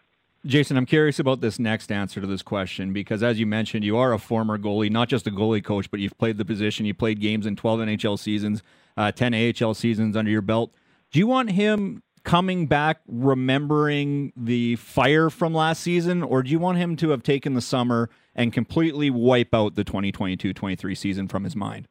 Jason, 0.47 0.79
I'm 0.79 0.87
curious 0.87 1.19
about 1.19 1.43
this 1.43 1.59
next 1.59 1.93
answer 1.93 2.19
to 2.19 2.27
this 2.27 2.41
question 2.41 2.95
because, 2.95 3.23
as 3.23 3.39
you 3.39 3.45
mentioned, 3.45 3.85
you 3.85 3.99
are 3.99 4.15
a 4.15 4.19
former 4.19 4.57
goalie, 4.57 4.91
not 4.91 5.09
just 5.09 5.27
a 5.27 5.31
goalie 5.31 5.63
coach, 5.63 5.91
but 5.91 6.01
you've 6.01 6.17
played 6.17 6.39
the 6.39 6.47
position. 6.47 6.87
You 6.87 6.95
played 6.95 7.21
games 7.21 7.45
in 7.45 7.57
12 7.57 7.81
NHL 7.81 8.19
seasons, 8.19 8.63
uh, 8.97 9.13
10 9.13 9.35
AHL 9.35 9.75
seasons 9.75 10.17
under 10.17 10.31
your 10.31 10.41
belt. 10.41 10.73
Do 11.13 11.19
you 11.19 11.27
want 11.27 11.51
him 11.51 12.03
coming 12.25 12.67
back 12.67 13.01
remembering 13.07 14.33
the 14.37 14.77
fire 14.77 15.31
from 15.31 15.55
last 15.55 15.83
season, 15.83 16.23
or 16.23 16.43
do 16.43 16.51
you 16.51 16.59
want 16.59 16.79
him 16.79 16.97
to 16.97 17.11
have 17.11 17.23
taken 17.23 17.55
the 17.55 17.61
summer 17.61 18.11
and 18.35 18.53
completely 18.53 19.11
wipe 19.11 19.55
out 19.55 19.75
the 19.75 19.85
2022 19.85 20.53
23 20.53 20.95
season 20.95 21.29
from 21.29 21.45
his 21.45 21.57
mind? 21.57 21.89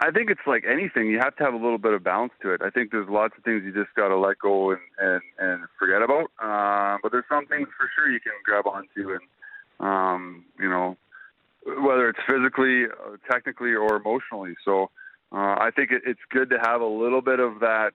I 0.00 0.12
think 0.12 0.30
it's 0.30 0.46
like 0.46 0.64
anything. 0.64 1.08
You 1.08 1.18
have 1.18 1.34
to 1.36 1.44
have 1.44 1.54
a 1.54 1.56
little 1.56 1.78
bit 1.78 1.92
of 1.92 2.04
balance 2.04 2.32
to 2.42 2.52
it. 2.52 2.62
I 2.62 2.70
think 2.70 2.92
there's 2.92 3.08
lots 3.08 3.34
of 3.36 3.42
things 3.42 3.62
you 3.64 3.72
just 3.72 3.92
got 3.96 4.08
to 4.08 4.16
let 4.16 4.38
go 4.38 4.70
and, 4.70 4.80
and, 4.98 5.20
and 5.38 5.64
forget 5.76 6.02
about. 6.02 6.30
Uh, 6.38 6.98
but 7.02 7.10
there's 7.10 7.24
some 7.28 7.46
things 7.46 7.66
for 7.76 7.90
sure 7.96 8.08
you 8.08 8.20
can 8.20 8.32
grab 8.44 8.66
onto 8.66 9.10
and, 9.10 9.20
um, 9.80 10.44
you 10.60 10.68
know, 10.68 10.96
whether 11.64 12.08
it's 12.08 12.20
physically, 12.28 12.84
uh, 12.84 13.16
technically, 13.28 13.74
or 13.74 13.96
emotionally. 13.96 14.54
So 14.64 14.90
uh, 15.32 15.58
I 15.58 15.70
think 15.74 15.90
it, 15.90 16.02
it's 16.06 16.20
good 16.30 16.48
to 16.50 16.58
have 16.62 16.80
a 16.80 16.86
little 16.86 17.20
bit 17.20 17.40
of 17.40 17.58
that, 17.60 17.90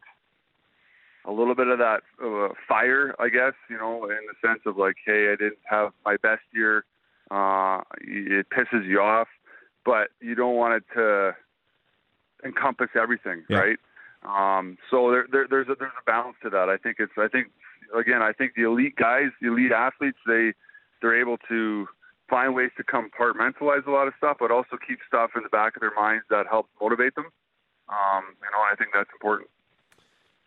a 1.26 1.32
little 1.32 1.56
bit 1.56 1.68
of 1.68 1.78
that 1.80 2.02
uh, 2.24 2.50
fire, 2.68 3.16
I 3.20 3.30
guess, 3.30 3.54
you 3.70 3.78
know, 3.78 4.06
in 4.06 4.20
the 4.28 4.48
sense 4.48 4.62
of 4.66 4.78
like, 4.78 4.96
hey, 5.06 5.32
I 5.32 5.36
didn't 5.36 5.60
have 5.70 5.92
my 6.06 6.18
best 6.18 6.42
year. 6.54 6.86
Uh, 7.32 7.82
it 8.02 8.48
pisses 8.50 8.86
you 8.88 9.00
off, 9.00 9.28
but 9.86 10.10
you 10.22 10.36
don't 10.36 10.56
want 10.56 10.76
it 10.76 10.84
to 10.96 11.36
encompass 12.46 12.90
everything, 12.96 13.44
yeah. 13.50 13.58
right? 13.58 13.78
Um, 14.24 14.78
so 14.90 15.12
there, 15.12 15.26
there, 15.32 15.48
there's 15.50 15.68
a 15.68 15.76
there's 15.78 15.92
a 16.00 16.06
balance 16.06 16.38
to 16.44 16.50
that. 16.50 16.70
I 16.70 16.78
think 16.78 16.98
it's 17.00 17.12
I 17.18 17.28
think 17.28 17.48
again, 17.98 18.22
I 18.22 18.32
think 18.32 18.54
the 18.56 18.64
elite 18.64 18.96
guys, 18.96 19.30
the 19.42 19.50
elite 19.50 19.72
athletes, 19.72 20.18
they 20.26 20.54
they're 21.02 21.20
able 21.20 21.38
to 21.50 21.88
find 22.30 22.56
ways 22.56 22.72
to 22.78 22.84
compartmentalize 22.84 23.86
a 23.86 23.92
lot 23.92 24.08
of 24.08 24.14
stuff, 24.18 24.38
but 24.40 24.52
also 24.52 24.78
keep 24.88 25.00
stuff 25.08 25.32
in 25.36 25.44
the 25.44 25.50
back 25.50 25.76
of 25.76 25.82
their 25.82 25.94
minds 25.96 26.24
that 26.30 26.46
helps 26.50 26.70
motivate 26.82 27.16
them. 27.16 27.28
Um, 27.90 28.24
you 28.40 28.50
know, 28.52 28.64
I 28.64 28.76
think 28.78 28.92
that's 28.94 29.10
important. 29.14 29.50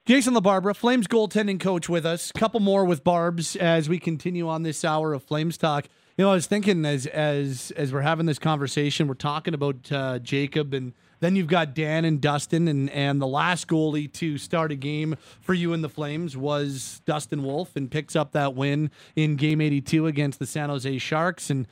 Jason 0.06 0.34
LaBarbera, 0.34 0.76
Flames 0.76 1.08
goaltending 1.08 1.58
coach 1.58 1.88
with 1.88 2.06
us. 2.06 2.30
Couple 2.30 2.60
more 2.60 2.84
with 2.84 3.02
Barb's 3.02 3.56
as 3.56 3.88
we 3.88 3.98
continue 3.98 4.48
on 4.48 4.62
this 4.62 4.84
hour 4.84 5.12
of 5.12 5.24
Flames 5.24 5.58
talk. 5.58 5.88
You 6.16 6.24
know, 6.24 6.30
I 6.30 6.34
was 6.34 6.46
thinking 6.46 6.84
as 6.84 7.06
as 7.06 7.72
as 7.72 7.92
we're 7.92 8.02
having 8.02 8.24
this 8.24 8.38
conversation, 8.38 9.08
we're 9.08 9.14
talking 9.14 9.52
about 9.52 9.90
uh, 9.90 10.20
Jacob, 10.20 10.74
and 10.74 10.92
then 11.18 11.34
you've 11.34 11.48
got 11.48 11.74
Dan 11.74 12.04
and 12.04 12.20
Dustin, 12.20 12.68
and 12.68 12.88
and 12.90 13.20
the 13.20 13.26
last 13.26 13.66
goalie 13.66 14.10
to 14.12 14.38
start 14.38 14.70
a 14.70 14.76
game 14.76 15.16
for 15.40 15.54
you 15.54 15.72
in 15.72 15.82
the 15.82 15.88
Flames 15.88 16.36
was 16.36 17.02
Dustin 17.04 17.42
Wolf, 17.42 17.74
and 17.74 17.90
picks 17.90 18.14
up 18.14 18.30
that 18.30 18.54
win 18.54 18.92
in 19.16 19.34
Game 19.34 19.60
82 19.60 20.06
against 20.06 20.38
the 20.38 20.46
San 20.46 20.68
Jose 20.68 20.98
Sharks, 20.98 21.50
and 21.50 21.66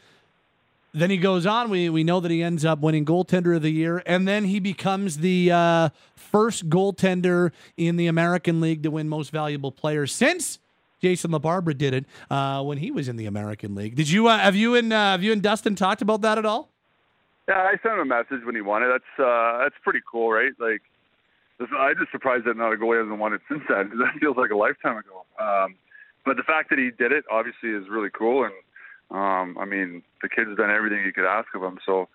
then 0.94 1.10
he 1.10 1.16
goes 1.16 1.44
on. 1.44 1.68
We 1.68 1.90
we 1.90 2.04
know 2.04 2.20
that 2.20 2.30
he 2.30 2.42
ends 2.42 2.64
up 2.64 2.78
winning 2.78 3.04
goaltender 3.04 3.56
of 3.56 3.62
the 3.62 3.70
year, 3.70 4.02
and 4.06 4.26
then 4.26 4.44
he 4.44 4.60
becomes 4.60 5.18
the 5.18 5.50
uh, 5.50 5.88
first 6.14 6.70
goaltender 6.70 7.50
in 7.76 7.96
the 7.96 8.06
American 8.06 8.60
League 8.60 8.82
to 8.84 8.90
win 8.90 9.08
Most 9.08 9.30
Valuable 9.30 9.72
Player 9.72 10.06
since 10.06 10.60
Jason 11.02 11.32
LaBarbera 11.32 11.76
did 11.76 11.92
it 11.92 12.06
uh, 12.30 12.62
when 12.62 12.78
he 12.78 12.90
was 12.90 13.08
in 13.08 13.16
the 13.16 13.26
American 13.26 13.74
League. 13.74 13.96
Did 13.96 14.08
you 14.08 14.28
uh, 14.28 14.38
have 14.38 14.54
you 14.54 14.76
and 14.76 14.92
uh, 14.92 15.12
have 15.12 15.22
you 15.22 15.32
and 15.32 15.42
Dustin 15.42 15.74
talked 15.74 16.00
about 16.00 16.22
that 16.22 16.38
at 16.38 16.46
all? 16.46 16.70
Yeah, 17.48 17.58
I 17.58 17.72
sent 17.82 17.94
him 17.94 18.00
a 18.00 18.04
message 18.04 18.44
when 18.44 18.54
he 18.54 18.62
won 18.62 18.82
it. 18.82 18.86
That's 18.86 19.18
uh, 19.18 19.58
that's 19.58 19.74
pretty 19.82 20.00
cool, 20.10 20.30
right? 20.30 20.52
Like, 20.58 20.80
I'm 21.60 21.94
just 21.98 22.10
surprised 22.12 22.46
that 22.46 22.56
not 22.56 22.72
a 22.72 22.76
goalie 22.76 23.02
hasn't 23.02 23.18
won 23.18 23.34
it 23.34 23.42
since 23.48 23.62
then. 23.68 23.90
That 23.98 24.14
feels 24.20 24.36
like 24.36 24.50
a 24.50 24.56
lifetime 24.56 24.96
ago. 24.96 25.26
Um, 25.38 25.74
but 26.24 26.36
the 26.36 26.42
fact 26.42 26.70
that 26.70 26.78
he 26.78 26.90
did 26.96 27.12
it 27.12 27.24
obviously 27.30 27.70
is 27.70 27.84
really 27.90 28.10
cool, 28.10 28.44
and 28.44 28.54
um, 29.10 29.56
I 29.58 29.64
mean, 29.64 30.02
the 30.22 30.28
kid's 30.28 30.56
done 30.56 30.70
everything 30.70 31.04
you 31.04 31.12
could 31.12 31.26
ask 31.26 31.48
of 31.54 31.62
him. 31.62 31.78
So 31.84 32.08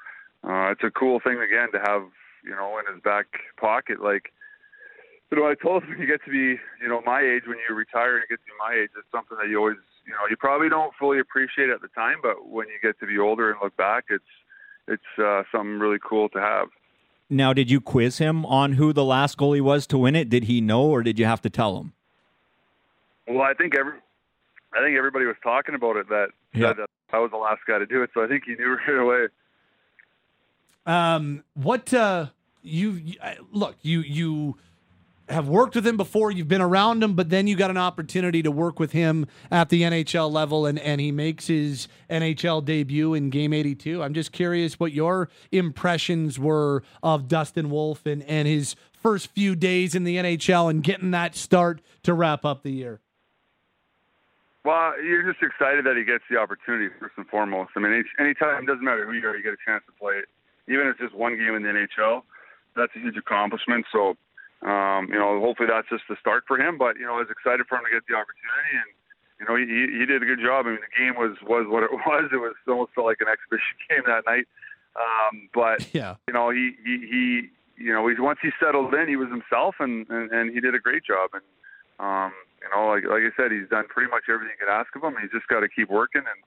uh, 0.43 0.71
it's 0.71 0.83
a 0.83 0.91
cool 0.91 1.19
thing 1.19 1.39
again 1.39 1.71
to 1.73 1.79
have, 1.79 2.03
you 2.43 2.51
know, 2.51 2.79
in 2.79 2.93
his 2.93 3.01
back 3.03 3.27
pocket. 3.59 4.01
Like, 4.01 4.31
you 5.31 5.37
know, 5.37 5.47
I 5.47 5.55
told 5.55 5.83
him 5.83 5.91
when 5.91 5.99
you 6.01 6.07
get 6.07 6.23
to 6.25 6.31
be, 6.31 6.59
you 6.81 6.87
know, 6.87 7.01
my 7.05 7.21
age, 7.21 7.43
when 7.45 7.57
you 7.67 7.75
retire 7.75 8.17
and 8.17 8.25
you 8.29 8.37
get 8.37 8.43
to 8.43 8.51
be 8.51 8.57
my 8.59 8.75
age, 8.75 8.89
it's 8.97 9.07
something 9.11 9.37
that 9.41 9.49
you 9.49 9.59
always, 9.59 9.77
you 10.05 10.13
know, 10.13 10.27
you 10.29 10.35
probably 10.35 10.69
don't 10.69 10.93
fully 10.99 11.19
appreciate 11.19 11.69
at 11.69 11.81
the 11.81 11.89
time, 11.89 12.17
but 12.21 12.49
when 12.49 12.67
you 12.67 12.79
get 12.81 12.99
to 12.99 13.05
be 13.05 13.19
older 13.19 13.51
and 13.51 13.59
look 13.61 13.75
back, 13.77 14.05
it's 14.09 14.23
it's 14.87 15.19
uh, 15.19 15.43
something 15.51 15.77
really 15.77 15.99
cool 16.03 16.29
to 16.29 16.39
have. 16.39 16.67
Now, 17.29 17.53
did 17.53 17.69
you 17.69 17.79
quiz 17.79 18.17
him 18.17 18.43
on 18.47 18.73
who 18.73 18.91
the 18.91 19.05
last 19.05 19.37
goalie 19.37 19.61
was 19.61 19.85
to 19.87 19.99
win 19.99 20.15
it? 20.15 20.29
Did 20.29 20.45
he 20.45 20.61
know, 20.61 20.81
or 20.81 21.03
did 21.03 21.19
you 21.19 21.25
have 21.25 21.41
to 21.43 21.49
tell 21.49 21.77
him? 21.77 21.93
Well, 23.27 23.43
I 23.43 23.53
think 23.53 23.75
every, 23.75 23.93
I 24.73 24.83
think 24.83 24.97
everybody 24.97 25.25
was 25.25 25.35
talking 25.43 25.75
about 25.75 25.95
it 25.97 26.07
that, 26.09 26.27
Yeah. 26.53 26.73
that 26.73 26.89
I 27.11 27.19
was 27.19 27.31
the 27.31 27.37
last 27.37 27.61
guy 27.67 27.79
to 27.79 27.85
do 27.85 28.03
it, 28.03 28.11
so 28.13 28.23
I 28.23 28.27
think 28.27 28.43
he 28.45 28.55
knew 28.55 28.77
right 28.87 28.99
away. 28.99 29.27
Um, 30.85 31.43
what 31.53 31.93
uh, 31.93 32.27
you 32.61 32.91
you- 32.91 33.17
look 33.51 33.75
you 33.81 34.01
you 34.01 34.57
have 35.27 35.47
worked 35.47 35.75
with 35.75 35.85
him 35.85 35.97
before. 35.97 36.31
You've 36.31 36.47
been 36.47 36.61
around 36.61 37.03
him, 37.03 37.13
but 37.13 37.29
then 37.29 37.45
you 37.45 37.55
got 37.55 37.69
an 37.69 37.77
opportunity 37.77 38.41
to 38.41 38.49
work 38.49 38.79
with 38.79 38.93
him 38.93 39.27
at 39.51 39.69
the 39.69 39.83
NHL 39.83 40.31
level, 40.31 40.65
and 40.65 40.79
and 40.79 40.99
he 41.01 41.11
makes 41.11 41.47
his 41.47 41.87
NHL 42.09 42.63
debut 42.65 43.13
in 43.13 43.29
Game 43.29 43.53
82. 43.53 44.01
I'm 44.01 44.13
just 44.13 44.31
curious 44.31 44.79
what 44.79 44.91
your 44.91 45.29
impressions 45.51 46.39
were 46.39 46.83
of 47.03 47.27
Dustin 47.27 47.69
Wolf 47.69 48.05
and 48.05 48.23
and 48.23 48.47
his 48.47 48.75
first 48.93 49.27
few 49.31 49.55
days 49.55 49.95
in 49.95 50.03
the 50.03 50.17
NHL 50.17 50.69
and 50.69 50.83
getting 50.83 51.11
that 51.11 51.35
start 51.35 51.81
to 52.03 52.13
wrap 52.13 52.43
up 52.45 52.63
the 52.63 52.71
year. 52.71 52.99
Well, 54.65 55.01
you're 55.01 55.23
just 55.23 55.41
excited 55.41 55.85
that 55.85 55.95
he 55.95 56.03
gets 56.03 56.23
the 56.29 56.37
opportunity 56.37 56.93
first 56.99 57.15
and 57.17 57.27
foremost. 57.27 57.71
I 57.75 57.79
mean, 57.79 57.93
any 57.93 58.03
anytime 58.19 58.63
it 58.63 58.67
doesn't 58.67 58.83
matter 58.83 59.05
who 59.05 59.13
you 59.13 59.25
are, 59.27 59.35
you 59.35 59.43
get 59.43 59.53
a 59.53 59.63
chance 59.65 59.83
to 59.87 59.93
play 59.95 60.15
it. 60.19 60.27
Even 60.67 60.87
if 60.87 60.99
it's 60.99 61.09
just 61.09 61.15
one 61.15 61.37
game 61.37 61.55
in 61.55 61.63
the 61.63 61.69
NHL, 61.69 62.23
that's 62.75 62.91
a 62.95 62.99
huge 62.99 63.17
accomplishment. 63.17 63.85
So, 63.91 64.13
um, 64.67 65.07
you 65.09 65.17
know, 65.17 65.39
hopefully 65.39 65.69
that's 65.71 65.87
just 65.89 66.03
the 66.09 66.17
start 66.19 66.43
for 66.45 66.59
him. 66.59 66.77
But 66.77 66.97
you 66.99 67.05
know, 67.07 67.15
I 67.15 67.23
was 67.23 67.31
excited 67.31 67.65
for 67.67 67.79
him 67.79 67.85
to 67.87 67.91
get 67.95 68.03
the 68.07 68.15
opportunity, 68.19 68.73
and 68.75 68.89
you 69.39 69.45
know, 69.47 69.55
he 69.55 69.97
he 69.97 70.05
did 70.05 70.21
a 70.21 70.27
good 70.27 70.43
job. 70.43 70.67
I 70.67 70.75
mean, 70.75 70.83
the 70.83 70.91
game 70.91 71.15
was 71.15 71.39
was 71.47 71.65
what 71.71 71.83
it 71.83 71.91
was. 72.05 72.29
It 72.31 72.37
was 72.43 72.55
almost 72.67 72.91
felt 72.93 73.07
like 73.07 73.23
an 73.23 73.31
exhibition 73.31 73.79
game 73.89 74.03
that 74.05 74.27
night. 74.27 74.45
Um, 74.99 75.47
but 75.55 75.87
Yeah. 75.95 76.15
you 76.27 76.33
know, 76.33 76.49
he 76.51 76.75
he, 76.83 76.95
he 77.07 77.23
you 77.79 77.93
know, 77.93 78.05
he, 78.11 78.19
once 78.19 78.39
he 78.43 78.49
settled 78.59 78.93
in, 78.93 79.07
he 79.07 79.15
was 79.15 79.29
himself, 79.29 79.75
and, 79.79 80.03
and 80.09 80.29
and 80.31 80.51
he 80.51 80.59
did 80.59 80.75
a 80.75 80.79
great 80.83 81.03
job. 81.07 81.31
And 81.31 81.43
um, 82.03 82.33
you 82.61 82.69
know, 82.75 82.87
like 82.87 83.03
like 83.05 83.23
I 83.23 83.31
said, 83.35 83.51
he's 83.51 83.69
done 83.69 83.85
pretty 83.87 84.09
much 84.09 84.23
everything 84.29 84.55
you 84.59 84.65
could 84.65 84.71
ask 84.73 84.95
of 84.95 85.03
him. 85.03 85.15
He's 85.21 85.31
just 85.31 85.47
got 85.47 85.61
to 85.61 85.69
keep 85.69 85.89
working, 85.89 86.21
and 86.21 86.39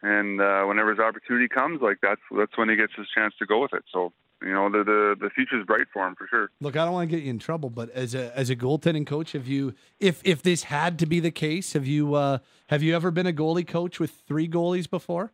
and 0.00 0.40
uh, 0.40 0.64
whenever 0.64 0.90
his 0.90 0.98
opportunity 0.98 1.48
comes, 1.48 1.80
like 1.82 1.98
that's 2.02 2.20
that's 2.36 2.56
when 2.56 2.68
he 2.68 2.76
gets 2.76 2.92
his 2.96 3.06
chance 3.14 3.34
to 3.38 3.46
go 3.46 3.60
with 3.60 3.72
it. 3.72 3.84
So 3.92 4.12
you 4.42 4.52
know, 4.52 4.70
the 4.70 4.84
the 4.84 5.16
the 5.20 5.30
future's 5.30 5.66
bright 5.66 5.86
for 5.92 6.06
him 6.06 6.14
for 6.14 6.26
sure. 6.28 6.50
Look, 6.60 6.76
I 6.76 6.84
don't 6.84 6.94
want 6.94 7.10
to 7.10 7.16
get 7.16 7.24
you 7.24 7.30
in 7.30 7.38
trouble, 7.38 7.70
but 7.70 7.90
as 7.90 8.14
a 8.14 8.36
as 8.38 8.50
a 8.50 8.56
goaltending 8.56 9.06
coach, 9.06 9.32
have 9.32 9.46
you 9.46 9.74
if 9.98 10.20
if 10.24 10.42
this 10.42 10.64
had 10.64 10.98
to 11.00 11.06
be 11.06 11.20
the 11.20 11.30
case, 11.30 11.72
have 11.72 11.86
you 11.86 12.14
uh 12.14 12.38
have 12.68 12.82
you 12.82 12.94
ever 12.94 13.10
been 13.10 13.26
a 13.26 13.32
goalie 13.32 13.66
coach 13.66 13.98
with 13.98 14.10
three 14.26 14.48
goalies 14.48 14.88
before? 14.88 15.32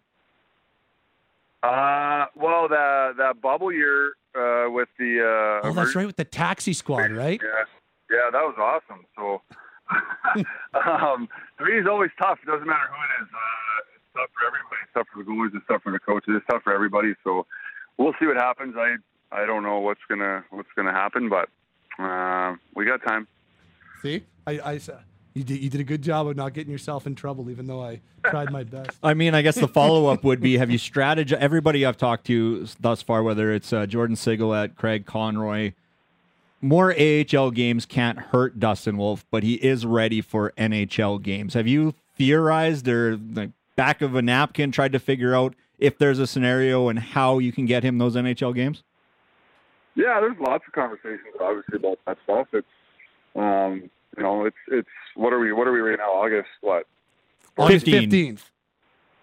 Uh, 1.63 2.27
well, 2.35 2.69
that 2.69 3.15
that 3.17 3.41
bubble 3.41 3.73
year 3.73 4.15
uh, 4.35 4.71
with 4.71 4.89
the 4.99 5.21
uh, 5.21 5.67
Oh, 5.67 5.73
that's 5.73 5.95
right, 5.95 6.07
with 6.07 6.17
the 6.17 6.25
taxi 6.25 6.73
squad, 6.73 7.11
right? 7.11 7.41
Yeah, 7.43 7.65
yeah, 8.11 8.31
that 8.31 8.43
was 8.43 8.55
awesome. 8.59 9.07
So, 9.17 9.41
um, 10.87 11.29
three 11.59 11.79
is 11.81 11.87
always 11.89 12.11
tough. 12.21 12.39
It 12.43 12.47
doesn't 12.47 12.67
matter 12.67 12.89
who 12.89 12.97
it 13.03 13.23
is. 13.23 13.29
Uh, 13.33 13.95
it's 13.95 14.05
tough 14.17 14.31
for 14.35 14.47
everybody. 14.47 14.81
It's 14.85 14.95
tough 14.95 15.07
for 15.13 15.23
the 15.23 15.31
goalies. 15.31 15.55
It's 15.57 15.67
tough 15.69 15.83
for 15.83 15.93
the 15.93 15.99
coaches. 15.99 16.35
It's 16.37 16.47
tough 16.51 16.63
for 16.63 16.73
everybody. 16.75 17.15
So, 17.25 17.47
we'll 17.99 18.15
see 18.19 18.27
what 18.27 18.37
happens. 18.37 18.75
I 18.77 18.97
I 19.33 19.47
don't 19.47 19.63
know 19.63 19.81
what's 19.81 20.01
gonna 20.09 20.45
what's 20.51 20.69
gonna 20.77 20.93
happen, 20.93 21.29
but 21.29 21.49
uh, 22.03 22.55
we 22.75 22.85
got 22.85 23.03
time. 23.07 23.27
See, 24.03 24.23
I, 24.47 24.59
I 24.59 24.75
s- 24.77 24.91
you 25.35 25.43
did 25.45 25.61
you 25.63 25.71
did 25.71 25.81
a 25.81 25.85
good 25.85 26.03
job 26.03 26.27
of 26.29 26.37
not 26.37 26.55
getting 26.55 26.71
yourself 26.71 27.07
in 27.07 27.15
trouble, 27.15 27.51
even 27.51 27.67
though 27.67 27.83
I 27.83 28.01
tried 28.27 28.51
my 28.53 28.63
best. 28.65 28.91
I 29.03 29.15
mean, 29.15 29.35
I 29.35 29.43
guess 29.43 29.57
the 29.57 29.69
follow 29.69 30.07
up 30.07 30.23
would 30.25 30.41
be: 30.41 30.59
Have 30.59 30.71
you 30.71 30.79
strategized? 30.79 31.33
Everybody 31.35 31.85
I've 31.85 31.97
talked 31.97 32.27
to 32.27 32.67
thus 32.81 33.03
far, 33.03 33.23
whether 33.23 33.53
it's 33.53 33.73
uh, 33.73 33.87
Jordan 33.87 34.17
Sigalet, 34.17 34.77
Craig 34.77 35.07
Conroy, 35.07 35.73
more 36.65 36.95
AHL 36.99 37.51
games 37.51 37.85
can't 37.85 38.19
hurt 38.19 38.59
Dustin 38.59 38.97
Wolf, 38.97 39.25
but 39.31 39.43
he 39.43 39.55
is 39.55 39.85
ready 39.85 40.21
for 40.21 40.53
NHL 40.57 41.23
games. 41.23 41.55
Have 41.55 41.67
you 41.67 41.95
theorized 42.17 42.89
or 42.89 43.17
like 43.17 43.51
back 43.77 44.01
of 44.01 44.15
a 44.15 44.23
napkin 44.23 44.73
tried 44.73 44.93
to 44.93 44.99
figure 44.99 45.35
out 45.35 45.55
if 45.79 45.99
there's 45.99 46.19
a 46.19 46.27
scenario 46.27 46.89
and 46.89 46.99
how 46.99 47.39
you 47.39 47.53
can 47.53 47.67
get 47.67 47.83
him 47.83 47.99
those 47.99 48.17
NHL 48.17 48.55
games? 48.55 48.83
Yeah, 49.95 50.21
there's 50.21 50.39
lots 50.41 50.65
of 50.67 50.73
conversations 50.73 51.21
obviously 51.41 51.77
about 51.77 51.99
that 52.07 52.17
stuff. 52.25 52.49
It's 52.53 52.67
um, 53.37 53.91
you 54.17 54.23
know, 54.23 54.47
it's 54.47 54.57
it's 54.69 54.89
what 55.15 55.33
are 55.33 55.39
we 55.39 55.53
what 55.53 55.67
are 55.67 55.73
we 55.73 55.81
right 55.81 55.99
now? 55.99 56.11
August 56.11 56.49
what? 56.63 56.87
August 57.59 57.85
15. 57.85 58.01
fifteenth. 58.01 58.51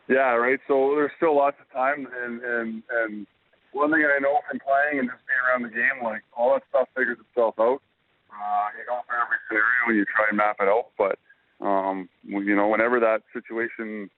Yeah, 0.07 0.35
right. 0.35 0.59
So 0.67 0.93
there's 0.95 1.11
still 1.17 1.35
lots 1.35 1.57
of 1.59 1.71
time, 1.71 2.07
and 2.23 2.41
and 2.41 2.83
and 2.91 3.27
one 3.71 3.91
thing 3.91 4.03
I 4.05 4.19
know 4.19 4.39
from 4.49 4.59
playing 4.59 4.99
and 4.99 5.09
just 5.09 5.23
being 5.27 5.39
around 5.47 5.63
the 5.63 5.69
game, 5.69 6.03
like 6.03 6.23
all 6.35 6.53
that 6.53 6.63
stuff 6.69 6.87
figures 6.95 7.17
itself 7.29 7.55
out. 7.59 7.81
Uh, 8.31 8.67
you 8.77 8.85
go 8.87 8.99
through 9.07 9.17
every 9.21 9.37
scenario 9.47 9.87
and 9.87 9.97
you 9.97 10.05
try 10.05 10.25
and 10.29 10.37
map 10.37 10.57
it 10.59 10.67
out, 10.67 10.87
but 10.97 11.19
um, 11.65 12.09
you 12.23 12.55
know, 12.55 12.67
whenever 12.67 12.99
that 12.99 13.21
situation 13.33 14.09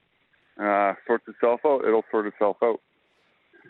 uh, 0.59 0.93
sorts 1.05 1.27
itself 1.27 1.61
out, 1.65 1.83
it'll 1.85 2.05
sort 2.11 2.27
itself 2.27 2.57
out. 2.63 2.79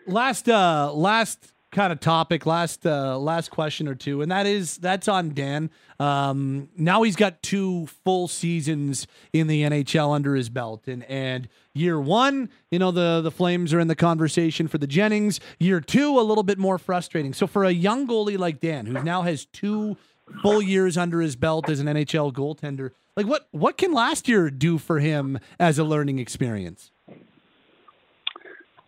Last 0.06 0.50
uh 0.50 0.92
last 0.94 1.54
kind 1.74 1.92
of 1.92 2.00
topic, 2.00 2.46
last 2.46 2.86
uh 2.86 3.18
last 3.18 3.52
question 3.52 3.88
or 3.88 3.96
two, 3.96 4.22
and 4.22 4.32
that 4.32 4.46
is 4.46 4.78
that's 4.78 5.08
on 5.08 5.34
Dan. 5.34 5.70
Um 6.00 6.70
now 6.78 7.04
he's 7.04 7.16
got 7.16 7.44
two 7.44 7.88
full 8.06 8.28
seasons 8.28 9.08
in 9.34 9.48
the 9.48 9.64
NHL 9.64 10.14
under 10.14 10.36
his 10.36 10.50
belt. 10.50 10.88
And 10.88 11.04
and 11.06 11.50
year 11.74 12.00
one, 12.00 12.50
you 12.72 12.80
know, 12.80 12.92
the 12.92 13.22
the 13.22 13.32
Flames 13.32 13.74
are 13.74 13.80
in 13.80 13.88
the 13.88 13.96
conversation 13.96 14.68
for 14.68 14.78
the 14.78 14.88
Jennings. 14.88 15.40
Year 15.60 15.82
two, 15.82 16.20
a 16.20 16.22
little 16.22 16.44
bit 16.44 16.58
more 16.58 16.78
frustrating. 16.78 17.34
So 17.34 17.48
for 17.48 17.66
a 17.66 17.72
young 17.72 18.08
goalie 18.08 18.38
like 18.38 18.60
Dan, 18.60 18.86
who 18.86 19.04
now 19.04 19.24
has 19.24 19.46
two 19.46 19.98
full 20.42 20.62
years 20.62 20.98
under 20.98 21.20
his 21.20 21.36
belt 21.36 21.70
as 21.70 21.80
an 21.80 21.88
NHL 21.88 22.32
goaltender, 22.32 22.92
like 23.18 23.26
what 23.26 23.48
what 23.52 23.78
can 23.78 23.92
last 23.92 24.28
year 24.30 24.50
do 24.50 24.78
for 24.78 25.00
him 25.00 25.40
as 25.60 25.78
a 25.80 25.84
learning 25.84 26.20
experience? 26.20 26.92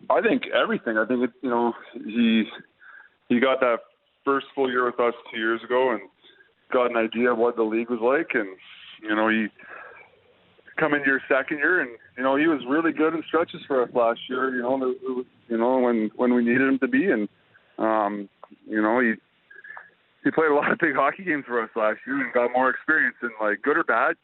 I 0.08 0.20
think 0.20 0.44
everything. 0.48 0.98
I 0.98 1.04
think 1.04 1.24
it, 1.24 1.30
you 1.42 1.50
know 1.50 1.74
he 1.92 2.44
he 3.28 3.40
got 3.40 3.60
that 3.60 3.78
first 4.24 4.46
full 4.54 4.70
year 4.70 4.84
with 4.84 4.98
us 5.00 5.14
two 5.32 5.38
years 5.38 5.62
ago 5.64 5.92
and 5.92 6.00
got 6.72 6.90
an 6.90 6.96
idea 6.96 7.32
of 7.32 7.38
what 7.38 7.56
the 7.56 7.62
league 7.62 7.90
was 7.90 8.00
like, 8.00 8.34
and 8.34 8.48
you 9.02 9.14
know 9.14 9.28
he 9.28 9.46
come 10.78 10.94
into 10.94 11.06
your 11.06 11.20
second 11.28 11.58
year, 11.58 11.80
and 11.80 11.90
you 12.16 12.22
know 12.22 12.36
he 12.36 12.46
was 12.46 12.60
really 12.68 12.92
good 12.92 13.14
in 13.14 13.22
stretches 13.26 13.60
for 13.66 13.82
us 13.82 13.90
last 13.94 14.20
year. 14.28 14.54
You 14.54 14.62
know, 14.62 14.74
it 14.76 14.98
was, 15.08 15.26
you 15.48 15.58
know 15.58 15.78
when 15.78 16.10
when 16.16 16.34
we 16.34 16.44
needed 16.44 16.68
him 16.68 16.78
to 16.80 16.88
be, 16.88 17.10
and 17.10 17.28
um, 17.78 18.28
you 18.66 18.82
know 18.82 19.00
he 19.00 19.14
he 20.24 20.30
played 20.30 20.50
a 20.50 20.54
lot 20.54 20.72
of 20.72 20.78
big 20.78 20.94
hockey 20.94 21.22
games 21.22 21.44
for 21.46 21.62
us 21.62 21.70
last 21.76 21.98
year 22.06 22.18
and 22.18 22.32
got 22.34 22.50
more 22.52 22.68
experience. 22.68 23.14
And 23.22 23.30
like 23.40 23.62
good 23.62 23.78
or 23.78 23.84
bad, 23.84 24.16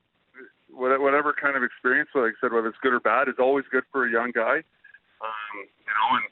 whatever 0.75 1.33
kind 1.33 1.57
of 1.57 1.63
experience, 1.63 2.11
like 2.15 2.35
I 2.35 2.39
said, 2.41 2.53
whether 2.53 2.67
it's 2.69 2.83
good 2.83 2.93
or 2.93 3.01
bad, 3.01 3.29
is 3.29 3.39
always 3.39 3.65
good 3.71 3.85
for 3.93 4.07
a 4.07 4.11
young 4.11 4.33
guy. 4.35 4.67
Um, 5.23 5.55
you 5.63 5.93
know, 5.95 6.09
and 6.19 6.27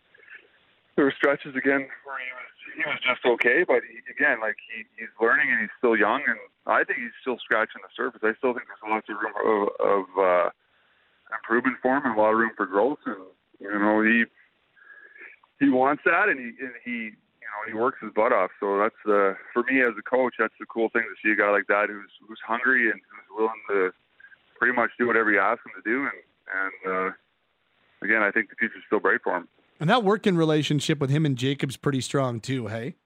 there 0.96 1.04
were 1.04 1.14
stretches 1.16 1.54
again 1.54 1.86
where 2.02 2.18
he 2.18 2.30
was 2.34 2.49
he 2.76 2.82
was 2.86 3.00
just 3.02 3.24
okay, 3.24 3.64
but 3.66 3.82
he, 3.86 4.00
again, 4.10 4.40
like 4.40 4.56
he, 4.70 4.84
he's 4.96 5.12
learning 5.20 5.50
and 5.50 5.60
he's 5.60 5.74
still 5.78 5.96
young, 5.96 6.22
and 6.26 6.38
I 6.66 6.84
think 6.84 7.00
he's 7.00 7.16
still 7.20 7.38
scratching 7.42 7.82
the 7.82 7.92
surface. 7.96 8.20
I 8.22 8.34
still 8.38 8.54
think 8.54 8.66
there's 8.68 8.84
lots 8.84 9.08
of 9.08 9.16
room 9.18 9.34
of, 9.36 9.68
of 9.80 10.04
uh, 10.18 10.48
improvement 11.34 11.78
for 11.82 11.96
him 11.96 12.04
and 12.06 12.16
a 12.16 12.20
lot 12.20 12.32
of 12.32 12.38
room 12.38 12.52
for 12.56 12.66
growth, 12.66 13.00
and 13.06 13.22
you 13.60 13.70
know 13.70 14.02
he 14.02 14.24
he 15.58 15.68
wants 15.68 16.02
that, 16.04 16.28
and 16.28 16.38
he 16.38 16.52
and 16.58 16.74
he 16.84 17.14
you 17.40 17.48
know 17.48 17.60
he 17.68 17.74
works 17.74 17.98
his 18.00 18.12
butt 18.12 18.32
off. 18.32 18.50
So 18.60 18.78
that's 18.78 19.00
the 19.04 19.36
for 19.52 19.62
me 19.64 19.82
as 19.82 19.94
a 19.98 20.02
coach, 20.02 20.34
that's 20.38 20.56
the 20.58 20.66
cool 20.66 20.88
thing 20.90 21.04
to 21.04 21.16
see 21.22 21.32
a 21.32 21.36
guy 21.36 21.50
like 21.50 21.66
that 21.68 21.88
who's 21.88 22.12
who's 22.26 22.40
hungry 22.46 22.90
and 22.90 23.00
who's 23.00 23.28
willing 23.30 23.62
to 23.70 23.92
pretty 24.58 24.74
much 24.74 24.90
do 24.98 25.06
whatever 25.06 25.30
you 25.30 25.40
ask 25.40 25.60
him 25.64 25.72
to 25.76 25.84
do, 25.84 26.04
and 26.04 26.20
and 26.50 26.78
uh, 26.86 27.10
again, 28.02 28.22
I 28.22 28.30
think 28.30 28.50
the 28.50 28.56
future's 28.56 28.82
still 28.86 29.00
bright 29.00 29.20
for 29.22 29.36
him. 29.36 29.48
And 29.80 29.88
that 29.88 30.04
working 30.04 30.36
relationship 30.36 31.00
with 31.00 31.08
him 31.08 31.24
and 31.24 31.36
Jacob's 31.36 31.78
pretty 31.78 32.02
strong 32.02 32.38
too, 32.38 32.66
hey? 32.66 32.96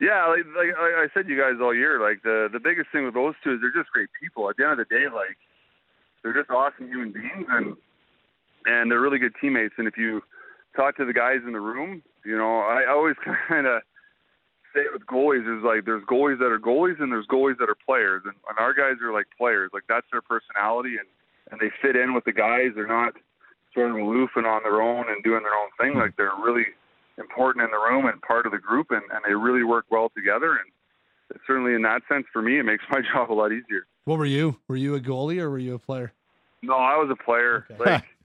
Yeah, 0.00 0.26
like, 0.26 0.44
like, 0.56 0.74
I 0.76 1.06
said, 1.14 1.28
you 1.28 1.38
guys 1.38 1.54
all 1.60 1.74
year, 1.74 2.00
like 2.00 2.22
the 2.22 2.48
the 2.52 2.60
biggest 2.60 2.88
thing 2.92 3.04
with 3.04 3.14
those 3.14 3.34
two 3.44 3.54
is 3.54 3.60
they're 3.60 3.72
just 3.72 3.92
great 3.92 4.08
people. 4.20 4.48
At 4.50 4.56
the 4.56 4.64
end 4.64 4.72
of 4.80 4.88
the 4.88 4.94
day, 4.94 5.04
like 5.12 5.36
they're 6.22 6.34
just 6.34 6.50
awesome 6.50 6.88
human 6.88 7.12
beings, 7.12 7.46
and 7.48 7.76
and 8.66 8.90
they're 8.90 9.00
really 9.00 9.18
good 9.18 9.32
teammates. 9.40 9.74
And 9.78 9.88
if 9.88 9.96
you 9.96 10.22
talk 10.74 10.96
to 10.96 11.06
the 11.06 11.14
guys 11.14 11.40
in 11.46 11.52
the 11.52 11.60
room, 11.60 12.02
you 12.24 12.36
know, 12.36 12.60
I 12.60 12.84
always 12.90 13.16
kind 13.48 13.66
of 13.66 13.80
say 14.74 14.82
it 14.82 14.92
with 14.92 15.06
goalies 15.06 15.48
is 15.48 15.64
like 15.64 15.86
there's 15.86 16.04
goalies 16.04 16.38
that 16.40 16.52
are 16.52 16.60
goalies 16.60 17.00
and 17.00 17.10
there's 17.10 17.26
goalies 17.26 17.56
that 17.58 17.70
are 17.70 17.78
players, 17.86 18.22
and, 18.26 18.34
and 18.50 18.58
our 18.58 18.74
guys 18.74 19.00
are 19.02 19.12
like 19.14 19.26
players. 19.36 19.70
Like 19.72 19.84
that's 19.88 20.06
their 20.12 20.22
personality, 20.22 20.96
and 21.00 21.08
and 21.50 21.60
they 21.60 21.72
fit 21.80 21.96
in 21.96 22.12
with 22.12 22.24
the 22.24 22.32
guys. 22.32 22.72
They're 22.74 22.86
not 22.86 23.14
sort 23.76 23.90
of 23.90 23.96
aloof 23.96 24.30
and 24.34 24.46
on 24.46 24.62
their 24.64 24.82
own 24.82 25.04
and 25.08 25.22
doing 25.22 25.42
their 25.44 25.54
own 25.54 25.70
thing. 25.78 25.92
Hmm. 25.92 26.00
Like 26.00 26.16
they're 26.16 26.32
really 26.42 26.66
important 27.18 27.64
in 27.64 27.70
the 27.70 27.78
room 27.78 28.06
and 28.06 28.20
part 28.22 28.46
of 28.46 28.52
the 28.52 28.58
group, 28.58 28.88
and, 28.90 29.02
and 29.12 29.20
they 29.26 29.34
really 29.34 29.62
work 29.62 29.84
well 29.90 30.10
together. 30.16 30.58
And 30.58 31.38
certainly 31.46 31.74
in 31.74 31.82
that 31.82 32.02
sense, 32.08 32.26
for 32.32 32.42
me, 32.42 32.58
it 32.58 32.64
makes 32.64 32.82
my 32.90 33.00
job 33.00 33.30
a 33.30 33.34
lot 33.34 33.52
easier. 33.52 33.86
What 34.04 34.18
were 34.18 34.26
you? 34.26 34.56
Were 34.66 34.76
you 34.76 34.94
a 34.94 35.00
goalie 35.00 35.38
or 35.38 35.50
were 35.50 35.58
you 35.58 35.74
a 35.74 35.78
player? 35.78 36.12
No, 36.62 36.74
I 36.74 36.96
was 36.96 37.10
a 37.10 37.22
player. 37.22 37.66
Okay. 37.70 37.92
Like 37.92 38.04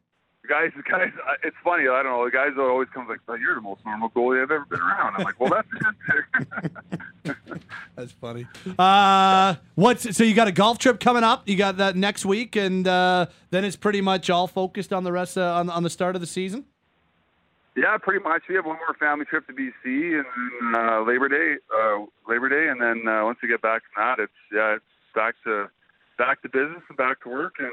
guys, 0.47 0.71
guys, 0.89 1.11
uh, 1.27 1.33
it's 1.43 1.55
funny. 1.63 1.83
I 1.83 2.03
don't 2.03 2.11
know. 2.11 2.25
The 2.25 2.31
guys 2.31 2.49
that 2.55 2.61
always 2.61 2.89
comes 2.93 3.09
like, 3.09 3.19
oh, 3.27 3.35
"You're 3.35 3.55
the 3.55 3.61
most 3.61 3.85
normal 3.85 4.09
goalie 4.09 4.41
I've 4.41 4.51
ever 4.51 4.65
been 4.65 4.79
around." 4.79 5.15
I'm 5.17 5.23
like, 5.23 5.39
"Well, 5.39 5.49
that's 5.49 5.67
good." 5.69 7.35
That's 7.95 8.11
funny. 8.13 8.47
Uh, 8.79 9.55
what's 9.75 10.15
so 10.15 10.23
you 10.23 10.33
got 10.33 10.47
a 10.47 10.51
golf 10.51 10.79
trip 10.79 10.99
coming 10.99 11.23
up? 11.23 11.47
You 11.47 11.55
got 11.55 11.77
that 11.77 11.95
next 11.95 12.25
week, 12.25 12.55
and 12.55 12.87
uh, 12.87 13.27
then 13.51 13.63
it's 13.63 13.75
pretty 13.75 14.01
much 14.01 14.29
all 14.29 14.47
focused 14.47 14.91
on 14.91 15.03
the 15.03 15.11
rest 15.11 15.37
of, 15.37 15.43
on 15.43 15.69
on 15.69 15.83
the 15.83 15.89
start 15.89 16.15
of 16.15 16.21
the 16.21 16.27
season. 16.27 16.65
yeah, 17.77 17.97
pretty 18.01 18.23
much. 18.23 18.43
We 18.49 18.55
have 18.55 18.65
one 18.65 18.77
more 18.77 18.95
family 18.99 19.25
trip 19.25 19.45
to 19.47 19.53
BC 19.53 20.19
and 20.19 20.75
uh, 20.75 21.03
Labor 21.05 21.29
Day, 21.29 21.55
uh, 21.75 22.05
Labor 22.27 22.49
Day, 22.49 22.69
and 22.69 22.81
then 22.81 23.07
uh, 23.07 23.23
once 23.23 23.37
we 23.43 23.49
get 23.49 23.61
back 23.61 23.83
from 23.93 24.03
that, 24.03 24.19
it's 24.23 24.33
yeah, 24.51 24.75
it's 24.75 24.85
back 25.13 25.35
to 25.43 25.69
back 26.17 26.41
to 26.41 26.49
business 26.49 26.81
and 26.89 26.97
back 26.97 27.21
to 27.23 27.29
work, 27.29 27.55
and 27.59 27.71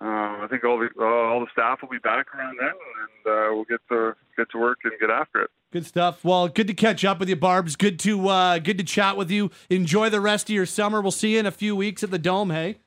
uh, 0.00 0.04
I 0.04 0.46
think 0.50 0.64
all 0.64 0.78
the 0.78 0.88
uh, 0.98 1.04
all 1.04 1.40
the 1.40 1.46
staff 1.52 1.80
will 1.82 1.88
be 1.88 1.98
back 1.98 2.34
around 2.34 2.58
then, 2.60 2.68
and 2.68 3.32
uh, 3.32 3.54
we'll 3.54 3.64
get 3.64 3.80
to 3.90 4.14
get 4.36 4.50
to 4.50 4.58
work 4.58 4.78
and 4.84 4.92
get 5.00 5.10
after 5.10 5.42
it. 5.42 5.50
Good 5.72 5.86
stuff. 5.86 6.24
Well, 6.24 6.48
good 6.48 6.66
to 6.68 6.74
catch 6.74 7.04
up 7.04 7.18
with 7.20 7.28
you, 7.28 7.36
Barb's. 7.36 7.76
Good 7.76 7.98
to 8.00 8.28
uh, 8.28 8.58
good 8.58 8.78
to 8.78 8.84
chat 8.84 9.16
with 9.16 9.30
you. 9.30 9.50
Enjoy 9.70 10.08
the 10.10 10.20
rest 10.20 10.48
of 10.50 10.54
your 10.54 10.66
summer. 10.66 11.00
We'll 11.00 11.10
see 11.12 11.34
you 11.34 11.40
in 11.40 11.46
a 11.46 11.50
few 11.52 11.74
weeks 11.76 12.02
at 12.02 12.10
the 12.10 12.18
Dome. 12.18 12.50
Hey. 12.50 12.78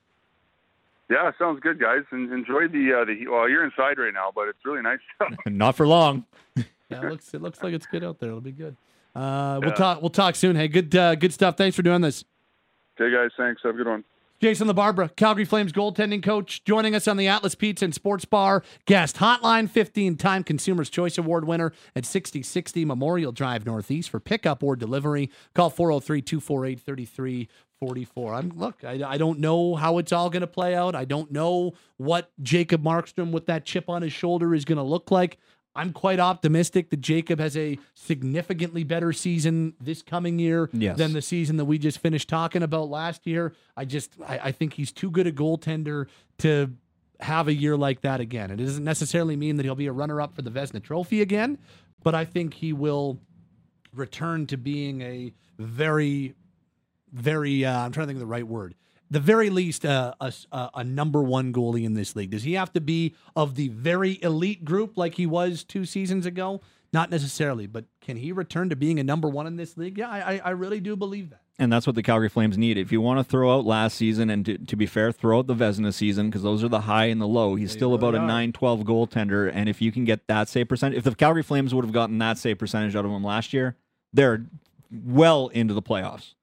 Yeah, 1.10 1.32
sounds 1.40 1.62
good, 1.62 1.80
guys. 1.80 2.04
And 2.12 2.32
enjoy 2.34 2.68
the 2.68 3.00
uh, 3.02 3.06
the 3.06 3.16
heat. 3.16 3.30
Well, 3.32 3.48
you're 3.50 3.64
inside 3.64 3.98
right 3.98 4.14
now, 4.14 4.32
but 4.36 4.50
it's 4.50 4.60
really 4.66 4.82
nice. 4.82 5.00
Not 5.46 5.76
for 5.76 5.88
long. 5.88 6.26
Yeah, 6.90 7.02
it 7.06 7.10
looks 7.10 7.34
it 7.34 7.42
looks 7.42 7.62
like 7.62 7.74
it's 7.74 7.86
good 7.86 8.02
out 8.02 8.20
there. 8.20 8.30
It'll 8.30 8.40
be 8.40 8.54
good. 8.54 8.78
Uh, 9.14 9.58
we'll 9.62 9.72
Yeah. 9.72 9.76
talk. 9.76 10.02
We'll 10.02 10.10
talk 10.10 10.38
soon. 10.38 10.56
Hey, 10.56 10.70
good 10.70 10.96
uh, 10.96 11.16
good 11.16 11.34
stuff. 11.34 11.58
Thanks 11.58 11.76
for 11.76 11.82
doing 11.82 12.00
this. 12.00 12.24
okay, 12.98 13.14
guys. 13.14 13.32
Thanks. 13.36 13.62
Have 13.64 13.76
a 13.76 13.78
good 13.78 13.88
one. 13.88 14.06
Jason 14.40 14.68
LaBarbera, 14.68 15.16
Calgary 15.16 15.46
Flames 15.46 15.72
goaltending 15.72 16.22
coach, 16.22 16.64
joining 16.64 16.94
us 16.94 17.08
on 17.08 17.18
the 17.18 17.28
Atlas 17.28 17.56
Pizza 17.56 17.86
and 17.86 17.94
Sports 17.94 18.24
Bar 18.24 18.62
guest 18.86 19.16
hotline. 19.16 19.68
15 19.68 20.16
time 20.16 20.44
Consumers 20.44 20.92
Choice 20.92 21.18
Award 21.18 21.46
winner 21.46 21.74
at 21.96 22.06
6060 22.06 22.86
Memorial 22.86 23.32
Drive 23.32 23.66
Northeast 23.66 24.12
for 24.12 24.20
pickup 24.20 24.62
or 24.62 24.76
delivery. 24.76 25.32
Call 25.56 25.72
403 25.72 26.22
248 26.22 26.80
3344. 26.80 28.34
I'm 28.36 28.50
Look, 28.50 28.84
I, 28.84 29.02
I 29.04 29.18
don't 29.18 29.40
know 29.40 29.74
how 29.74 29.98
it's 29.98 30.12
all 30.12 30.30
going 30.30 30.42
to 30.42 30.48
play 30.48 30.76
out. 30.76 30.94
I 30.94 31.06
don't 31.06 31.32
know 31.32 31.74
what 31.98 32.30
Jacob 32.44 32.84
Markstrom 32.84 33.32
with 33.32 33.48
that 33.48 33.66
chip 33.66 33.90
on 33.90 34.04
his 34.04 34.14
shoulder 34.14 34.54
is 34.54 34.66
going 34.66 34.78
to 34.78 34.84
look 34.84 35.10
like. 35.10 35.40
I'm 35.78 35.94
quite 35.94 36.20
optimistic 36.20 36.90
that 36.90 37.02
Jacob 37.02 37.40
has 37.40 37.56
a 37.56 37.78
significantly 37.94 38.84
better 38.84 39.14
season 39.14 39.74
this 39.80 40.02
coming 40.02 40.40
year 40.40 40.70
Yes. 40.74 40.98
than 40.98 41.14
the 41.14 41.22
season 41.22 41.58
that 41.58 41.66
we 41.66 41.78
just 41.78 42.00
finished 42.00 42.28
talking 42.28 42.64
about 42.64 42.90
last 42.90 43.28
year. 43.28 43.54
I 43.78 43.86
just 43.86 44.14
I, 44.28 44.40
I 44.46 44.52
think 44.52 44.74
he's 44.74 44.92
too 44.92 45.12
good 45.12 45.28
a 45.28 45.32
goaltender 45.32 46.08
to 46.40 46.74
have 47.20 47.48
a 47.48 47.54
year 47.54 47.78
like 47.78 48.02
that 48.02 48.20
again. 48.20 48.52
It 48.52 48.58
doesn't 48.58 48.84
necessarily 48.84 49.36
mean 49.36 49.58
that 49.58 49.64
he'll 49.66 49.76
be 49.76 49.88
a 49.88 49.92
runner 49.92 50.20
up 50.20 50.36
for 50.36 50.42
the 50.42 50.52
Vezina 50.52 50.82
Trophy 50.84 51.22
again, 51.22 51.58
but 52.04 52.14
I 52.16 52.26
think 52.26 52.56
he 52.56 52.74
will 52.74 53.20
return 53.94 54.46
to 54.48 54.58
being 54.58 55.02
a 55.02 55.34
very, 55.60 56.36
very. 57.14 57.66
Uh, 57.66 57.80
I'm 57.86 57.92
trying 57.92 58.06
to 58.06 58.08
think 58.10 58.18
of 58.18 58.22
the 58.22 58.26
right 58.28 58.48
word. 58.48 58.76
The 59.10 59.20
very 59.20 59.50
least, 59.50 59.86
uh, 59.86 60.14
a, 60.20 60.34
a, 60.52 60.70
a 60.76 60.84
number 60.84 61.24
one 61.24 61.54
goalie 61.54 61.86
in 61.86 61.94
this 61.94 62.16
league. 62.16 62.32
Does 62.32 62.44
he 62.44 62.54
have 62.54 62.74
to 62.74 62.82
be 62.82 63.16
of 63.36 63.56
the 63.56 63.70
very 63.70 64.22
elite 64.22 64.66
group 64.66 64.98
like 64.98 65.16
he 65.16 65.26
was 65.26 65.64
two 65.64 65.86
seasons 65.86 66.26
ago? 66.26 66.62
Not 66.94 67.10
necessarily, 67.12 67.68
but 67.68 67.86
can 68.02 68.18
he 68.18 68.32
return 68.32 68.70
to 68.70 68.76
being 68.76 69.00
a 69.00 69.04
number 69.04 69.28
one 69.30 69.46
in 69.48 69.56
this 69.58 69.76
league? 69.78 69.98
Yeah, 69.98 70.10
I, 70.10 70.36
I- 70.36 70.42
I 70.46 70.50
really 70.52 70.80
do 70.80 70.96
believe 70.96 71.30
that. 71.32 71.42
And 71.60 71.74
that's 71.74 71.88
what 71.88 71.96
the 71.96 72.04
Calgary 72.04 72.30
Flames 72.30 72.56
need. 72.58 72.78
If 72.78 72.92
you 72.92 73.02
want 73.02 73.20
to 73.20 73.24
throw 73.24 73.52
out 73.58 73.66
last 73.66 73.98
season, 73.98 74.30
and 74.30 74.46
to, 74.46 74.58
to 74.60 74.76
be 74.76 74.86
fair, 74.86 75.12
throw 75.12 75.40
out 75.40 75.48
the 75.48 75.56
Vezina 75.56 75.92
season 75.92 76.30
because 76.30 76.44
those 76.44 76.64
are 76.64 76.68
the 76.68 76.82
high 76.82 77.06
and 77.06 77.20
the 77.20 77.28
low. 77.28 77.56
He's 77.56 77.72
still 77.72 77.96
about 77.96 78.14
a 78.14 78.20
really 78.20 78.28
9 78.28 78.52
12 78.54 78.80
goaltender. 78.82 79.52
And 79.52 79.68
if 79.68 79.82
you 79.82 79.92
can 79.92 80.06
get 80.06 80.28
that 80.28 80.50
save 80.50 80.70
percentage, 80.70 81.00
if 81.00 81.04
the 81.04 81.16
Calgary 81.16 81.42
Flames 81.42 81.74
would 81.74 81.84
have 81.84 81.94
gotten 81.94 82.20
that 82.20 82.38
save 82.38 82.60
percentage 82.60 82.96
out 82.96 83.06
of 83.06 83.12
him 83.12 83.24
last 83.24 83.54
year, 83.54 83.76
they're 84.14 84.46
well 84.92 85.48
into 85.48 85.74
the 85.74 85.82
playoffs. 85.82 86.36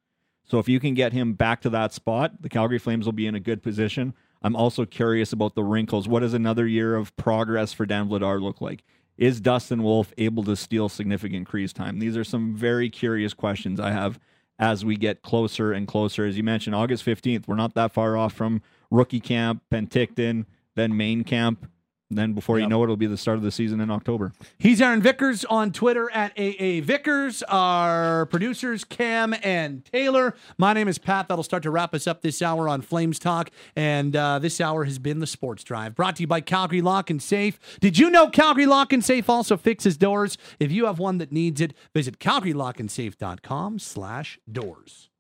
So 0.44 0.58
if 0.58 0.68
you 0.68 0.78
can 0.78 0.94
get 0.94 1.12
him 1.12 1.32
back 1.32 1.60
to 1.62 1.70
that 1.70 1.92
spot, 1.92 2.42
the 2.42 2.48
Calgary 2.48 2.78
Flames 2.78 3.06
will 3.06 3.12
be 3.12 3.26
in 3.26 3.34
a 3.34 3.40
good 3.40 3.62
position. 3.62 4.14
I'm 4.42 4.54
also 4.54 4.84
curious 4.84 5.32
about 5.32 5.54
the 5.54 5.64
wrinkles. 5.64 6.06
What 6.06 6.20
does 6.20 6.34
another 6.34 6.66
year 6.66 6.96
of 6.96 7.16
progress 7.16 7.72
for 7.72 7.86
Dan 7.86 8.08
Vladar 8.08 8.40
look 8.42 8.60
like? 8.60 8.84
Is 9.16 9.40
Dustin 9.40 9.82
Wolf 9.82 10.12
able 10.18 10.42
to 10.44 10.56
steal 10.56 10.88
significant 10.88 11.46
crease 11.46 11.72
time? 11.72 11.98
These 11.98 12.16
are 12.16 12.24
some 12.24 12.54
very 12.54 12.90
curious 12.90 13.32
questions 13.32 13.80
I 13.80 13.92
have 13.92 14.18
as 14.58 14.84
we 14.84 14.96
get 14.96 15.22
closer 15.22 15.72
and 15.72 15.88
closer. 15.88 16.26
As 16.26 16.36
you 16.36 16.42
mentioned, 16.42 16.76
August 16.76 17.04
15th, 17.06 17.48
we're 17.48 17.54
not 17.54 17.74
that 17.74 17.92
far 17.92 18.16
off 18.16 18.32
from 18.32 18.60
rookie 18.90 19.20
camp, 19.20 19.62
Penticton, 19.70 20.46
then 20.74 20.96
main 20.96 21.24
camp. 21.24 21.70
Then 22.10 22.32
before 22.32 22.58
you 22.60 22.68
know 22.68 22.82
it, 22.82 22.84
it'll 22.84 22.96
be 22.96 23.06
the 23.06 23.16
start 23.16 23.38
of 23.38 23.42
the 23.42 23.50
season 23.50 23.80
in 23.80 23.90
October. 23.90 24.32
He's 24.58 24.80
Aaron 24.80 25.02
Vickers 25.02 25.44
on 25.46 25.72
Twitter 25.72 26.10
at 26.12 26.32
AA 26.38 26.80
Vickers. 26.82 27.42
Our 27.44 28.26
producers, 28.26 28.84
Cam 28.84 29.34
and 29.42 29.84
Taylor. 29.86 30.34
My 30.58 30.74
name 30.74 30.86
is 30.86 30.98
Pat. 30.98 31.28
That'll 31.28 31.42
start 31.42 31.62
to 31.64 31.70
wrap 31.70 31.94
us 31.94 32.06
up 32.06 32.22
this 32.22 32.42
hour 32.42 32.68
on 32.68 32.82
Flames 32.82 33.18
Talk. 33.18 33.50
And 33.74 34.14
uh, 34.14 34.38
this 34.38 34.60
hour 34.60 34.84
has 34.84 34.98
been 34.98 35.20
the 35.20 35.26
Sports 35.26 35.64
Drive, 35.64 35.94
brought 35.94 36.16
to 36.16 36.22
you 36.22 36.26
by 36.26 36.40
Calgary 36.40 36.82
Lock 36.82 37.10
and 37.10 37.22
Safe. 37.22 37.58
Did 37.80 37.98
you 37.98 38.10
know 38.10 38.28
Calgary 38.28 38.66
Lock 38.66 38.92
and 38.92 39.04
Safe 39.04 39.28
also 39.28 39.56
fixes 39.56 39.96
doors? 39.96 40.36
If 40.60 40.70
you 40.70 40.86
have 40.86 40.98
one 40.98 41.18
that 41.18 41.32
needs 41.32 41.60
it, 41.60 41.74
visit 41.94 42.18
calgarylockandsafe.com 42.18 43.78
slash 43.78 44.38
doors. 44.50 45.10